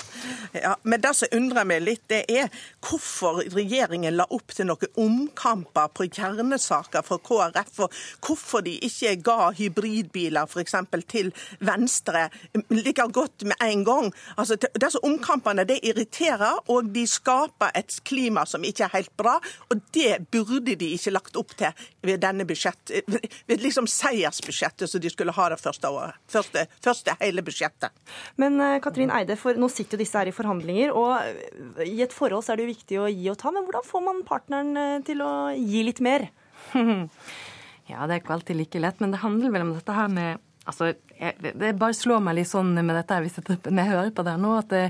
Ja, 0.56 0.76
men 0.82 1.02
det 1.04 1.12
som 1.18 1.34
undrer 1.36 1.66
meg 1.68 1.82
litt, 1.84 2.04
det 2.08 2.22
er 2.32 2.48
hvorfor 2.84 3.42
regjeringen 3.52 4.16
la 4.16 4.24
opp 4.32 4.54
til 4.56 4.70
noen 4.70 4.94
omkamper 4.98 5.90
på 5.92 6.08
kjernesaker 6.08 7.04
for 7.04 7.20
KrF, 7.24 7.82
og 7.84 7.98
hvorfor 8.24 8.64
de 8.64 8.78
ikke 8.88 9.14
ga 9.26 9.50
hybridbiler 9.58 10.48
f.eks. 10.48 10.76
til 11.12 11.32
Venstre 11.60 12.28
like 12.72 13.08
godt 13.12 13.44
med 13.48 13.60
en 13.64 13.84
gang. 13.84 14.10
Altså, 14.36 14.56
Disse 14.56 15.00
omkampene 15.04 15.66
det 15.68 15.80
irriterer, 15.84 16.62
og 16.72 16.88
de 16.94 17.04
skaper 17.08 17.74
et 17.76 18.00
klima 18.08 18.46
som 18.48 18.64
ikke 18.64 18.88
er 18.88 18.96
helt 18.96 19.12
bra, 19.20 19.36
og 19.68 19.84
det 19.94 20.24
burde 20.32 20.76
de 20.78 20.92
ikke 20.96 21.17
lagt 21.18 21.36
opp 21.40 21.52
til 21.58 21.84
ved 22.06 22.22
denne 22.22 22.46
budsjett, 22.48 22.94
ved 23.50 23.64
liksom 23.64 23.88
seiersbudsjettet 23.90 24.90
som 24.90 25.02
de 25.02 25.12
skulle 25.12 25.34
ha 25.36 25.50
det 25.52 25.60
første 25.60 25.92
året. 25.92 26.16
Første, 26.30 26.64
første 26.84 27.16
hele 27.20 27.44
budsjettet. 27.44 27.92
Men 28.40 28.58
Katrin 28.84 29.12
Eide, 29.14 29.36
for 29.40 29.58
nå 29.58 29.68
sitter 29.72 29.98
jo 29.98 30.04
disse 30.04 30.18
her 30.18 30.30
i 30.30 30.34
forhandlinger, 30.34 30.94
og 30.96 31.84
i 31.84 31.98
et 32.04 32.14
forhold 32.14 32.46
så 32.46 32.54
er 32.54 32.60
det 32.60 32.68
jo 32.68 32.74
viktig 32.74 33.02
å 33.02 33.10
gi 33.12 33.28
og 33.32 33.38
ta. 33.40 33.52
Men 33.54 33.66
hvordan 33.68 33.86
får 33.86 34.04
man 34.08 34.24
partneren 34.28 35.04
til 35.06 35.22
å 35.24 35.32
gi 35.54 35.84
litt 35.90 36.02
mer? 36.04 36.30
Ja, 37.88 38.04
det 38.04 38.18
er 38.18 38.20
ikke 38.20 38.34
alltid 38.34 38.58
like 38.58 38.80
lett, 38.82 38.98
men 39.00 39.14
det 39.14 39.22
handler 39.22 39.52
vel 39.54 39.62
om 39.64 39.70
dette 39.72 39.94
her 39.96 40.12
med 40.12 40.44
Altså, 40.68 40.90
jeg, 41.18 41.54
det 41.58 41.72
bare 41.78 41.96
slår 41.96 42.20
meg 42.22 42.38
litt 42.38 42.50
sånn 42.50 42.70
med 42.76 42.94
dette 42.94 43.18
hvis 43.24 43.38
jeg, 43.40 43.58
når 43.66 43.80
jeg 43.82 43.90
hører 43.90 44.12
på 44.14 44.24
det 44.26 44.34
nå, 44.40 44.52
at 44.60 44.70
det, 44.70 44.82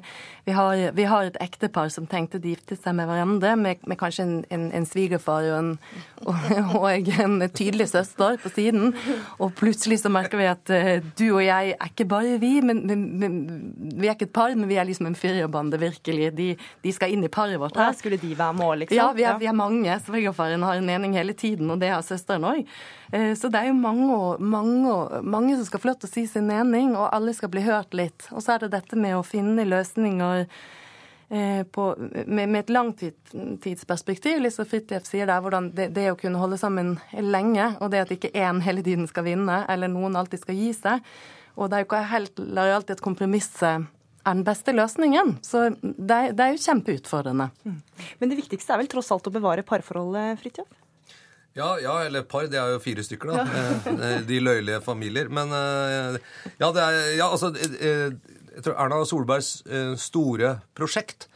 vi, 0.48 0.54
har, 0.56 0.82
vi, 0.96 1.04
har, 1.08 1.28
et 1.28 1.38
ektepar 1.44 1.90
som 1.92 2.06
tenkte 2.08 2.38
å 2.40 2.44
gifte 2.44 2.76
seg 2.76 2.94
med 2.96 3.08
hverandre, 3.08 3.54
med, 3.60 3.82
med 3.88 3.98
kanskje 4.00 4.24
en, 4.24 4.34
en, 4.54 4.66
en 4.76 4.86
svigerfar 4.88 5.48
og 5.50 5.56
en, 5.58 5.70
og, 6.28 6.46
og 6.80 6.86
en, 6.88 7.42
tydelig 7.52 7.90
søster 7.92 8.38
på 8.42 8.52
siden. 8.52 8.94
Og 9.38 9.52
plutselig 9.58 10.00
så 10.02 10.12
merker 10.12 10.40
vi 10.40 10.48
at 10.48 10.72
uh, 10.72 10.94
du 11.18 11.26
og 11.28 11.42
jeg 11.44 11.74
er 11.74 11.92
ikke 11.92 12.08
bare 12.08 12.38
vi, 12.40 12.54
men, 12.64 12.80
men, 12.88 13.04
men, 13.20 13.36
vi 13.98 14.08
er 14.08 14.16
ikke 14.16 14.28
et 14.30 14.36
par, 14.36 14.54
men 14.56 14.70
vi 14.70 14.78
er 14.80 14.88
liksom 14.88 15.10
en 15.10 15.18
firerbande, 15.18 15.80
virkelig. 15.80 16.30
De, 16.38 16.48
de, 16.84 16.94
skal 16.96 17.12
inn 17.12 17.26
i 17.26 17.32
paret 17.32 17.60
vårt 17.60 17.76
her. 17.78 17.92
Skulle 17.98 18.20
de 18.20 18.32
være 18.38 18.56
med 18.56 18.68
òg, 18.68 18.76
liksom? 18.84 18.98
Ja, 18.98 19.10
vi 19.16 19.26
er, 19.28 19.36
vi 19.40 19.50
er 19.50 19.56
mange. 19.56 19.98
Svigerfaren 20.06 20.64
har 20.64 20.80
en 20.80 20.88
mening 20.88 21.16
hele 21.18 21.36
tiden, 21.36 21.68
og 21.72 21.80
det 21.82 21.92
har 21.92 22.04
søsteren 22.06 22.48
òg. 22.48 22.64
Uh, 23.12 23.32
så 23.36 23.52
det 23.52 23.60
er 23.60 23.70
jo 23.70 23.76
mange, 23.76 24.16
mange, 24.40 24.96
mange 25.24 25.60
som 25.60 25.68
skal 25.68 25.84
få 25.84 25.92
lov 25.92 26.00
til 26.00 26.08
å 26.08 26.14
si 26.14 26.17
sin 26.26 26.48
mening, 26.48 26.96
og 26.96 27.10
alle 27.14 27.34
skal 27.36 27.52
bli 27.52 27.62
hørt 27.66 27.94
litt. 27.96 28.26
Og 28.32 28.42
så 28.42 28.54
er 28.54 28.64
det 28.64 28.72
dette 28.74 28.98
med 28.98 29.16
å 29.18 29.24
finne 29.26 29.66
løsninger 29.68 30.46
eh, 31.30 31.62
på, 31.62 31.84
med, 32.26 32.48
med, 32.48 32.58
et 32.64 32.72
langtidsperspektiv, 32.74 34.42
som 34.54 34.68
Fridtjof 34.68 35.06
sier 35.06 35.30
der, 35.30 35.42
hvordan 35.44 35.70
det, 35.76 35.90
det, 35.96 36.08
å 36.12 36.18
kunne 36.18 36.40
holde 36.42 36.58
sammen 36.60 36.96
lenge, 37.12 37.74
og 37.78 37.92
det 37.92 38.06
at 38.06 38.16
ikke 38.16 38.32
én 38.34 38.62
hele 38.64 38.82
tiden 38.86 39.06
skal 39.10 39.28
vinne, 39.28 39.62
eller 39.68 39.92
noen 39.92 40.18
alltid 40.18 40.42
skal 40.42 40.58
gi 40.58 40.72
seg. 40.76 41.06
Og 41.58 41.68
det 41.68 41.76
er 41.76 41.84
jo 41.84 41.90
ikke 41.90 42.02
helt 42.12 42.42
alltid 42.42 42.96
at 42.96 43.04
kompromisset 43.04 43.86
er 44.28 44.34
den 44.36 44.44
beste 44.46 44.74
løsningen. 44.74 45.38
Så 45.46 45.68
det, 45.82 46.18
det 46.38 46.44
er 46.44 46.54
jo 46.54 46.62
kjempeutfordrende. 46.62 47.48
Mm. 47.64 47.78
Men 48.20 48.30
det 48.30 48.38
viktigste 48.42 48.74
er 48.74 48.82
vel 48.82 48.90
tross 48.90 49.10
alt 49.14 49.26
å 49.26 49.34
bevare 49.34 49.66
parforholdet, 49.66 50.38
Fridtjof? 50.42 50.68
Ja, 51.58 51.72
ja, 51.82 51.96
eller 52.06 52.22
par. 52.30 52.46
Det 52.50 52.58
er 52.60 52.72
jo 52.76 52.80
fire 52.82 53.02
stykker, 53.04 53.32
da. 53.34 53.44
Ja. 53.44 54.08
De 54.28 54.40
løyelige 54.40 54.80
familier. 54.84 55.28
Men 55.32 55.50
ja, 55.50 56.70
det 56.72 56.84
er 56.84 56.98
Ja, 57.18 57.28
altså 57.32 57.50
jeg 57.58 58.62
tror 58.62 58.78
Erna 58.78 59.02
Solbergs 59.06 59.52
store 60.02 60.56
prosjekt 60.78 61.28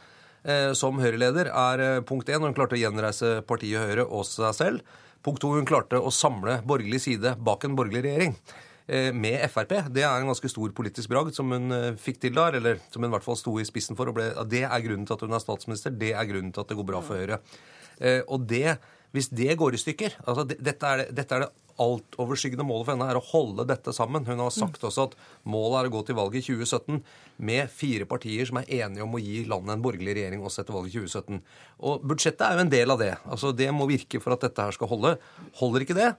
som 0.75 0.97
Høyre-leder 0.99 1.47
er 1.47 2.01
punkt 2.03 2.27
én, 2.27 2.43
hun 2.43 2.55
klarte 2.55 2.75
å 2.75 2.79
gjenreise 2.81 3.37
partiet 3.47 3.79
Høyre 3.79 4.03
og 4.03 4.25
seg 4.27 4.51
selv. 4.57 4.97
Punkt 5.23 5.39
to, 5.39 5.53
hun 5.55 5.67
klarte 5.67 5.95
å 6.03 6.11
samle 6.11 6.57
borgerlig 6.67 6.99
side 7.05 7.37
bak 7.39 7.63
en 7.63 7.77
borgerlig 7.79 8.01
regjering 8.09 8.33
med 9.15 9.39
Frp. 9.47 9.71
Det 9.95 10.03
er 10.03 10.19
en 10.19 10.27
ganske 10.27 10.49
stor 10.51 10.73
politisk 10.75 11.07
bragd 11.13 11.31
som 11.37 11.47
hun 11.55 11.71
fikk 11.95 12.19
til 12.25 12.35
der, 12.35 12.57
eller 12.59 12.81
som 12.91 12.99
hun 12.99 13.07
i 13.07 13.13
hvert 13.15 13.23
fall 13.23 13.39
sto 13.39 13.53
i 13.55 13.63
spissen 13.63 13.95
for. 13.95 14.11
og 14.11 14.17
ble, 14.17 14.25
Det 14.51 14.65
er 14.67 14.83
grunnen 14.83 15.07
til 15.07 15.15
at 15.15 15.23
hun 15.23 15.31
er 15.37 15.43
statsminister. 15.45 15.95
Det 15.95 16.11
er 16.11 16.27
grunnen 16.27 16.51
til 16.51 16.65
at 16.65 16.73
det 16.73 16.75
går 16.81 16.89
bra 16.91 16.99
for 17.07 17.23
Høyre. 17.23 17.39
Og 18.27 18.43
det 18.51 18.75
hvis 19.13 19.29
det 19.29 19.53
går 19.59 19.75
i 19.75 19.81
stykker 19.81 20.17
altså 20.23 20.47
Dette 20.49 20.89
er 20.89 21.03
det, 21.03 21.11
dette 21.15 21.37
er 21.37 21.45
det 21.45 21.51
altoverskyggende 21.81 22.65
målet 22.67 22.85
for 22.85 22.93
henne 22.93 23.07
er 23.09 23.17
å 23.17 23.23
holde 23.31 23.65
dette 23.69 23.93
sammen. 23.95 24.25
Hun 24.27 24.41
har 24.43 24.51
sagt 24.53 24.83
også 24.85 25.07
at 25.07 25.15
målet 25.49 25.79
er 25.79 25.89
å 25.89 25.93
gå 25.95 26.03
til 26.05 26.17
valget 26.19 26.43
i 26.43 26.53
2017 26.53 26.99
med 27.49 27.71
fire 27.73 28.05
partier 28.09 28.45
som 28.49 28.59
er 28.61 28.69
enige 28.81 29.05
om 29.05 29.17
å 29.17 29.21
gi 29.21 29.41
landet 29.49 29.75
en 29.75 29.83
borgerlig 29.85 30.15
regjering 30.19 30.45
også 30.45 30.63
etter 30.63 30.77
valget 30.77 30.93
i 30.93 31.01
2017. 31.01 31.41
Og 31.89 32.05
budsjettet 32.13 32.45
er 32.45 32.57
jo 32.57 32.65
en 32.67 32.73
del 32.75 32.93
av 32.93 33.01
det. 33.01 33.11
Altså 33.25 33.53
Det 33.57 33.69
må 33.73 33.89
virke 33.89 34.21
for 34.23 34.35
at 34.35 34.45
dette 34.45 34.69
her 34.69 34.77
skal 34.77 34.91
holde. 34.91 35.15
Holder 35.59 35.85
ikke 35.85 35.97
det, 35.97 36.11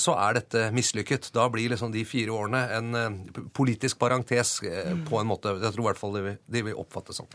så 0.00 0.18
er 0.20 0.38
dette 0.40 0.68
mislykket. 0.76 1.30
Da 1.32 1.48
blir 1.52 1.72
liksom 1.72 1.92
de 1.94 2.04
fire 2.08 2.34
årene 2.36 2.64
en 2.76 3.20
politisk 3.56 3.98
parentes 4.02 4.58
på 4.60 5.20
en 5.20 5.30
måte. 5.30 5.56
Jeg 5.62 5.72
tror 5.72 5.86
i 5.86 5.90
hvert 5.92 6.02
fall 6.02 6.18
det 6.18 6.26
vil, 6.28 6.40
det 6.44 6.66
vil 6.68 6.82
oppfattes 6.84 7.22
sånn. 7.22 7.32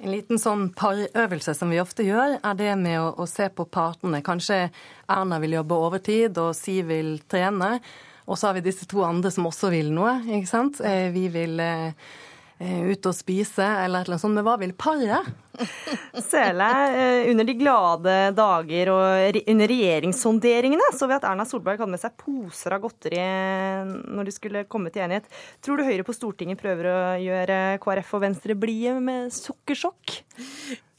En 0.00 0.14
liten 0.14 0.40
sånn 0.40 0.70
parøvelse 0.72 1.52
som 1.56 1.68
vi 1.72 1.80
ofte 1.82 2.06
gjør, 2.06 2.38
er 2.40 2.54
det 2.56 2.70
med 2.80 2.96
å, 3.02 3.10
å, 3.20 3.26
se 3.28 3.50
på 3.52 3.66
partene. 3.68 4.22
Kanskje 4.24 4.70
Erna 5.12 5.36
vil 5.42 5.58
jobbe 5.58 5.76
overtid, 5.76 6.38
og 6.40 6.54
Siv 6.56 6.88
vil 6.88 7.18
trene. 7.28 7.74
Og 8.24 8.38
så 8.38 8.48
har 8.48 8.56
vi 8.56 8.64
disse 8.64 8.88
to 8.88 9.02
andre 9.04 9.32
som 9.34 9.48
også 9.50 9.68
vil 9.74 9.90
noe. 9.92 10.20
ikke 10.24 10.48
sant? 10.48 10.80
Vi 11.12 11.26
vil 11.34 11.60
eh, 11.60 11.92
ut 12.60 13.10
og 13.10 13.16
spise 13.16 13.66
eller 13.66 14.00
et 14.00 14.08
eller 14.08 14.16
annet 14.16 14.24
sånt. 14.24 14.38
Men 14.38 14.46
hva 14.46 14.56
vil 14.62 14.72
paret? 14.72 15.28
Sele, 16.30 16.68
under 17.30 17.44
de 17.44 17.54
glade 17.58 18.16
dager 18.36 18.90
og 18.94 19.38
under 19.50 19.70
regjeringssonderingene 19.70 20.90
så 20.96 21.08
vi 21.10 21.16
at 21.16 21.26
Erna 21.28 21.46
Solberg 21.48 21.82
hadde 21.82 21.94
med 21.94 22.02
seg 22.02 22.16
poser 22.20 22.76
av 22.76 22.84
godteri 22.84 23.20
når 24.10 24.28
de 24.28 24.34
skulle 24.34 24.66
komme 24.70 24.92
til 24.92 25.04
enighet. 25.06 25.28
Tror 25.64 25.80
du 25.80 25.86
Høyre 25.86 26.06
på 26.06 26.16
Stortinget 26.16 26.60
prøver 26.60 26.90
å 26.90 27.00
gjøre 27.22 27.58
KrF 27.82 28.14
og 28.18 28.24
Venstre 28.26 28.58
blide 28.58 28.98
med 29.04 29.34
sukkersjokk? 29.34 30.20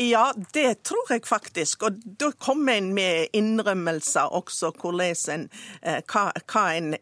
Ja, 0.01 0.33
det 0.53 0.83
tror 0.83 1.11
jeg 1.13 1.25
faktisk. 1.29 1.83
Og 1.85 1.99
da 2.19 2.31
kommer 2.41 2.79
en 2.79 2.89
med 2.93 3.27
innrømmelser 3.37 4.33
også, 4.33 4.71
en, 5.29 5.43
hva, 6.09 6.23
hva 6.49 6.63
en 6.73 6.95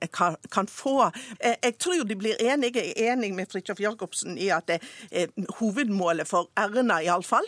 kan 0.51 0.67
få. 0.67 1.09
Jeg 1.39 1.77
tror 1.79 2.03
de 2.03 2.17
blir 2.19 2.41
enige. 2.43 2.83
Jeg 2.99 3.15
med 3.33 3.47
Fridtjof 3.51 3.79
Jacobsen 3.79 4.37
i 4.37 4.49
at 4.51 4.67
det 4.67 4.81
hovedmålet 5.59 6.27
for 6.27 6.51
Erna 6.59 6.99
iallfall, 7.03 7.38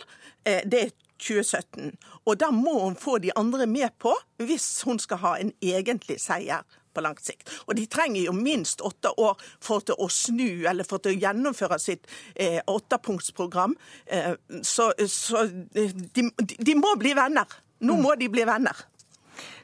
det 0.44 0.80
er 0.80 0.92
2017. 1.22 1.92
Og 2.26 2.38
da 2.40 2.50
må 2.54 2.78
hun 2.84 2.96
få 2.98 3.18
de 3.22 3.32
andre 3.38 3.66
med 3.66 3.94
på, 4.02 4.14
hvis 4.42 4.82
hun 4.86 4.98
skal 5.02 5.22
ha 5.22 5.34
en 5.40 5.52
egentlig 5.62 6.18
seier 6.22 6.64
på 6.92 7.00
lang 7.00 7.16
sikt. 7.20 7.48
Og 7.66 7.76
de 7.78 7.86
trenger 7.90 8.26
jo 8.26 8.34
minst 8.36 8.82
åtte 8.84 9.12
år 9.20 9.40
for 9.62 9.94
å 9.96 10.08
snu 10.12 10.66
eller 10.68 10.86
for 10.88 11.02
å 11.08 11.14
gjennomføre 11.14 11.78
sitt 11.80 12.08
eh, 12.34 12.60
åttepunktsprogram. 12.68 13.76
Eh, 14.06 14.34
så, 14.62 14.92
så 15.08 15.46
de, 15.48 16.28
de, 16.38 16.74
må 16.76 16.94
bli 17.00 17.14
venner. 17.16 17.48
Nå 17.82 17.96
må 17.98 18.14
de 18.20 18.28
bli 18.30 18.44
venner. 18.46 18.84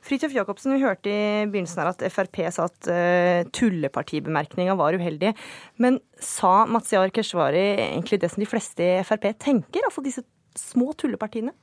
Fridtjof 0.06 0.32
Jacobsen, 0.34 0.72
vi 0.76 0.82
hørte 0.84 1.12
i 1.12 1.46
begynnelsen 1.50 1.82
her 1.82 1.90
at 1.92 2.04
Frp 2.14 2.40
sa 2.54 2.66
at 2.68 2.88
uh, 2.90 3.46
tullepartibemerkninga 3.54 4.76
var 4.78 4.96
uheldig. 4.96 5.34
Men 5.82 6.00
sa 6.22 6.64
Mazyar 6.70 7.12
Keshvari 7.14 7.64
egentlig 7.76 8.20
det 8.22 8.32
som 8.32 8.42
de 8.42 8.48
fleste 8.50 8.84
i 8.84 9.00
Frp 9.06 9.30
tenker? 9.42 9.84
Altså 9.88 10.04
disse 10.04 10.24
små 10.58 10.92
tullepartiene? 10.98 11.54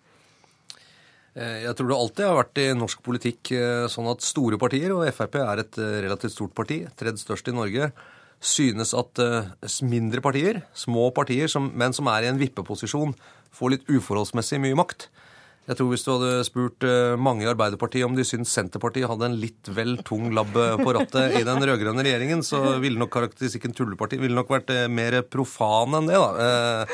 Jeg 1.36 1.76
tror 1.76 1.90
det 1.90 1.96
alltid 2.00 2.24
har 2.24 2.38
vært 2.38 2.60
i 2.64 2.66
norsk 2.80 3.02
politikk 3.04 3.50
sånn 3.92 4.06
at 4.08 4.24
store 4.24 4.56
partier, 4.62 4.94
og 4.96 5.04
Frp 5.12 5.36
er 5.42 5.66
et 5.66 5.80
relativt 6.06 6.32
stort 6.32 6.54
parti, 6.56 6.78
tredje 6.96 7.26
størst 7.26 7.50
i 7.52 7.56
Norge, 7.58 7.90
synes 8.40 8.94
at 8.96 9.20
mindre 9.84 10.24
partier, 10.24 10.62
små 10.72 11.10
partier, 11.12 11.52
men 11.76 11.92
som 11.98 12.08
er 12.14 12.24
i 12.24 12.30
en 12.32 12.40
vippeposisjon, 12.40 13.12
får 13.52 13.74
litt 13.74 13.92
uforholdsmessig 13.92 14.62
mye 14.64 14.80
makt. 14.80 15.10
Jeg 15.66 15.80
tror 15.80 15.90
Hvis 15.90 16.06
du 16.06 16.12
hadde 16.14 16.46
spurt 16.46 16.86
mange 17.18 17.42
i 17.42 17.50
Arbeiderpartiet 17.50 18.06
om 18.06 18.14
de 18.14 18.26
syntes 18.28 18.54
Senterpartiet 18.54 19.10
hadde 19.10 19.26
en 19.32 19.38
litt 19.42 19.70
vel 19.74 19.96
tung 20.06 20.30
labb 20.36 20.54
på 20.54 20.94
rattet 20.94 21.40
i 21.40 21.46
den 21.48 21.66
rød-grønne 21.66 22.06
regjeringen, 22.06 22.44
så 22.46 22.78
ville 22.84 23.02
nok 23.02 23.10
karakteristikken 23.16 23.74
tulleparti 23.74 24.20
ville 24.22 24.38
nok 24.38 24.54
vært 24.54 24.74
mer 24.94 25.24
profan 25.26 25.98
enn 25.98 26.12
det. 26.12 26.22
da. 26.22 26.92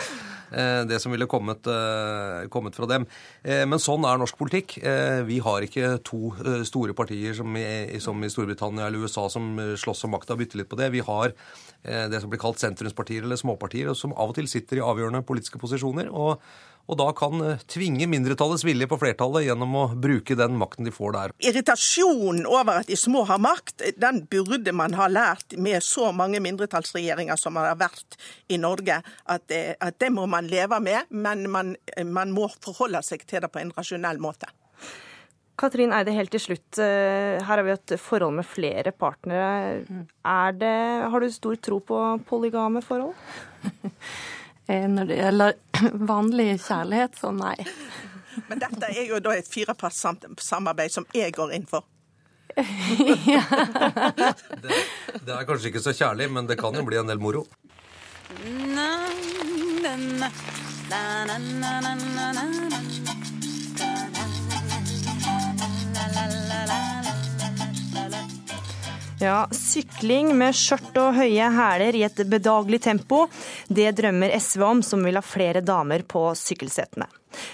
Eh, 0.52 0.84
det 0.86 1.00
som 1.00 1.12
ville 1.12 1.28
kommet, 1.32 1.68
eh, 1.68 2.48
kommet, 2.50 2.76
fra 2.76 2.86
dem. 2.86 3.06
Eh, 3.44 3.66
men 3.66 3.80
sånn 3.80 4.04
er 4.06 4.18
norsk 4.20 4.38
politikk. 4.38 4.78
Vi 5.26 5.40
har 5.40 5.62
ikke 5.62 6.04
to 6.04 6.32
store 6.66 6.94
partier 6.94 7.34
som 7.34 7.56
i, 7.56 8.00
som 8.00 8.22
i 8.24 8.30
Storbritannia 8.30 8.88
eller 8.88 9.00
USA 9.00 9.30
som 9.30 9.56
slåss 9.78 10.06
om 10.06 10.12
makta 10.12 10.36
bitte 10.36 10.58
litt 10.58 10.70
på 10.70 10.78
det. 10.78 10.92
Vi 10.92 11.00
har 11.00 11.34
det 11.84 12.22
som 12.22 12.30
blir 12.30 12.40
kalt 12.40 12.60
sentrumspartier 12.60 13.24
eller 13.24 13.36
småpartier, 13.36 13.96
som 13.96 14.14
av 14.14 14.30
og 14.30 14.36
til 14.36 14.48
sitter 14.48 14.78
i 14.78 14.86
avgjørende 14.86 15.26
politiske 15.26 15.58
posisjoner. 15.58 16.12
og 16.12 16.40
og 16.90 16.98
da 17.00 17.08
kan 17.18 17.42
eh, 17.46 17.64
tvinge 17.72 18.08
mindretallets 18.10 18.66
vilje 18.68 18.88
på 18.90 19.00
flertallet 19.02 19.46
gjennom 19.48 19.76
å 19.80 19.84
bruke 19.96 20.38
den 20.38 20.58
makten 20.60 20.88
de 20.88 20.94
får 20.96 21.16
der. 21.18 21.36
Irritasjonen 21.52 22.48
over 22.50 22.82
at 22.82 22.92
de 22.92 22.98
små 23.00 23.26
har 23.30 23.42
makt, 23.44 23.86
den 24.02 24.24
burde 24.32 24.74
man 24.76 24.96
ha 25.00 25.10
lært 25.12 25.58
med 25.58 25.84
så 25.86 26.12
mange 26.16 26.42
mindretallsregjeringer 26.44 27.40
som 27.40 27.60
har 27.60 27.78
vært 27.80 28.18
i 28.52 28.60
Norge, 28.62 29.02
at 29.32 29.48
det, 29.52 29.62
at 29.80 30.00
det 30.02 30.12
må 30.14 30.28
man 30.30 30.50
leve 30.52 30.82
med, 30.84 31.10
men 31.10 31.48
man, 31.52 31.76
man 32.06 32.34
må 32.36 32.50
forholde 32.62 33.04
seg 33.06 33.26
til 33.28 33.44
det 33.44 33.52
på 33.52 33.62
en 33.62 33.74
rasjonell 33.78 34.22
måte. 34.22 34.50
Katrin 35.62 35.92
Eide, 35.94 36.14
helt 36.16 36.32
til 36.34 36.42
slutt. 36.42 36.80
Eh, 36.82 37.38
her 37.38 37.46
har 37.46 37.62
vi 37.66 37.74
et 37.76 37.94
forhold 38.02 38.40
med 38.40 38.48
flere 38.50 38.94
partnere. 38.96 39.84
Det, 40.58 40.76
har 41.14 41.22
du 41.22 41.30
stor 41.34 41.60
tro 41.62 41.78
på 41.86 42.00
polygame 42.30 42.82
forhold? 42.82 43.14
Eh, 44.70 44.88
når 44.90 45.10
det 45.10 45.18
gjelder 45.20 45.54
vanlig 46.12 46.50
kjærlighet, 46.66 47.18
så 47.20 47.32
nei. 47.36 47.56
Men 48.50 48.62
dette 48.62 48.92
er 48.92 49.08
jo 49.10 49.20
da 49.24 49.34
et 49.36 49.50
firepartssamarbeid 49.50 50.94
som 50.94 51.08
jeg 51.16 51.34
går 51.36 51.56
inn 51.58 51.68
for. 51.70 51.88
det, 52.56 52.66
det, 55.24 55.32
er 55.32 55.46
kanskje 55.48 55.72
ikke 55.72 55.84
så 55.84 55.94
kjærlig, 55.96 56.28
men 56.36 56.48
det 56.50 56.58
kan 56.60 56.76
jo 56.76 56.84
bli 56.88 57.00
en 57.00 57.08
del 57.08 57.20
moro. 57.24 57.46
Na, 58.76 58.90
na, 59.84 59.96
na, 59.96 60.32
na, 60.92 61.38
na, 61.40 61.40
na, 61.40 61.96
na, 62.12 62.32
na. 62.36 63.41
Ja, 69.22 69.44
sykling 69.54 70.32
med 70.34 70.56
skjørt 70.58 70.96
og 70.98 71.12
høye 71.14 71.50
hæler 71.54 71.94
i 71.94 72.00
et 72.08 72.18
bedagelig 72.26 72.80
tempo, 72.88 73.28
det 73.70 73.92
drømmer 74.00 74.32
SV 74.34 74.64
om, 74.66 74.80
som 74.82 75.04
vil 75.06 75.20
ha 75.20 75.22
flere 75.22 75.62
damer 75.62 76.02
på 76.10 76.24
sykkelsetene. 76.40 77.06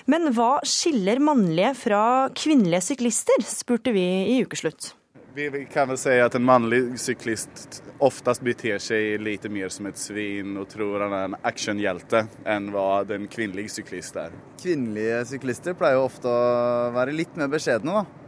Men 0.08 0.30
hva 0.32 0.62
skiller 0.64 1.20
mannlige 1.20 1.74
fra 1.76 2.04
kvinnelige 2.32 2.86
syklister, 2.86 3.44
spurte 3.44 3.92
vi 3.92 4.06
i 4.32 4.38
ukeslutt. 4.48 4.94
Vi 5.36 5.66
kan 5.70 5.90
vel 5.92 6.00
si 6.00 6.16
at 6.24 6.38
en 6.40 6.46
mannlig 6.48 6.80
syklist 7.04 7.82
oftest 8.00 8.46
beter 8.48 8.80
seg 8.82 9.20
litt 9.22 9.44
mer 9.52 9.68
som 9.70 9.90
et 9.92 10.00
svin 10.00 10.56
og 10.58 10.70
tror 10.72 11.04
han 11.04 11.18
er 11.18 11.28
en 11.28 11.36
actionhjelte 11.46 12.24
enn 12.48 12.72
hva 12.72 13.04
den 13.06 13.28
kvinnelige 13.30 13.76
syklist 13.76 14.16
er. 14.24 14.32
Kvinnelige 14.64 15.20
syklister 15.34 15.76
pleier 15.78 16.00
ofte 16.00 16.32
å 16.32 16.96
være 16.96 17.14
litt 17.20 17.36
mer 17.36 17.52
beskjedne, 17.52 18.00
da. 18.00 18.27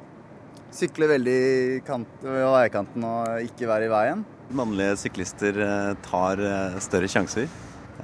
Sykle 0.76 1.08
veldig 1.10 1.40
kant, 1.88 2.22
veikanten 2.22 3.06
og 3.08 3.48
ikke 3.48 3.70
være 3.70 3.88
i 3.88 3.92
veien. 3.92 4.22
Mannlige 4.54 5.00
syklister 5.04 5.58
eh, 5.66 5.94
tar 6.06 6.42
eh, 6.42 6.78
større 6.84 7.10
sjanser. 7.10 7.50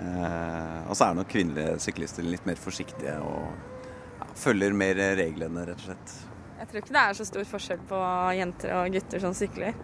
Eh, 0.02 0.80
og 0.90 0.98
så 0.98 1.08
er 1.08 1.20
nok 1.20 1.30
kvinnelige 1.32 1.78
syklister 1.86 2.26
litt 2.26 2.46
mer 2.50 2.58
forsiktige 2.60 3.16
og 3.22 3.46
ja, 4.20 4.30
følger 4.38 4.74
mer 4.78 4.98
reglene, 5.22 5.68
rett 5.70 5.84
og 5.84 5.92
slett. 5.92 6.16
Jeg 6.56 6.72
tror 6.72 6.82
ikke 6.82 6.96
det 6.96 7.04
er 7.04 7.18
så 7.18 7.28
stor 7.28 7.48
forskjell 7.50 7.82
på 7.90 8.02
jenter 8.40 8.76
og 8.80 8.94
gutter 8.96 9.22
som 9.22 9.38
sykler. 9.38 9.78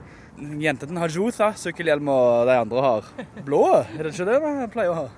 Jentene 0.62 1.04
har 1.04 1.14
rosa 1.14 1.52
sykkelhjelm, 1.60 2.08
og 2.10 2.48
de 2.50 2.56
andre 2.64 2.86
har 2.86 3.10
blå. 3.46 3.66
Er 3.84 4.08
det 4.08 4.16
ikke 4.16 4.30
det 4.32 4.40
de 4.42 4.70
pleier 4.74 4.94
å 4.94 5.02
ha? 5.04 5.10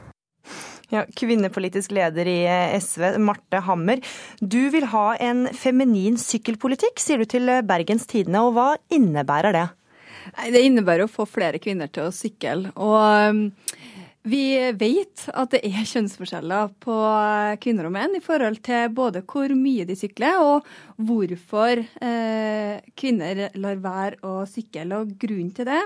Ja, 0.92 1.06
kvinnepolitisk 1.16 1.94
leder 1.96 2.28
i 2.28 2.44
eh, 2.46 2.76
SV, 2.82 3.16
Marte 3.24 3.62
Hammer. 3.64 4.02
Du 4.40 4.60
vil 4.74 4.86
ha 4.92 5.14
en 5.16 5.48
feminin 5.56 6.20
sykkelpolitikk, 6.20 7.00
sier 7.00 7.24
du 7.24 7.30
til 7.30 7.50
eh, 7.50 7.64
Bergens 7.66 8.06
Tidende. 8.10 8.44
Og 8.44 8.58
hva 8.58 8.68
innebærer 8.94 9.56
det? 9.56 9.68
Det 10.52 10.62
innebærer 10.68 11.06
å 11.06 11.12
få 11.12 11.26
flere 11.30 11.62
kvinner 11.64 11.90
til 11.92 12.10
å 12.10 12.14
sykle. 12.16 12.74
Og 12.76 13.00
um, 13.00 13.42
vi 14.28 14.44
vet 14.80 15.26
at 15.34 15.56
det 15.56 15.64
er 15.68 15.88
kjønnsforskjeller 15.88 16.76
på 16.84 16.98
eh, 17.08 17.56
kvinner 17.64 17.88
og 17.88 17.96
menn 17.96 18.20
i 18.20 18.24
forhold 18.24 18.60
til 18.68 18.92
både 18.96 19.24
hvor 19.28 19.56
mye 19.56 19.88
de 19.88 19.98
sykler 20.00 20.44
og 20.44 20.68
hvorfor 21.00 21.82
kvinner 23.00 23.48
lar 23.56 23.82
være 23.82 24.22
å 24.28 24.44
sykle. 24.52 25.00
Og 25.00 25.16
grunnen 25.20 25.56
til 25.56 25.72
det 25.72 25.82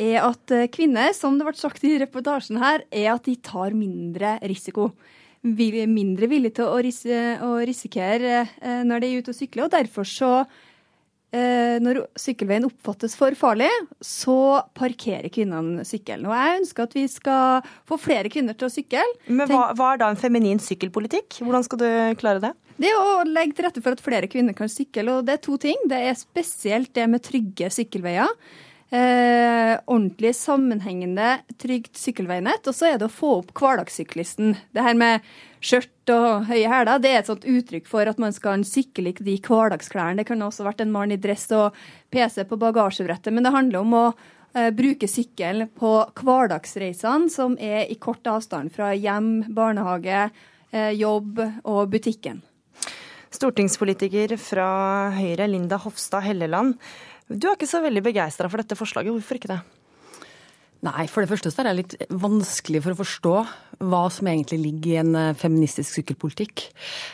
er 0.00 0.24
at 0.24 0.54
eh, 0.54 0.68
kvinner, 0.72 1.12
som 1.16 1.38
det 1.38 1.46
ble 1.46 1.56
sagt 1.58 1.84
i 1.86 1.98
reportasjen 2.00 2.60
her, 2.62 2.84
er 2.90 3.12
at 3.14 3.26
de 3.28 3.36
tar 3.44 3.76
mindre 3.76 4.38
risiko. 4.48 4.90
Mindre 5.40 6.28
villige 6.28 6.58
til 6.58 6.68
å, 6.68 6.80
ris 6.84 7.00
å 7.08 7.54
risikere 7.64 8.42
eh, 8.60 8.82
når 8.84 9.00
de 9.00 9.08
er 9.08 9.22
ute 9.22 9.32
og 9.32 9.38
sykler. 9.38 9.64
Og 9.66 9.72
derfor 9.72 10.08
så 10.08 10.30
eh, 11.32 11.80
når 11.80 12.02
sykkelveien 12.20 12.68
oppfattes 12.68 13.16
for 13.16 13.36
farlig, 13.38 13.70
så 14.04 14.60
parkerer 14.76 15.32
kvinnene 15.32 15.86
sykkelen. 15.88 16.28
Og 16.28 16.36
jeg 16.36 16.62
ønsker 16.62 16.88
at 16.88 16.96
vi 16.98 17.06
skal 17.08 17.70
få 17.88 18.00
flere 18.00 18.32
kvinner 18.32 18.56
til 18.56 18.68
å 18.68 18.74
sykle. 18.74 19.04
Men 19.32 19.48
hva, 19.48 19.70
hva 19.76 19.94
er 19.94 20.02
da 20.02 20.10
en 20.12 20.20
feminin 20.20 20.60
sykkelpolitikk? 20.60 21.40
Hvordan 21.44 21.68
skal 21.68 21.84
du 21.84 21.90
klare 22.20 22.44
det? 22.44 22.54
Det 22.80 22.88
er 22.88 22.96
å 22.96 23.20
legge 23.28 23.56
til 23.56 23.66
rette 23.66 23.82
for 23.84 23.92
at 23.92 24.00
flere 24.00 24.28
kvinner 24.32 24.56
kan 24.56 24.68
sykle. 24.72 25.08
Og 25.18 25.28
det 25.28 25.36
er 25.36 25.44
to 25.44 25.56
ting. 25.60 25.80
Det 25.88 26.00
er 26.10 26.20
spesielt 26.20 26.92
det 26.96 27.08
med 27.12 27.24
trygge 27.24 27.72
sykkelveier 27.72 28.28
eh, 28.90 29.76
ordentlig 29.86 30.34
sammenhengende, 30.36 31.38
trygt 31.58 31.98
sykkelveinett. 31.98 32.66
Og 32.66 32.76
så 32.76 32.90
er 32.90 32.98
det 32.98 33.08
å 33.08 33.14
få 33.14 33.36
opp 33.40 33.54
hverdagssyklisten. 33.56 34.56
Det 34.74 34.84
her 34.84 34.98
med 34.98 35.30
skjørt 35.60 36.12
og 36.14 36.48
høye 36.48 36.68
hæler, 36.70 37.00
det 37.02 37.12
er 37.12 37.20
et 37.20 37.30
sånt 37.30 37.46
uttrykk 37.48 37.88
for 37.88 38.08
at 38.08 38.20
man 38.22 38.34
skal 38.34 38.64
sykle 38.66 39.12
i 39.12 39.16
de 39.30 39.38
hverdagsklærne. 39.44 40.20
Det 40.20 40.28
kunne 40.30 40.48
også 40.48 40.66
vært 40.66 40.82
en 40.84 40.92
mann 40.94 41.14
i 41.14 41.20
dress 41.20 41.48
og 41.56 41.76
PC 42.10 42.44
på 42.48 42.58
bagasjebrettet, 42.60 43.32
men 43.34 43.46
det 43.46 43.54
handler 43.54 43.84
om 43.84 43.96
å 43.98 44.04
eh, 44.10 44.70
bruke 44.74 45.08
sykkel 45.10 45.66
på 45.78 45.92
hverdagsreisene, 46.22 47.30
som 47.32 47.58
er 47.60 47.84
i 47.92 47.98
kort 48.00 48.26
avstand 48.26 48.72
fra 48.74 48.94
hjem, 48.96 49.52
barnehage, 49.54 50.30
eh, 50.72 50.94
jobb 50.96 51.44
og 51.64 51.84
butikken. 51.92 52.40
Stortingspolitiker 53.30 54.34
fra 54.42 54.70
Høyre, 55.14 55.46
Linda 55.46 55.78
Hofstad 55.78 56.24
Helleland. 56.24 56.80
Du 57.30 57.46
er 57.46 57.54
ikke 57.54 57.70
så 57.70 57.78
veldig 57.84 58.02
begeistra 58.02 58.50
for 58.50 58.58
dette 58.58 58.78
forslaget. 58.78 59.14
Hvorfor 59.14 59.38
ikke 59.38 59.52
det? 59.52 59.60
Nei, 60.80 61.04
for 61.12 61.20
det 61.20 61.28
første 61.28 61.50
så 61.52 61.60
er 61.60 61.68
det 61.68 61.76
litt 61.76 61.94
vanskelig 62.08 62.80
for 62.80 62.94
å 62.94 62.98
forstå 63.02 63.32
hva 63.90 64.00
som 64.12 64.30
egentlig 64.30 64.58
ligger 64.62 64.92
i 64.94 65.00
en 65.02 65.18
eh, 65.18 65.34
feministisk 65.36 65.98
sykkelpolitikk. 65.98 66.64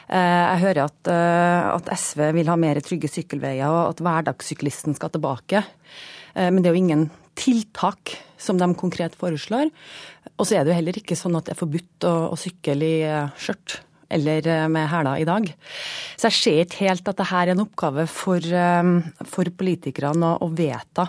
Eh, 0.06 0.42
jeg 0.52 0.62
hører 0.62 0.84
at, 0.84 1.10
eh, 1.10 1.66
at 1.72 1.90
SV 1.90 2.28
vil 2.38 2.50
ha 2.52 2.54
mer 2.62 2.78
trygge 2.84 3.10
sykkelveier, 3.10 3.66
og 3.66 3.96
at 3.96 4.02
hverdagssyklisten 4.06 4.94
skal 4.96 5.10
tilbake. 5.14 5.64
Men 6.36 6.60
det 6.60 6.68
er 6.68 6.74
jo 6.74 6.80
ingen 6.82 7.04
tiltak 7.32 8.12
som 8.36 8.58
de 8.60 8.66
konkret 8.76 9.14
foreslår. 9.16 9.70
Og 10.36 10.44
så 10.44 10.58
er 10.58 10.66
det 10.66 10.74
jo 10.74 10.76
heller 10.76 10.98
ikke 11.00 11.16
sånn 11.16 11.38
at 11.38 11.48
det 11.48 11.54
er 11.54 11.62
forbudt 11.62 12.04
å, 12.04 12.12
å 12.28 12.36
sykle 12.36 12.76
i 12.84 12.98
skjørt 13.40 13.78
eller 14.08 14.46
eh, 14.46 14.68
med 14.68 14.88
hæla 14.90 15.16
i 15.18 15.26
dag. 15.26 15.48
Så 16.16 16.28
jeg 16.28 16.36
ser 16.36 16.62
ikke 16.64 16.84
helt 16.86 17.02
at 17.08 17.18
dette 17.18 17.26
er 17.40 17.52
en 17.52 17.62
oppgave 17.64 18.06
for, 18.10 18.40
eh, 18.40 18.90
for 19.26 19.50
politikerne 19.58 20.32
å, 20.36 20.46
å 20.46 20.50
vedta 20.54 21.08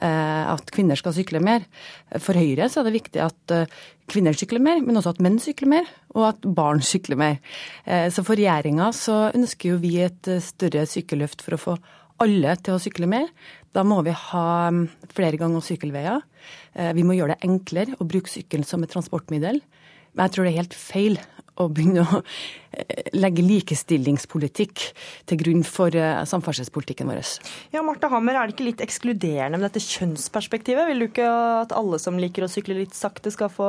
eh, 0.00 0.44
at 0.54 0.72
kvinner 0.74 0.98
skal 0.98 1.14
sykle 1.16 1.42
mer. 1.44 1.66
For 2.18 2.38
Høyre 2.38 2.70
så 2.70 2.80
er 2.80 2.88
det 2.88 2.98
viktig 2.98 3.22
at 3.24 3.56
kvinner 4.10 4.34
sykler 4.34 4.62
mer, 4.62 4.80
men 4.82 4.98
også 4.98 5.14
at 5.14 5.22
menn 5.22 5.38
sykler 5.42 5.70
mer, 5.70 5.90
og 6.16 6.30
at 6.32 6.46
barn 6.58 6.80
sykler 6.82 7.18
mer. 7.20 7.36
Så 8.10 8.24
for 8.26 8.34
regjeringa 8.34 8.88
så 8.96 9.28
ønsker 9.28 9.70
jo 9.70 9.76
vi 9.78 9.92
et 10.02 10.30
større 10.42 10.82
sykkelløft 10.90 11.44
for 11.46 11.54
å 11.54 11.60
få 11.62 11.76
alle 12.20 12.56
til 12.58 12.74
å 12.74 12.80
sykle 12.82 13.06
mer. 13.06 13.28
Da 13.70 13.84
må 13.86 14.00
vi 14.02 14.10
ha 14.10 14.46
mm, 14.74 14.82
flere 15.14 15.38
ganger 15.38 15.62
sykkelveier. 15.62 16.26
Vi 16.98 17.04
må 17.06 17.14
gjøre 17.14 17.36
det 17.36 17.46
enklere 17.46 17.94
å 18.02 18.08
bruke 18.10 18.32
sykkelen 18.32 18.66
som 18.66 18.82
et 18.82 18.90
transportmiddel. 18.90 19.62
Men 20.10 20.26
jeg 20.26 20.34
tror 20.34 20.46
det 20.46 20.50
er 20.50 20.62
helt 20.64 20.74
feil 20.74 21.20
å 21.60 21.68
begynne 21.72 22.04
å 22.04 22.20
eh, 22.20 23.10
legge 23.16 23.44
likestillingspolitikk 23.44 24.84
til 25.30 25.40
grunn 25.40 25.64
for 25.66 25.94
eh, 25.96 26.22
samferdselspolitikken 26.28 27.10
vår. 27.10 27.20
Ja, 27.74 27.82
Martha 27.86 28.10
Hammer, 28.12 28.38
er 28.38 28.48
det 28.48 28.56
ikke 28.56 28.68
litt 28.68 28.84
ekskluderende 28.84 29.58
med 29.58 29.68
dette 29.68 29.82
kjønnsperspektivet? 29.84 30.88
Vil 30.90 31.04
du 31.04 31.08
ikke 31.08 31.28
at 31.30 31.74
alle 31.76 32.00
som 32.02 32.18
liker 32.20 32.46
å 32.46 32.50
sykle 32.50 32.78
litt 32.80 32.96
sakte, 32.96 33.32
skal 33.34 33.52
få 33.52 33.68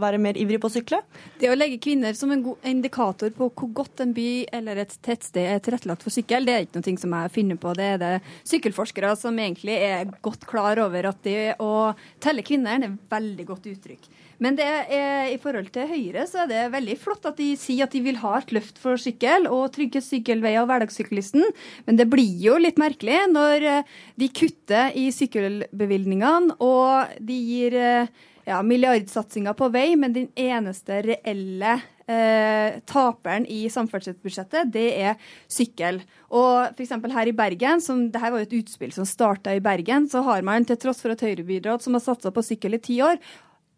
være 0.00 0.20
mer 0.22 0.38
ivrig 0.40 0.60
på 0.62 0.70
å 0.70 0.76
sykle? 0.78 1.02
Det 1.40 1.50
å 1.50 1.58
legge 1.58 1.80
kvinner 1.82 2.16
som 2.18 2.32
en 2.34 2.44
god 2.46 2.68
indikator 2.68 3.34
på 3.34 3.50
hvor 3.50 3.72
godt 3.82 4.04
en 4.04 4.14
by 4.16 4.28
eller 4.54 4.84
et 4.84 4.94
tettsted 5.04 5.44
er 5.56 5.62
tilrettelagt 5.64 6.06
for 6.06 6.14
sykkel, 6.14 6.46
det 6.46 6.54
er 6.54 6.66
ikke 6.66 6.82
noe 6.82 7.02
som 7.02 7.18
jeg 7.18 7.34
finner 7.34 7.60
på. 7.60 7.74
Det 7.78 7.90
er 7.94 8.00
det 8.02 8.14
sykkelforskere 8.48 9.14
som 9.18 9.38
egentlig 9.38 9.78
er 9.88 10.08
godt 10.24 10.46
klar 10.48 10.80
over 10.82 11.10
at 11.10 11.20
det 11.26 11.58
å 11.62 11.92
telle 12.22 12.44
kvinner 12.46 12.78
er 12.78 12.96
veldig 13.10 13.46
godt 13.48 13.70
uttrykk. 13.72 14.08
Men 14.42 14.58
det 14.58 14.66
er, 14.66 15.32
i 15.32 15.38
forhold 15.42 15.72
til 15.74 15.88
Høyre 15.90 16.24
så 16.30 16.44
er 16.44 16.50
det 16.52 16.62
veldig 16.74 16.96
flott 17.00 17.26
at 17.26 17.40
de 17.40 17.50
sier 17.58 17.88
at 17.88 17.94
de 17.94 18.02
vil 18.04 18.20
ha 18.22 18.36
et 18.38 18.54
løft 18.54 18.78
for 18.78 19.00
sykkel 19.00 19.48
og 19.50 19.72
trygge 19.74 20.02
sykkelveier 20.04 20.62
og 20.62 20.70
hverdagssyklisten. 20.70 21.44
Men 21.88 21.98
det 21.98 22.06
blir 22.12 22.38
jo 22.44 22.54
litt 22.60 22.78
merkelig 22.80 23.24
når 23.32 23.68
eh, 23.72 23.92
de 24.20 24.30
kutter 24.30 24.94
i 24.98 25.08
sykkelbevilgningene 25.14 26.58
og 26.62 27.18
de 27.18 27.38
gir 27.50 27.78
eh, 27.78 28.26
ja, 28.48 28.62
milliardsatsinger 28.64 29.56
på 29.58 29.68
vei, 29.74 29.92
men 29.98 30.14
den 30.14 30.28
eneste 30.38 31.02
reelle 31.04 31.74
eh, 32.08 32.78
taperen 32.88 33.46
i 33.50 33.64
samferdselsbudsjettet, 33.72 34.70
det 34.72 34.86
er 34.96 35.18
sykkel. 35.50 36.00
Og 36.32 36.70
f.eks. 36.72 36.94
her 37.14 37.30
i 37.30 37.36
Bergen, 37.36 37.82
som 37.84 38.06
det 38.12 38.22
her 38.22 38.32
var 38.32 38.42
jo 38.42 38.48
et 38.48 38.56
utspill 38.62 38.94
som 38.94 39.08
starta 39.08 39.54
i 39.56 39.62
Bergen, 39.64 40.08
så 40.08 40.22
har 40.26 40.46
man 40.46 40.66
til 40.68 40.80
tross 40.80 41.02
for 41.04 41.12
et 41.14 41.26
Høyre-byråd 41.26 41.84
som 41.84 41.98
har 41.98 42.04
satsa 42.04 42.32
på 42.34 42.46
sykkel 42.46 42.78
i 42.78 42.82
ti 42.84 43.02
år, 43.04 43.20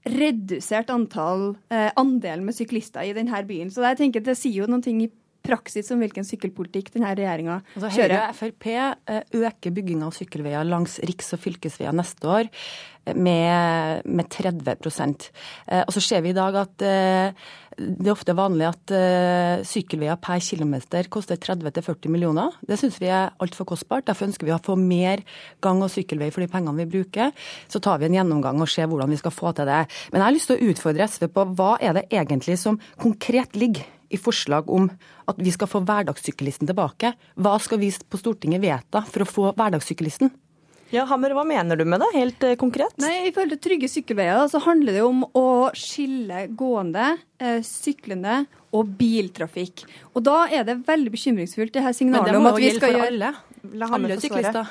redusert 0.08 0.90
antall, 0.90 1.56
eh, 1.70 1.90
andelen 2.00 2.44
med 2.46 2.56
syklister 2.56 3.04
i 3.04 3.12
denne 3.16 3.42
byen. 3.46 3.70
Så 3.70 3.84
jeg 3.84 3.98
tenker 3.98 4.20
Det 4.24 4.36
sier 4.36 4.62
jo 4.62 4.70
noen 4.70 4.82
ting 4.82 5.02
i 5.02 5.10
praksis 5.44 5.90
om 5.94 6.02
hvilken 6.02 6.26
sykkelpolitikk 6.26 6.92
denne 6.94 7.12
regjeringa 7.16 7.60
altså, 7.62 7.90
kjører. 7.94 8.14
Høyre 8.14 8.28
og 8.28 8.38
Frp 8.38 8.68
eh, 8.74 9.22
øker 9.40 9.74
bygginga 9.76 10.08
av 10.08 10.16
sykkelveier 10.16 10.68
langs 10.68 10.98
riks- 11.08 11.32
og 11.36 11.42
fylkesveier 11.44 11.96
neste 11.96 12.28
år 12.28 12.50
eh, 12.50 13.16
med, 13.16 14.04
med 14.04 14.30
30 14.32 14.74
eh, 14.76 15.82
Og 15.86 15.94
så 15.96 16.04
ser 16.04 16.24
vi 16.26 16.34
i 16.34 16.36
dag 16.36 16.60
at 16.60 16.86
det 17.80 18.08
er 18.10 18.12
ofte 18.12 18.34
vanlig 18.36 18.66
at 18.68 18.92
sykkelveier 19.66 20.18
per 20.20 20.42
kilometer 20.44 21.08
koster 21.12 21.38
30-40 21.40 22.12
millioner. 22.12 22.52
Det 22.66 22.76
syns 22.80 22.98
vi 23.00 23.08
er 23.08 23.32
altfor 23.40 23.68
kostbart. 23.72 24.06
Derfor 24.10 24.28
ønsker 24.28 24.48
vi 24.48 24.54
å 24.54 24.60
få 24.62 24.76
mer 24.76 25.22
gang- 25.64 25.80
og 25.80 25.92
sykkelvei 25.92 26.28
for 26.34 26.44
de 26.44 26.50
pengene 26.52 26.82
vi 26.82 26.90
bruker. 26.98 27.32
Så 27.72 27.80
tar 27.80 28.00
vi 28.00 28.10
en 28.10 28.18
gjennomgang 28.18 28.60
og 28.60 28.68
ser 28.68 28.90
hvordan 28.90 29.12
vi 29.12 29.20
skal 29.20 29.34
få 29.34 29.54
til 29.56 29.70
det. 29.70 29.80
Men 30.12 30.20
jeg 30.20 30.26
har 30.26 30.36
lyst 30.36 30.52
til 30.52 30.60
å 30.60 30.74
utfordre 30.74 31.08
SV 31.08 31.30
på 31.32 31.46
hva 31.56 31.70
er 31.80 31.96
det 31.96 32.06
egentlig 32.10 32.58
som 32.60 32.78
konkret 33.00 33.56
ligger 33.56 33.88
i 34.10 34.18
forslag 34.18 34.70
om 34.70 34.88
at 35.30 35.38
vi 35.38 35.52
skal 35.54 35.70
få 35.70 35.82
hverdagssyklisten 35.86 36.68
tilbake. 36.68 37.14
Hva 37.38 37.56
skal 37.62 37.80
vi 37.82 37.92
på 37.92 38.20
Stortinget 38.20 38.62
vedta 38.62 39.04
for 39.06 39.24
å 39.24 39.28
få 39.28 39.50
hverdagssyklisten? 39.54 40.32
Ja, 40.90 41.04
Hammer, 41.06 41.30
Hva 41.38 41.44
mener 41.46 41.78
du 41.78 41.84
med 41.86 42.02
det, 42.02 42.10
helt 42.16 42.44
eh, 42.46 42.56
konkret? 42.58 42.96
Nei, 42.98 43.28
I 43.28 43.34
forhold 43.34 43.54
til 43.54 43.62
trygge 43.68 43.90
sykkelveier 43.90 44.48
så 44.50 44.58
handler 44.64 44.98
det 44.98 45.04
om 45.06 45.22
å 45.38 45.46
skille 45.78 46.48
gående, 46.58 47.12
eh, 47.38 47.60
syklende 47.66 48.42
og 48.74 48.90
biltrafikk. 48.98 49.84
Og 50.14 50.24
Da 50.26 50.44
er 50.50 50.66
det 50.66 50.80
veldig 50.86 51.12
bekymringsfullt 51.14 51.74
det 51.76 51.84
her 51.86 51.94
signalet 51.94 52.34
om 52.34 52.50
at 52.50 52.58
vi 52.58 52.72
skal 52.74 52.96
gjøre 52.96 53.12
alle. 53.14 53.34
La 53.74 53.90
alle 53.94 54.18
syklister. 54.18 54.66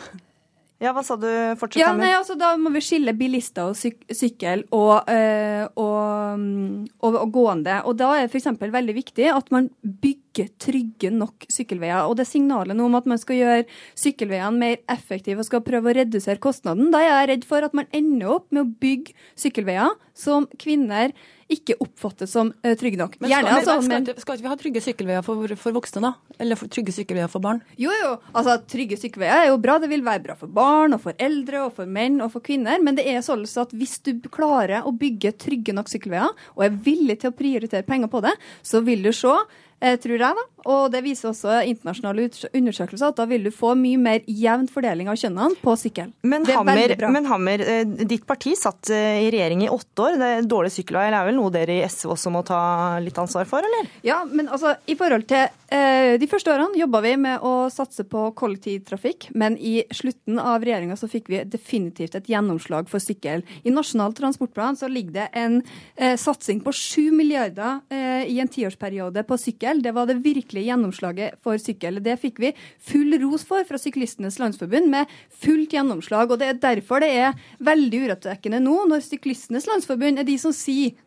Ja, 0.80 0.94
hva 0.96 1.02
sa 1.04 1.18
du? 1.20 1.28
Fortsett, 1.60 1.82
Ja, 1.82 1.92
nei, 1.98 2.14
altså 2.16 2.38
Da 2.40 2.54
må 2.60 2.72
vi 2.72 2.82
skille 2.84 3.12
bilister 3.18 3.68
og 3.68 3.76
syk 3.76 4.00
sykkel 4.16 4.64
og, 4.76 5.10
øh, 5.12 5.66
og, 5.76 6.40
mm, 6.40 6.86
og, 7.04 7.18
og 7.20 7.34
gående. 7.36 7.82
Og 7.84 7.98
Da 8.00 8.14
er 8.16 8.28
det 8.28 8.32
f.eks. 8.32 8.48
veldig 8.64 8.96
viktig 8.96 9.28
at 9.34 9.52
man 9.52 9.68
bygger 9.84 10.54
trygge 10.62 11.12
nok 11.12 11.44
sykkelveier. 11.52 12.08
Og 12.08 12.16
det 12.20 12.30
signalet 12.30 12.78
nå 12.80 12.88
om 12.88 12.96
at 12.96 13.10
man 13.12 13.20
skal 13.20 13.42
gjøre 13.42 13.66
sykkelveiene 14.00 14.62
mer 14.62 14.78
effektive 14.88 15.44
og 15.44 15.50
skal 15.50 15.66
prøve 15.68 15.92
å 15.92 15.98
redusere 16.00 16.40
kostnaden, 16.40 16.94
da 16.94 17.04
er 17.04 17.12
jeg 17.12 17.30
redd 17.34 17.50
for 17.50 17.68
at 17.68 17.76
man 17.76 17.92
ender 17.92 18.38
opp 18.40 18.48
med 18.56 18.64
å 18.64 18.72
bygge 18.80 19.18
sykkelveier 19.40 20.00
som 20.16 20.48
kvinner 20.62 21.12
ikke 21.50 21.78
oppfattes 21.82 22.32
som 22.36 22.52
uh, 22.54 22.74
trygge 22.78 23.00
nok. 23.00 23.16
Men 23.22 23.32
Gjerne, 23.32 23.54
skal, 23.56 23.80
altså, 23.80 23.90
men, 23.90 24.06
skal, 24.06 24.22
skal 24.22 24.38
ikke 24.38 24.46
vi 24.46 24.52
ha 24.52 24.58
trygge 24.64 24.84
sykkelveier 24.86 25.26
for, 25.26 25.54
for 25.60 25.78
voksne, 25.80 26.04
da? 26.06 26.36
Eller 26.42 26.60
for, 26.60 26.72
trygge 26.72 26.94
sykkelveier 26.96 27.32
for 27.32 27.44
barn? 27.44 27.62
Jo, 27.82 27.94
jo. 28.04 28.12
Altså, 28.34 28.60
Trygge 28.70 29.00
sykkelveier 29.02 29.46
er 29.46 29.50
jo 29.50 29.58
bra. 29.62 29.80
Det 29.82 29.90
vil 29.92 30.06
være 30.06 30.24
bra 30.28 30.36
for 30.40 30.52
barn, 30.54 30.94
og 30.98 31.02
for 31.04 31.18
eldre, 31.22 31.64
og 31.66 31.74
for 31.80 31.90
menn 31.90 32.20
og 32.22 32.34
for 32.36 32.46
kvinner. 32.46 32.82
Men 32.86 33.00
det 33.00 33.08
er 33.10 33.24
sånn 33.26 33.46
at 33.46 33.74
hvis 33.76 33.98
du 34.06 34.14
klarer 34.30 34.86
å 34.86 34.94
bygge 34.96 35.34
trygge 35.42 35.74
nok 35.76 35.90
sykkelveier, 35.92 36.36
og 36.56 36.66
er 36.66 36.78
villig 36.86 37.20
til 37.24 37.34
å 37.34 37.38
prioritere 37.38 37.88
penger 37.88 38.12
på 38.12 38.22
det, 38.26 38.36
så 38.66 38.84
vil 38.86 39.04
du 39.06 39.12
se 39.16 39.34
eh, 39.34 39.58
tror 39.80 40.18
jeg, 40.20 40.36
da. 40.40 40.46
Og 40.68 40.90
det 40.92 41.02
viser 41.06 41.30
også 41.30 41.62
internasjonale 41.70 42.28
undersøkelser 42.58 43.12
at 43.12 43.20
da 43.20 43.26
vil 43.30 43.46
du 43.48 43.52
få 43.54 43.74
mye 43.80 44.00
mer 44.02 44.26
jevn 44.28 44.68
fordeling 44.72 45.10
av 45.12 45.20
kjønnene 45.20 45.60
på 45.62 45.76
sykkel. 45.80 46.12
Men 46.28 46.48
er 46.48 46.58
Hammer, 46.58 46.96
men 47.14 47.30
Hammer, 47.30 47.64
eh, 47.64 47.86
ditt 48.10 48.26
parti 48.28 48.56
satt 48.60 48.92
eh, 48.94 49.22
i 49.24 49.30
regjering 49.32 49.64
i 49.66 49.72
åtte 49.72 50.06
år. 50.06 50.18
Det 50.20 50.30
er 50.34 50.48
Dårlig 50.50 50.72
sykkelvei 50.74 51.08
er 51.12 51.28
vel 51.28 51.38
noe 51.38 51.54
dere 51.54 51.78
i 51.78 51.86
SV 51.86 52.14
også 52.16 52.32
må 52.34 52.42
ta 52.48 52.60
litt 53.04 53.18
ansvar 53.22 53.48
for, 53.50 53.64
eller? 53.66 53.90
Ja, 54.06 54.22
men 54.28 54.50
altså, 54.50 54.74
i 54.90 54.96
forhold 55.00 55.28
til 55.30 55.46
eh, 55.46 56.18
De 56.20 56.30
første 56.30 56.52
årene 56.52 56.80
jobba 56.80 57.04
vi 57.06 57.14
med 57.22 57.46
å 57.46 57.54
satse 57.72 58.06
på 58.10 58.30
kollektivtrafikk, 58.40 59.30
men 59.40 59.56
i 59.58 59.80
slutten 59.96 60.42
av 60.42 60.66
regjeringa 60.66 60.98
så 61.00 61.10
fikk 61.12 61.30
vi 61.32 61.44
definitivt 61.48 62.18
et 62.18 62.30
gjennomslag 62.32 62.90
for 62.92 63.04
sykkel. 63.04 63.46
I 63.64 63.74
Nasjonal 63.74 64.16
transportplan 64.18 64.80
så 64.80 64.90
ligger 64.92 65.22
det 65.22 65.28
en 65.40 65.60
eh, 65.96 66.18
satsing 66.20 66.64
på 66.66 66.74
7 66.76 67.14
milliarder 67.16 67.80
eh, 67.94 68.26
i 68.30 68.40
en 68.42 68.50
tiårsperiode 68.50 69.24
på 69.30 69.38
sykkel. 69.40 69.69
Det 69.78 69.94
var 69.94 70.10
det 70.10 70.20
virkelige 70.26 70.66
gjennomslaget 70.72 71.38
for 71.46 71.62
sykkel. 71.62 72.02
Det 72.04 72.18
fikk 72.22 72.42
vi 72.42 72.54
full 72.82 73.14
ros 73.22 73.46
for 73.48 73.64
fra 73.68 73.78
Syklistenes 73.78 74.40
Landsforbund, 74.42 74.90
med 74.90 75.06
fullt 75.30 75.76
gjennomslag. 75.76 76.32
og 76.32 76.40
Det 76.42 76.48
er 76.48 76.64
derfor 76.64 77.00
det 77.00 77.12
er 77.14 77.38
veldig 77.60 78.02
urovekkende 78.08 78.60
nå, 78.64 78.86
når 78.90 79.06
Syklistenes 79.06 79.70
Landsforbund 79.70 80.20
er 80.20 80.28
de 80.28 80.38
som 80.42 80.56
sier 80.56 80.98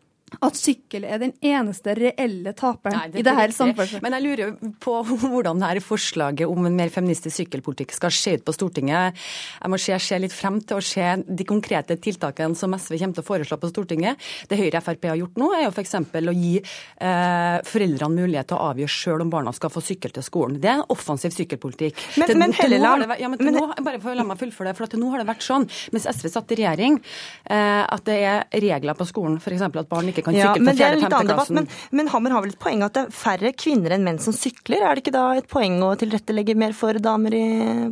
at 0.41 0.57
sykkel 0.57 1.05
er 1.05 1.18
den 1.22 1.33
eneste 1.45 1.95
reelle 1.99 2.53
taperen 2.57 2.97
Nei, 2.97 3.09
det 3.12 3.20
i 3.20 3.26
det 3.26 3.35
her 3.37 3.53
samferdsel. 3.55 4.03
Men 4.05 4.16
jeg 4.16 4.24
lurer 4.24 4.55
på 4.83 4.95
hvordan 5.22 5.61
dette 5.62 5.83
forslaget 5.85 6.49
om 6.49 6.66
en 6.66 6.76
mer 6.78 6.89
feministisk 6.95 7.37
sykkelpolitikk 7.43 7.93
skal 7.97 8.14
se 8.14 8.37
ut 8.39 8.45
på 8.47 8.55
Stortinget. 8.57 9.18
Jeg 9.61 9.72
må 9.72 9.78
se, 9.80 9.99
se 9.99 10.18
litt 10.22 10.33
frem 10.35 10.61
til 10.64 10.78
å 10.80 10.85
se 10.85 11.09
de 11.26 11.45
konkrete 11.49 11.97
tiltakene 12.03 12.57
som 12.59 12.72
SV 12.76 12.97
kommer 12.99 13.18
til 13.18 13.24
å 13.24 13.28
foreslå 13.28 13.59
på 13.61 13.70
Stortinget. 13.72 14.16
Det 14.49 14.59
Høyre 14.61 14.80
og 14.80 14.87
Frp 14.87 15.09
har 15.11 15.20
gjort 15.20 15.37
nå, 15.41 15.51
er 15.57 15.64
jo 15.66 15.72
f.eks. 15.74 15.95
å 15.99 16.35
gi 16.37 16.55
eh, 16.62 17.59
foreldrene 17.68 18.22
mulighet 18.22 18.51
til 18.53 18.59
å 18.59 18.70
avgjøre 18.72 18.95
sjøl 18.97 19.24
om 19.26 19.33
barna 19.33 19.53
skal 19.57 19.72
få 19.74 19.83
sykkel 19.85 20.14
til 20.14 20.24
skolen. 20.26 20.59
Det 20.62 20.70
er 20.70 20.80
en 20.80 20.87
offensiv 20.93 21.35
sykkelpolitikk. 21.37 21.99
Men- 22.16 22.33
Til- 22.33 22.39
men 22.39 22.53
til 22.57 22.76
nå 22.78 22.87
har 22.87 22.99
det 23.05 23.09
vært- 23.09 23.20
ja, 23.20 23.28
men 23.28 23.39
men- 23.45 23.55
nå, 23.55 23.66
bare 23.83 24.01
for 24.01 24.12
å 24.12 24.16
la 24.16 24.24
meg 24.24 24.39
fullføre 24.39 24.70
det, 24.70 24.76
for 24.76 24.87
til 24.87 25.01
nå 25.01 25.11
har 25.11 25.18
det 25.18 25.26
vært 25.26 25.43
sånn, 25.47 25.68
mens 25.93 26.07
SV 26.07 26.28
satt 26.30 26.53
i 26.53 26.57
regjering, 26.62 27.01
eh, 27.47 27.85
at 27.89 28.05
det 28.05 28.18
er 28.22 28.45
regler 28.53 28.95
på 28.95 29.07
skolen, 29.07 29.37
f.eks. 29.41 29.62
at 29.62 29.89
barn 29.89 30.09
ikke 30.12 30.21
kan 30.24 30.36
Ja, 30.36 30.52
sykle 30.52 30.66
men 30.66 30.76
til 30.76 30.82
fjerde 30.82 30.96
er 30.96 31.00
4. 31.00 31.04
litt 31.04 31.16
annen 31.18 31.32
debatt. 31.32 31.52
Men, 31.58 31.68
men 32.00 32.12
Hammer 32.12 32.36
har 32.36 32.44
vel 32.46 32.54
et 32.54 32.60
poeng 32.62 32.84
at 32.86 32.96
det 32.96 33.04
er 33.06 33.14
færre 33.16 33.52
kvinner 33.56 33.96
enn 33.96 34.06
menn 34.06 34.20
som 34.22 34.36
sykler? 34.36 34.82
Er 34.82 34.96
det 34.96 35.04
ikke 35.04 35.14
da 35.16 35.24
et 35.38 35.48
poeng 35.50 35.78
å 35.84 35.92
tilrettelegge 36.00 36.56
mer 36.58 36.76
for 36.76 36.98
damer 37.02 37.36
i, 37.36 37.44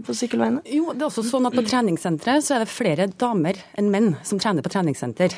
på 0.06 0.16
sykkelveiene? 0.16 0.64
Jo, 0.70 0.92
det 0.94 1.04
er 1.04 1.08
også 1.10 1.26
sånn 1.28 1.48
at 1.50 1.56
på 1.56 1.64
treningssenteret 1.66 2.46
så 2.46 2.56
er 2.56 2.64
det 2.64 2.72
flere 2.72 3.08
damer 3.20 3.58
enn 3.78 3.90
menn 3.92 4.12
som 4.26 4.40
trener 4.42 4.64
på 4.64 4.72
treningssenter. 4.72 5.34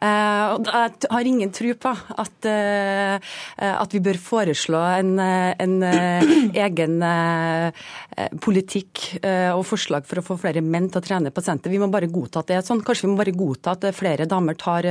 Eh, 0.00 0.44
og 0.54 0.68
jeg 0.68 1.10
har 1.10 1.30
ingen 1.30 1.52
tro 1.54 1.74
på 1.80 1.92
at, 2.24 2.48
eh, 2.48 3.32
at 3.70 3.94
vi 3.94 4.02
bør 4.04 4.18
foreslå 4.20 4.80
en, 5.00 5.12
eh, 5.20 5.54
en 5.60 5.76
egen 6.66 6.96
politikk 8.42 9.02
eh, 9.22 9.50
og 9.54 9.64
forslag 9.68 10.06
for 10.08 10.20
å 10.20 10.24
få 10.24 10.36
flere 10.40 10.62
menn 10.64 10.88
til 10.90 11.00
å 11.00 11.04
trene 11.04 11.32
på 11.34 11.44
senter. 11.44 11.72
Vi 11.72 11.80
må 11.80 11.90
bare 11.92 12.10
godta 12.10 12.42
at 12.42 12.50
det 12.50 12.58
er 12.58 12.66
sånn. 12.66 12.82
Kanskje 12.84 13.06
vi 13.06 13.12
må 13.12 13.20
bare 13.20 13.36
godta 13.36 13.76
at 13.76 13.86
flere 13.96 14.26
damer 14.30 14.58
tar 14.60 14.86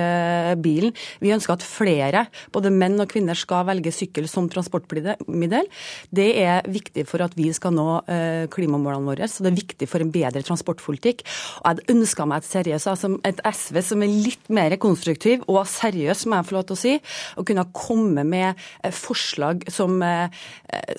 bilen. 0.59 0.93
Vi 1.21 1.31
ønsker 1.39 1.55
at 1.55 1.65
flere, 1.65 2.25
både 2.53 2.71
menn 2.73 2.99
og 2.99 3.09
kvinner, 3.11 3.37
skal 3.37 3.65
velge 3.69 3.93
sykkel 3.95 4.27
som 4.29 4.49
transportmiddel. 4.51 5.69
Det 6.11 6.27
er 6.43 6.67
viktig 6.69 7.05
for 7.09 7.23
at 7.23 7.35
vi 7.37 7.49
skal 7.55 7.73
nå 7.75 7.87
eh, 8.11 8.45
klimamålene 8.51 9.09
våre, 9.09 9.29
så 9.29 9.45
det 9.45 9.53
er 9.53 9.59
viktig 9.61 9.89
for 9.89 10.03
en 10.03 10.11
bedre 10.13 10.43
transportpolitikk. 10.45 11.23
Og 11.63 11.79
jeg 11.79 11.95
ønska 11.95 12.27
meg 12.29 12.43
et 12.43 12.49
seriøst, 12.49 12.91
altså 12.91 13.13
et 13.27 13.41
SV 13.47 13.81
som 13.91 14.05
er 14.05 14.15
litt 14.27 14.51
mer 14.53 14.75
konstruktiv 14.81 15.45
og 15.47 15.63
seriøs, 15.69 16.25
må 16.27 16.39
jeg 16.39 16.49
få 16.49 16.57
lov 16.57 16.67
til 16.69 16.77
å 16.77 16.81
si, 16.83 16.95
og 17.39 17.47
kunne 17.49 17.67
komme 17.75 18.25
med 18.27 18.49
eh, 18.83 18.93
forslag 18.95 19.65
som, 19.71 19.99
eh, 20.03 20.27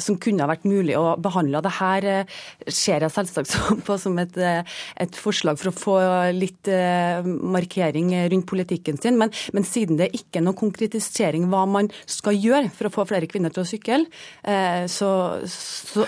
som 0.01 0.19
kunne 0.21 0.49
vært 0.51 0.67
mulig 0.69 0.97
å 0.99 1.15
behandle. 1.21 1.63
Det 1.65 1.77
her 1.81 2.09
ser 2.67 3.05
jeg 3.05 3.15
selvsagt 3.15 3.57
på 3.87 3.99
som 4.01 4.17
et, 4.23 4.37
et 4.41 5.21
forslag 5.21 5.61
for 5.61 5.71
å 5.71 5.77
få 5.77 5.99
litt 6.35 6.69
markering 6.71 8.13
rundt 8.31 8.47
politikken 8.49 8.99
sin, 9.01 9.19
men, 9.21 9.33
men 9.57 9.67
siden 9.67 9.99
det 10.01 10.11
ikke 10.17 10.20
er 10.37 10.45
noen 10.45 10.59
konkretisering 10.59 11.49
hva 11.51 11.65
man 11.69 11.91
skal 12.07 12.37
gjøre 12.37 12.71
for 12.75 12.89
å 12.89 12.93
få 12.95 13.07
flere 13.11 13.29
kvinner 13.31 13.53
til 13.55 13.65
å 13.65 13.69
sykle, 13.69 14.05
eh, 14.45 14.85
så, 14.91 15.11
så 15.47 16.07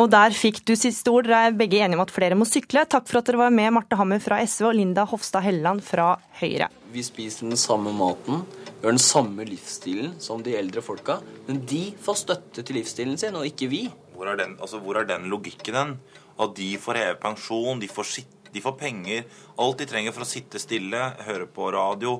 Og 0.00 0.08
der 0.10 0.32
fikk 0.34 0.62
du 0.66 0.72
siste 0.78 1.12
ord. 1.12 1.26
Dere 1.28 1.50
er 1.50 1.56
begge 1.56 1.78
enige 1.84 1.98
om 1.98 2.04
at 2.04 2.12
flere 2.14 2.36
må 2.38 2.46
sykle. 2.48 2.86
Takk 2.88 3.04
for 3.10 3.20
at 3.20 3.28
dere 3.28 3.42
var 3.42 3.52
med, 3.54 3.74
Marte 3.76 3.98
Hammer 4.00 4.22
fra 4.24 4.40
SV 4.40 4.70
og 4.70 4.76
Linda 4.78 5.04
Hofstad 5.08 5.44
Helleland 5.44 5.84
fra 5.84 6.14
Høyre. 6.40 6.70
Vi 6.92 7.04
spiser 7.04 7.48
den 7.48 7.60
samme 7.60 7.92
maten, 7.96 8.42
Vi 8.80 8.88
har 8.88 8.96
den 8.96 8.98
samme 8.98 9.44
livsstilen 9.46 10.16
som 10.18 10.40
de 10.42 10.56
eldre 10.58 10.82
folka, 10.82 11.20
men 11.46 11.60
de 11.70 11.92
får 12.02 12.16
støtte 12.24 12.64
til 12.66 12.80
livsstilen 12.80 13.14
sin, 13.20 13.36
og 13.38 13.46
ikke 13.46 13.68
vi. 13.70 13.84
Hvor 14.16 14.32
er 14.32 14.40
den, 14.40 14.56
altså, 14.58 14.80
hvor 14.82 14.98
er 14.98 15.06
den 15.06 15.28
logikken 15.30 15.78
hen? 15.78 15.92
At 16.40 16.56
de 16.56 16.72
får 16.82 16.98
heve 16.98 17.20
pensjon, 17.22 17.78
de 17.78 17.88
får, 17.88 18.08
sitt, 18.10 18.50
de 18.50 18.60
får 18.64 18.74
penger. 18.80 19.28
Alt 19.62 19.84
de 19.84 19.86
trenger 19.86 20.16
for 20.16 20.24
å 20.24 20.28
sitte 20.28 20.58
stille, 20.58 21.12
høre 21.28 21.46
på 21.46 21.70
radio, 21.70 22.18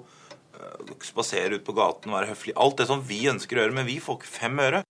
spasere 1.06 1.58
ut 1.58 1.66
på 1.66 1.74
gaten, 1.76 2.14
være 2.14 2.32
høflig. 2.32 2.56
Alt 2.56 2.82
det 2.82 2.88
som 2.90 3.02
vi 3.06 3.24
ønsker 3.30 3.58
å 3.58 3.64
gjøre, 3.64 3.76
men 3.80 3.88
vi 3.88 4.00
får 4.02 4.20
ikke 4.20 4.34
fem 4.38 4.60
øre. 4.62 4.82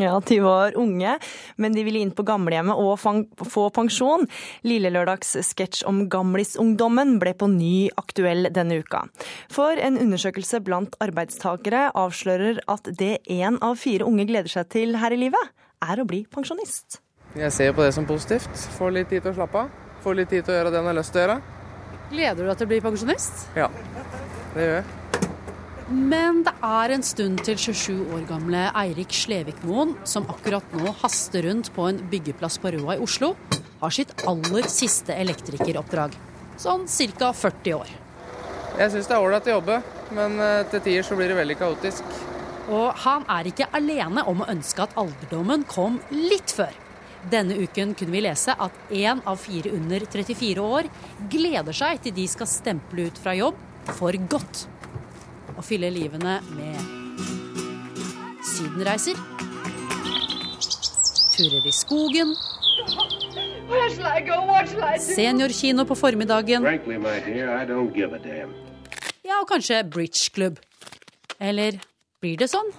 Ja, 0.00 0.14
de 0.24 0.38
var 0.40 0.76
unge, 0.78 1.18
men 1.60 1.74
de 1.76 1.82
ville 1.84 2.00
inn 2.00 2.12
på 2.16 2.24
gamlehjemmet 2.24 2.78
og 2.78 3.48
få 3.50 3.66
pensjon. 3.74 4.24
Lillelørdags 4.64 5.34
sketsj 5.50 5.82
om 5.88 6.04
Gamlisungdommen 6.12 7.18
ble 7.20 7.34
på 7.36 7.50
ny 7.52 7.90
aktuell 8.00 8.48
denne 8.54 8.80
uka. 8.80 9.02
For 9.52 9.76
en 9.76 9.98
undersøkelse 10.00 10.62
blant 10.64 10.96
arbeidstakere 11.04 11.90
avslører 11.98 12.62
at 12.70 12.88
det 12.96 13.18
én 13.28 13.60
av 13.60 13.76
fire 13.82 14.08
unge 14.08 14.28
gleder 14.30 14.52
seg 14.52 14.70
til 14.72 14.96
her 15.02 15.12
i 15.12 15.20
livet, 15.20 15.52
er 15.84 16.00
å 16.00 16.08
bli 16.08 16.24
pensjonist. 16.32 17.00
Jeg 17.36 17.52
ser 17.54 17.74
på 17.76 17.84
det 17.84 17.92
som 17.96 18.08
positivt. 18.08 18.50
Får 18.78 18.94
litt 18.96 19.10
tid 19.12 19.24
til 19.24 19.34
å 19.34 19.38
slappe 19.42 19.64
av. 19.66 19.74
Får 20.04 20.16
litt 20.16 20.32
tid 20.32 20.46
til 20.46 20.54
å 20.54 20.60
gjøre 20.60 20.72
det 20.72 20.80
en 20.80 20.88
har 20.90 20.96
lyst 20.96 21.12
til 21.14 21.22
å 21.22 21.26
gjøre. 21.26 21.40
Gleder 22.10 22.40
du 22.40 22.48
deg 22.48 22.56
til 22.56 22.66
å 22.66 22.72
bli 22.72 22.80
pensjonist? 22.88 23.44
Ja, 23.58 23.68
det 24.56 24.64
gjør 24.64 24.80
jeg. 24.80 24.99
Men 25.90 26.44
det 26.46 26.52
er 26.62 26.92
en 26.94 27.02
stund 27.02 27.40
til 27.42 27.56
27 27.58 28.12
år 28.14 28.22
gamle 28.28 28.60
Eirik 28.78 29.10
Slevikmoen, 29.10 29.96
som 30.06 30.28
akkurat 30.30 30.76
nå 30.78 30.92
haster 31.00 31.42
rundt 31.48 31.72
på 31.74 31.88
en 31.88 31.98
byggeplass 32.12 32.60
på 32.62 32.70
Røa 32.76 32.94
i 32.94 33.02
Oslo, 33.02 33.32
har 33.80 33.96
sitt 33.96 34.12
aller 34.30 34.68
siste 34.70 35.16
elektrikeroppdrag. 35.18 36.14
Sånn 36.62 36.86
ca. 36.86 37.32
40 37.34 37.74
år. 37.74 37.90
Jeg 38.78 38.94
syns 38.94 39.10
det 39.10 39.16
er 39.16 39.24
ålreit 39.24 39.50
å 39.50 39.56
jobbe, 39.56 39.82
men 40.14 40.38
eh, 40.38 40.62
til 40.70 40.86
tider 40.86 41.10
så 41.10 41.18
blir 41.18 41.32
det 41.32 41.40
veldig 41.40 41.58
kaotisk. 41.58 42.16
Og 42.70 43.02
han 43.02 43.26
er 43.34 43.50
ikke 43.50 43.72
alene 43.74 44.22
om 44.30 44.44
å 44.44 44.50
ønske 44.52 44.86
at 44.86 44.94
alderdommen 45.00 45.66
kom 45.66 45.98
litt 46.14 46.54
før. 46.54 46.76
Denne 47.34 47.58
uken 47.58 47.96
kunne 47.98 48.14
vi 48.14 48.22
lese 48.22 48.54
at 48.54 48.92
én 48.94 49.24
av 49.26 49.42
fire 49.42 49.74
under 49.74 50.06
34 50.06 50.62
år 50.62 50.86
gleder 51.32 51.74
seg 51.74 51.98
til 52.04 52.14
de 52.14 52.30
skal 52.30 52.48
stemple 52.48 53.10
ut 53.10 53.18
fra 53.18 53.34
jobb 53.34 53.58
for 53.98 54.14
godt. 54.30 54.68
Og 55.60 55.64
fylle 55.68 55.90
livene 55.92 56.38
med 56.56 56.76
sydenreiser, 58.48 59.18
turer 61.34 61.66
i 61.68 61.72
skogen, 61.76 62.32
seniorkino 62.40 63.84
på 63.84 64.24
formiddagen 64.24 64.24
ja, 64.32 64.40
og 64.40 64.48
kanskje 64.48 64.94
I 64.94 64.96
do? 64.96 65.14
seniorkino 65.14 65.84
på 65.84 65.94
formiddagen, 66.00 66.62
Frankly, 66.64 66.96
my 66.96 67.18
dear, 67.26 67.52
I 67.62 67.66
don't 67.68 67.92
give 67.94 68.14
a 68.16 68.18
damn. 68.24 68.54
ja, 69.24 69.42
kanskje 69.48 69.82
bridgeklubb. 69.84 70.56
Eller 71.40 71.76
blir 72.20 72.36
det 72.40 72.48
sånn? 72.52 72.72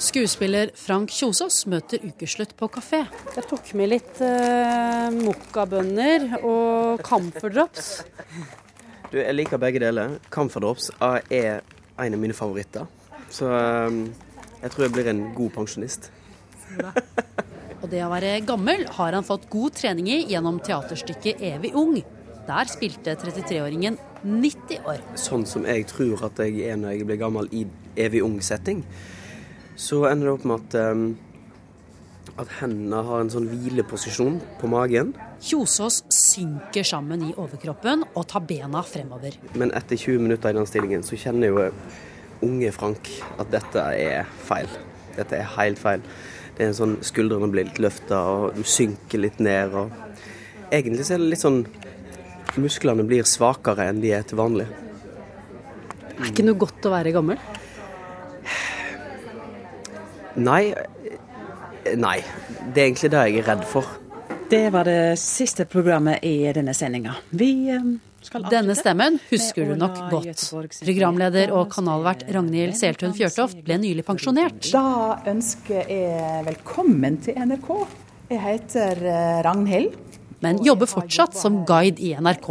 Skuespiller 0.00 0.70
Frank 0.80 1.12
Kjosås 1.12 1.66
møter 1.68 2.00
ukeslutt 2.00 2.54
på 2.56 2.70
kafé. 2.72 3.02
Jeg 3.34 3.44
tok 3.50 3.66
med 3.76 3.90
litt 3.92 4.20
uh, 4.24 5.10
mokkabønner 5.12 6.38
og 6.40 7.02
camphordrops. 7.04 7.90
Du, 9.10 9.18
jeg 9.20 9.34
liker 9.36 9.60
begge 9.60 9.82
deler. 9.82 10.14
Camphordrops 10.32 10.88
er 11.04 11.60
en 12.00 12.16
av 12.16 12.16
mine 12.22 12.36
favoritter. 12.36 12.88
Så 13.28 13.50
um, 13.52 14.06
jeg 14.62 14.72
tror 14.72 14.86
jeg 14.86 14.94
blir 14.96 15.12
en 15.12 15.22
god 15.36 15.52
pensjonist. 15.58 16.08
Og 17.82 17.86
det 17.92 18.00
å 18.06 18.08
være 18.14 18.38
gammel 18.48 18.86
har 18.96 19.18
han 19.18 19.28
fått 19.28 19.50
god 19.52 19.76
trening 19.76 20.08
i 20.08 20.22
gjennom 20.32 20.62
teaterstykket 20.64 21.44
Evig 21.52 21.76
ung. 21.76 21.98
Der 22.48 22.72
spilte 22.72 23.18
33-åringen 23.20 24.00
90 24.24 24.88
år. 24.88 25.04
Sånn 25.20 25.44
som 25.44 25.68
jeg 25.68 25.84
tror 25.92 26.24
at 26.32 26.40
jeg 26.40 26.72
er 26.72 26.80
når 26.80 26.96
jeg 26.96 27.12
blir 27.12 27.20
gammel 27.20 27.52
i 27.52 27.66
evig 28.00 28.24
ung 28.24 28.40
setting, 28.44 28.80
så 29.80 30.04
ender 30.10 30.28
det 30.28 30.36
opp 30.36 30.46
med 30.48 30.60
at, 30.60 30.74
um, 30.92 31.04
at 32.36 32.52
hendene 32.60 33.00
har 33.06 33.22
en 33.22 33.32
sånn 33.32 33.48
hvileposisjon 33.48 34.36
på 34.60 34.68
magen. 34.70 35.14
Kjosås 35.40 36.02
synker 36.12 36.84
sammen 36.84 37.24
i 37.30 37.32
overkroppen 37.32 38.04
og 38.10 38.26
tar 38.28 38.44
bena 38.48 38.82
fremover. 38.84 39.38
Men 39.56 39.72
etter 39.76 39.96
20 39.96 40.26
minutter 40.26 40.52
i 40.52 40.58
den 40.58 40.68
stillingen 40.68 41.06
så 41.06 41.16
kjenner 41.20 41.54
jo 41.54 41.70
unge 42.44 42.72
Frank 42.76 43.08
at 43.40 43.48
dette 43.52 43.86
er 43.96 44.28
feil. 44.44 44.68
Dette 45.16 45.40
er 45.40 45.48
helt 45.56 45.80
feil. 45.80 46.04
Det 46.56 46.66
er 46.66 46.74
en 46.74 46.76
sånn 46.76 46.98
Skuldrene 47.04 47.48
blir 47.48 47.70
litt 47.70 47.80
løfta, 47.80 48.20
og 48.20 48.58
du 48.58 48.66
synker 48.68 49.22
litt 49.24 49.40
ned. 49.40 49.72
og 49.72 50.68
Egentlig 50.68 51.08
så 51.08 51.16
er 51.16 51.24
det 51.24 51.30
litt 51.32 51.44
sånn 51.44 51.62
Musklene 52.60 53.04
blir 53.06 53.24
svakere 53.28 53.86
enn 53.88 54.00
de 54.02 54.10
er 54.12 54.24
til 54.26 54.40
vanlig. 54.40 54.66
Det 56.10 56.26
er 56.26 56.32
ikke 56.32 56.44
noe 56.48 56.58
godt 56.58 56.88
å 56.88 56.92
være 56.92 57.12
gammel. 57.14 57.38
Nei. 60.36 60.74
Nei. 61.96 62.18
Det 62.74 62.82
er 62.82 62.86
egentlig 62.86 63.10
det 63.10 63.24
jeg 63.26 63.42
er 63.42 63.48
redd 63.50 63.66
for. 63.68 63.96
Det 64.50 64.66
var 64.74 64.86
det 64.88 65.18
siste 65.22 65.64
programmet 65.70 66.24
i 66.26 66.50
denne 66.54 66.74
sendinga. 66.74 67.14
Vi 67.30 67.50
eh, 67.70 67.90
skal 68.26 68.44
Denne 68.50 68.74
stemmen 68.74 69.18
husker 69.30 69.70
du 69.70 69.76
nok 69.78 69.96
godt. 70.10 70.42
Programleder 70.82 71.54
og 71.54 71.70
kanalvert 71.72 72.26
Ragnhild 72.34 72.74
Seltun 72.78 73.14
Fjørtoft 73.16 73.62
ble 73.64 73.78
nylig 73.80 74.04
pensjonert. 74.08 74.72
Da 74.74 75.20
ønsker 75.30 75.86
jeg 75.86 76.44
velkommen 76.48 77.20
til 77.24 77.38
NRK. 77.38 77.70
Jeg 78.30 78.42
heter 78.44 79.04
eh, 79.06 79.40
Ragnhild. 79.46 79.94
Men 80.40 80.60
jobber 80.64 80.88
fortsatt 80.88 81.36
som 81.36 81.62
guide 81.68 82.00
i 82.00 82.14
NRK. 82.16 82.50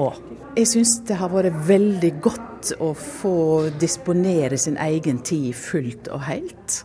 Jeg 0.59 0.69
syns 0.69 0.99
det 1.09 1.17
har 1.17 1.32
vært 1.34 1.55
veldig 1.67 2.11
godt 2.21 2.71
å 2.84 2.91
få 2.97 3.36
disponere 3.82 4.59
sin 4.61 4.77
egen 4.82 5.21
tid 5.25 5.51
fullt 5.57 6.09
og 6.13 6.23
helt. 6.27 6.82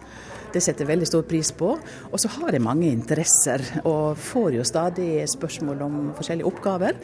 Det 0.55 0.63
setter 0.63 0.85
jeg 0.85 0.93
veldig 0.93 1.09
stor 1.09 1.25
pris 1.27 1.51
på. 1.59 1.73
Og 2.11 2.21
så 2.23 2.31
har 2.37 2.55
jeg 2.55 2.63
mange 2.63 2.87
interesser, 2.93 3.63
og 3.83 4.19
får 4.21 4.61
jo 4.61 4.67
stadig 4.67 5.25
spørsmål 5.31 5.83
om 5.83 5.97
forskjellige 6.15 6.47
oppgaver. 6.47 7.01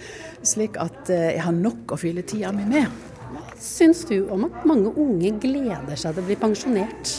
Slik 0.47 0.79
at 0.79 1.11
eh, 1.11 1.33
jeg 1.35 1.43
har 1.49 1.57
nok 1.57 1.97
å 1.97 1.99
fylle 1.99 2.23
tida 2.23 2.53
mi 2.55 2.69
med. 2.71 2.87
Hva 3.31 3.43
Syns 3.61 4.05
du 4.09 4.23
om 4.33 4.47
at 4.47 4.63
mange 4.69 4.93
unge 4.95 5.35
gleder 5.43 5.99
seg 5.99 6.15
til 6.15 6.23
å 6.23 6.29
bli 6.29 6.39
pensjonert? 6.41 7.17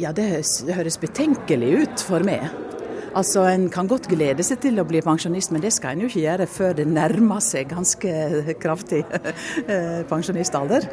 Ja, 0.00 0.10
det 0.14 0.24
høres, 0.26 0.98
betenkelig 0.98 1.74
ut 1.84 2.02
for 2.02 2.24
meg. 2.26 2.46
Altså, 3.14 3.44
En 3.46 3.68
kan 3.70 3.86
godt 3.86 4.08
glede 4.10 4.42
seg 4.46 4.58
til 4.62 4.80
å 4.82 4.86
bli 4.86 5.02
pensjonist, 5.04 5.52
men 5.54 5.62
det 5.62 5.70
skal 5.74 5.94
en 5.94 6.02
jo 6.02 6.10
ikke 6.10 6.24
gjøre 6.24 6.48
før 6.50 6.74
det 6.80 6.86
nærmer 6.90 7.42
seg 7.42 7.70
ganske 7.70 8.54
kraftig 8.62 9.04
eh, 9.70 10.02
pensjonistalder. 10.10 10.88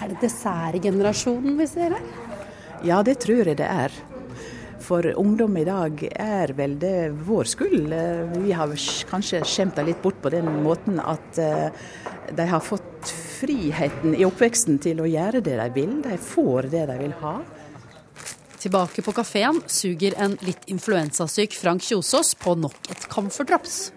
Er 0.00 0.14
det 0.14 0.22
dessertgenerasjonen 0.22 1.58
vi 1.60 1.68
ser 1.68 1.98
her? 1.98 2.40
Ja, 2.82 3.02
det 3.06 3.20
tror 3.22 3.46
jeg 3.46 3.58
det 3.60 3.68
er. 3.68 3.94
For 4.82 5.06
ungdom 5.14 5.54
i 5.60 5.64
dag 5.66 6.00
er 6.10 6.50
vel 6.58 6.74
det 6.82 7.12
vår 7.26 7.46
skyld. 7.52 7.92
Eh, 7.94 8.32
Vi 8.42 8.52
har 8.52 8.72
kanskje 9.10 9.44
skjemta 9.46 9.84
litt 9.86 10.02
bort 10.02 10.18
på 10.22 10.32
den 10.34 10.48
måten 10.64 10.98
at 10.98 11.38
eh, 11.38 11.70
de 12.34 12.46
har 12.50 12.60
fått 12.60 13.12
friheten 13.38 14.16
i 14.18 14.26
oppveksten 14.26 14.80
til 14.82 15.00
å 15.02 15.06
gjøre 15.06 15.40
det 15.46 15.54
de 15.60 15.68
vil. 15.76 16.00
De 16.02 16.18
får 16.18 16.70
det 16.74 16.86
de 16.90 16.98
vil 17.04 17.14
ha. 17.22 17.36
Tilbake 18.62 19.02
på 19.02 19.14
kafeen 19.14 19.62
suger 19.66 20.14
en 20.22 20.36
litt 20.46 20.66
influensasyk 20.70 21.54
Frank 21.58 21.82
Kjosås 21.82 22.34
på 22.38 22.54
nok 22.58 22.90
et 22.90 23.06
camphordrops. 23.10 23.92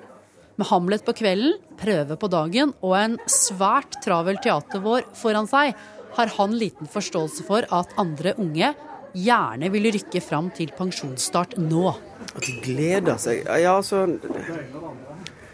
Med 0.56 0.70
Hamlet 0.70 1.04
på 1.06 1.14
kvelden, 1.18 1.58
prøve 1.78 2.16
på 2.18 2.30
dagen 2.32 2.72
og 2.80 2.94
en 2.98 3.18
svært 3.30 3.98
travel 4.06 4.38
teatervår 4.42 5.10
foran 5.18 5.50
seg, 5.52 5.74
har 6.18 6.32
han 6.38 6.56
liten 6.58 6.90
forståelse 6.92 7.46
for 7.48 7.68
at 7.76 7.96
andre 8.02 8.36
unge 8.42 8.74
gjerne 9.16 9.70
vil 9.72 9.90
rykke 9.96 10.22
fram 10.24 10.50
til 10.56 10.72
pensjonsstart 10.76 11.56
nå. 11.62 11.90
At 12.36 12.44
de 12.44 12.56
gleder 12.64 13.20
seg 13.22 13.46
Ja, 13.46 13.78
altså 13.78 14.06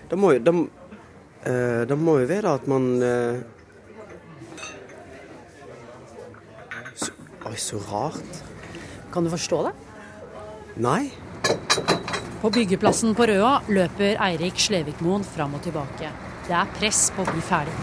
Det 0.09 0.17
må 0.17 0.31
jo 0.33 0.41
det, 0.41 0.53
eh, 1.49 1.95
må 1.97 2.17
jo 2.21 2.29
være 2.29 2.55
at 2.57 2.67
man 2.69 2.87
eh, 3.05 3.41
så, 6.95 7.11
Oi, 7.45 7.55
så 7.57 7.81
rart. 7.91 8.41
Kan 9.13 9.27
du 9.27 9.33
forstå 9.33 9.63
det? 9.67 9.73
Nei. 10.81 11.11
På 12.41 12.49
byggeplassen 12.49 13.13
på 13.17 13.27
Røa 13.29 13.57
løper 13.69 14.15
Eirik 14.23 14.57
Slevikmoen 14.61 15.25
fram 15.27 15.57
og 15.57 15.65
tilbake. 15.65 16.09
Det 16.47 16.55
er 16.57 16.71
press 16.77 17.09
på 17.13 17.25
å 17.25 17.29
bli 17.29 17.43
ferdig. 17.45 17.75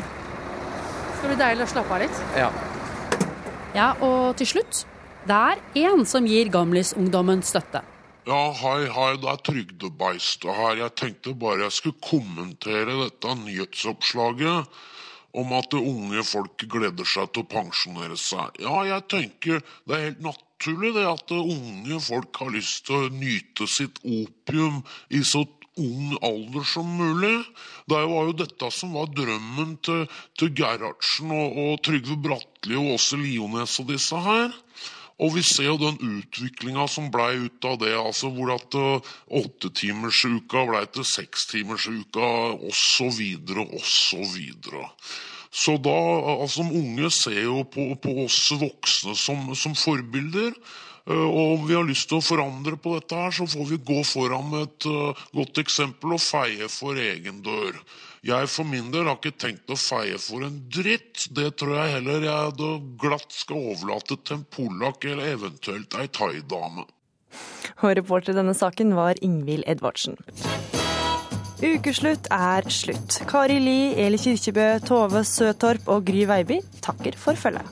Skal 1.19 1.29
det 1.29 1.37
bli 1.37 1.43
deilig 1.45 1.67
å 1.67 1.71
slappe 1.75 1.95
av 1.95 2.03
litt? 2.03 2.25
Ja. 2.39 2.49
Ja, 3.79 3.93
og 4.03 4.35
til 4.41 4.49
slutt 4.57 4.83
det 5.29 5.37
er 5.37 5.61
én 5.77 6.07
som 6.09 6.27
gir 6.27 6.49
gamlisungdommen 6.51 7.45
støtte. 7.45 7.83
Ja, 8.29 8.41
hei, 8.59 8.89
hei, 8.93 9.11
det 9.21 9.29
er 9.31 9.43
Trygdebeistet 9.45 10.51
her. 10.57 10.79
Jeg 10.83 10.95
tenkte 10.99 11.35
bare 11.39 11.67
jeg 11.67 11.77
skulle 11.77 12.01
kommentere 12.05 12.97
dette 13.05 13.35
nyhetsoppslaget 13.45 14.81
om 15.39 15.53
at 15.57 15.69
det 15.71 15.83
unge 15.85 16.25
folk 16.25 16.65
gleder 16.73 17.07
seg 17.07 17.31
til 17.33 17.45
å 17.45 17.51
pensjonere 17.53 18.19
seg. 18.21 18.59
Ja, 18.65 18.83
jeg 18.89 19.07
tenker 19.13 19.61
det 19.61 19.95
er 19.95 20.05
helt 20.09 20.25
naturlig 20.27 20.95
det 20.97 21.07
at 21.09 21.29
det 21.31 21.39
unge 21.39 22.01
folk 22.09 22.43
har 22.43 22.53
lyst 22.57 22.89
til 22.89 22.99
å 22.99 23.13
nyte 23.15 23.69
sitt 23.71 24.01
opium 24.03 24.83
i 25.13 25.23
så 25.23 25.45
ung 25.81 26.15
alder 26.25 26.67
som 26.67 26.89
mulig. 26.99 27.37
Det 27.89 28.03
var 28.11 28.29
jo 28.29 28.37
dette 28.43 28.71
som 28.75 28.95
var 28.99 29.11
drømmen 29.15 29.77
til, 29.87 30.07
til 30.39 30.53
Gerhardsen 30.59 31.33
og, 31.35 31.59
og 31.65 31.83
Trygve 31.87 32.19
Bratteli 32.29 32.79
og 32.79 32.97
Åse 32.97 33.19
Liones 33.21 33.79
og 33.83 33.93
disse 33.93 34.23
her. 34.29 34.55
Og 35.19 35.33
vi 35.35 35.43
ser 35.43 35.67
jo 35.67 35.79
den 35.81 35.97
utviklinga 35.99 36.85
som 36.91 37.09
blei 37.11 37.33
ut 37.43 37.67
av 37.67 37.81
det, 37.81 37.91
altså 37.99 38.31
hvor 38.31 38.53
at 38.55 38.75
uh, 38.79 39.15
åttetimersuka 39.41 40.63
blei 40.69 40.85
til 40.95 41.07
sekstimersuka 41.09 42.29
osv. 42.69 43.25
osv. 43.81 44.37
Så 45.51 45.75
da, 45.83 45.97
altså 46.37 46.69
Unge 46.69 47.11
ser 47.11 47.41
jo 47.49 47.65
på, 47.67 47.91
på 47.99 48.15
oss 48.29 48.45
voksne 48.61 49.17
som, 49.19 49.49
som 49.59 49.75
forbilder. 49.75 50.55
Uh, 51.09 51.25
og 51.25 51.55
om 51.55 51.65
vi 51.69 51.77
har 51.77 51.87
lyst 51.89 52.11
til 52.11 52.21
å 52.21 52.25
forandre 52.25 52.77
på 52.77 52.99
dette, 52.99 53.17
her, 53.17 53.33
så 53.33 53.47
får 53.49 53.71
vi 53.71 53.81
gå 53.91 54.03
foran 54.05 54.51
med 54.53 54.67
et 54.67 54.89
uh, 54.91 55.25
godt 55.37 55.63
eksempel 55.63 56.19
og 56.19 56.23
feie 56.23 56.69
for 56.73 57.01
egen 57.01 57.41
dør. 57.47 57.81
Jeg 58.29 58.51
for 58.51 58.67
min 58.67 58.91
del 58.93 59.07
har 59.07 59.17
ikke 59.17 59.39
tenkt 59.39 59.71
å 59.71 59.79
feie 59.79 60.19
for 60.21 60.45
en 60.45 60.59
dritt. 60.75 61.29
Det 61.33 61.53
tror 61.61 61.77
jeg 61.79 61.95
heller 61.97 62.27
jeg 62.27 62.55
da 62.59 62.71
glatt 63.01 63.33
skal 63.33 63.73
overlate 63.73 64.19
til 64.21 64.41
en 64.41 64.47
polakk 64.53 65.07
eller 65.07 65.35
eventuelt 65.39 65.97
ei 65.97 66.09
thaidame. 66.11 66.89
Og 67.79 67.95
reporter 67.95 68.35
i 68.35 68.41
denne 68.41 68.57
saken 68.59 68.97
var 68.99 69.21
Ingvild 69.23 69.65
Edvardsen. 69.71 70.19
Ukeslutt 71.59 72.29
er 72.35 72.67
slutt. 72.71 73.21
Kari 73.31 73.59
Li, 73.63 73.79
Eli 73.99 74.19
Kirkebø, 74.21 74.67
Tove 74.87 75.25
Søtorp 75.27 75.89
og 75.91 76.05
Gry 76.07 76.27
Veiby 76.31 76.61
takker 76.85 77.19
for 77.19 77.39
følget. 77.39 77.67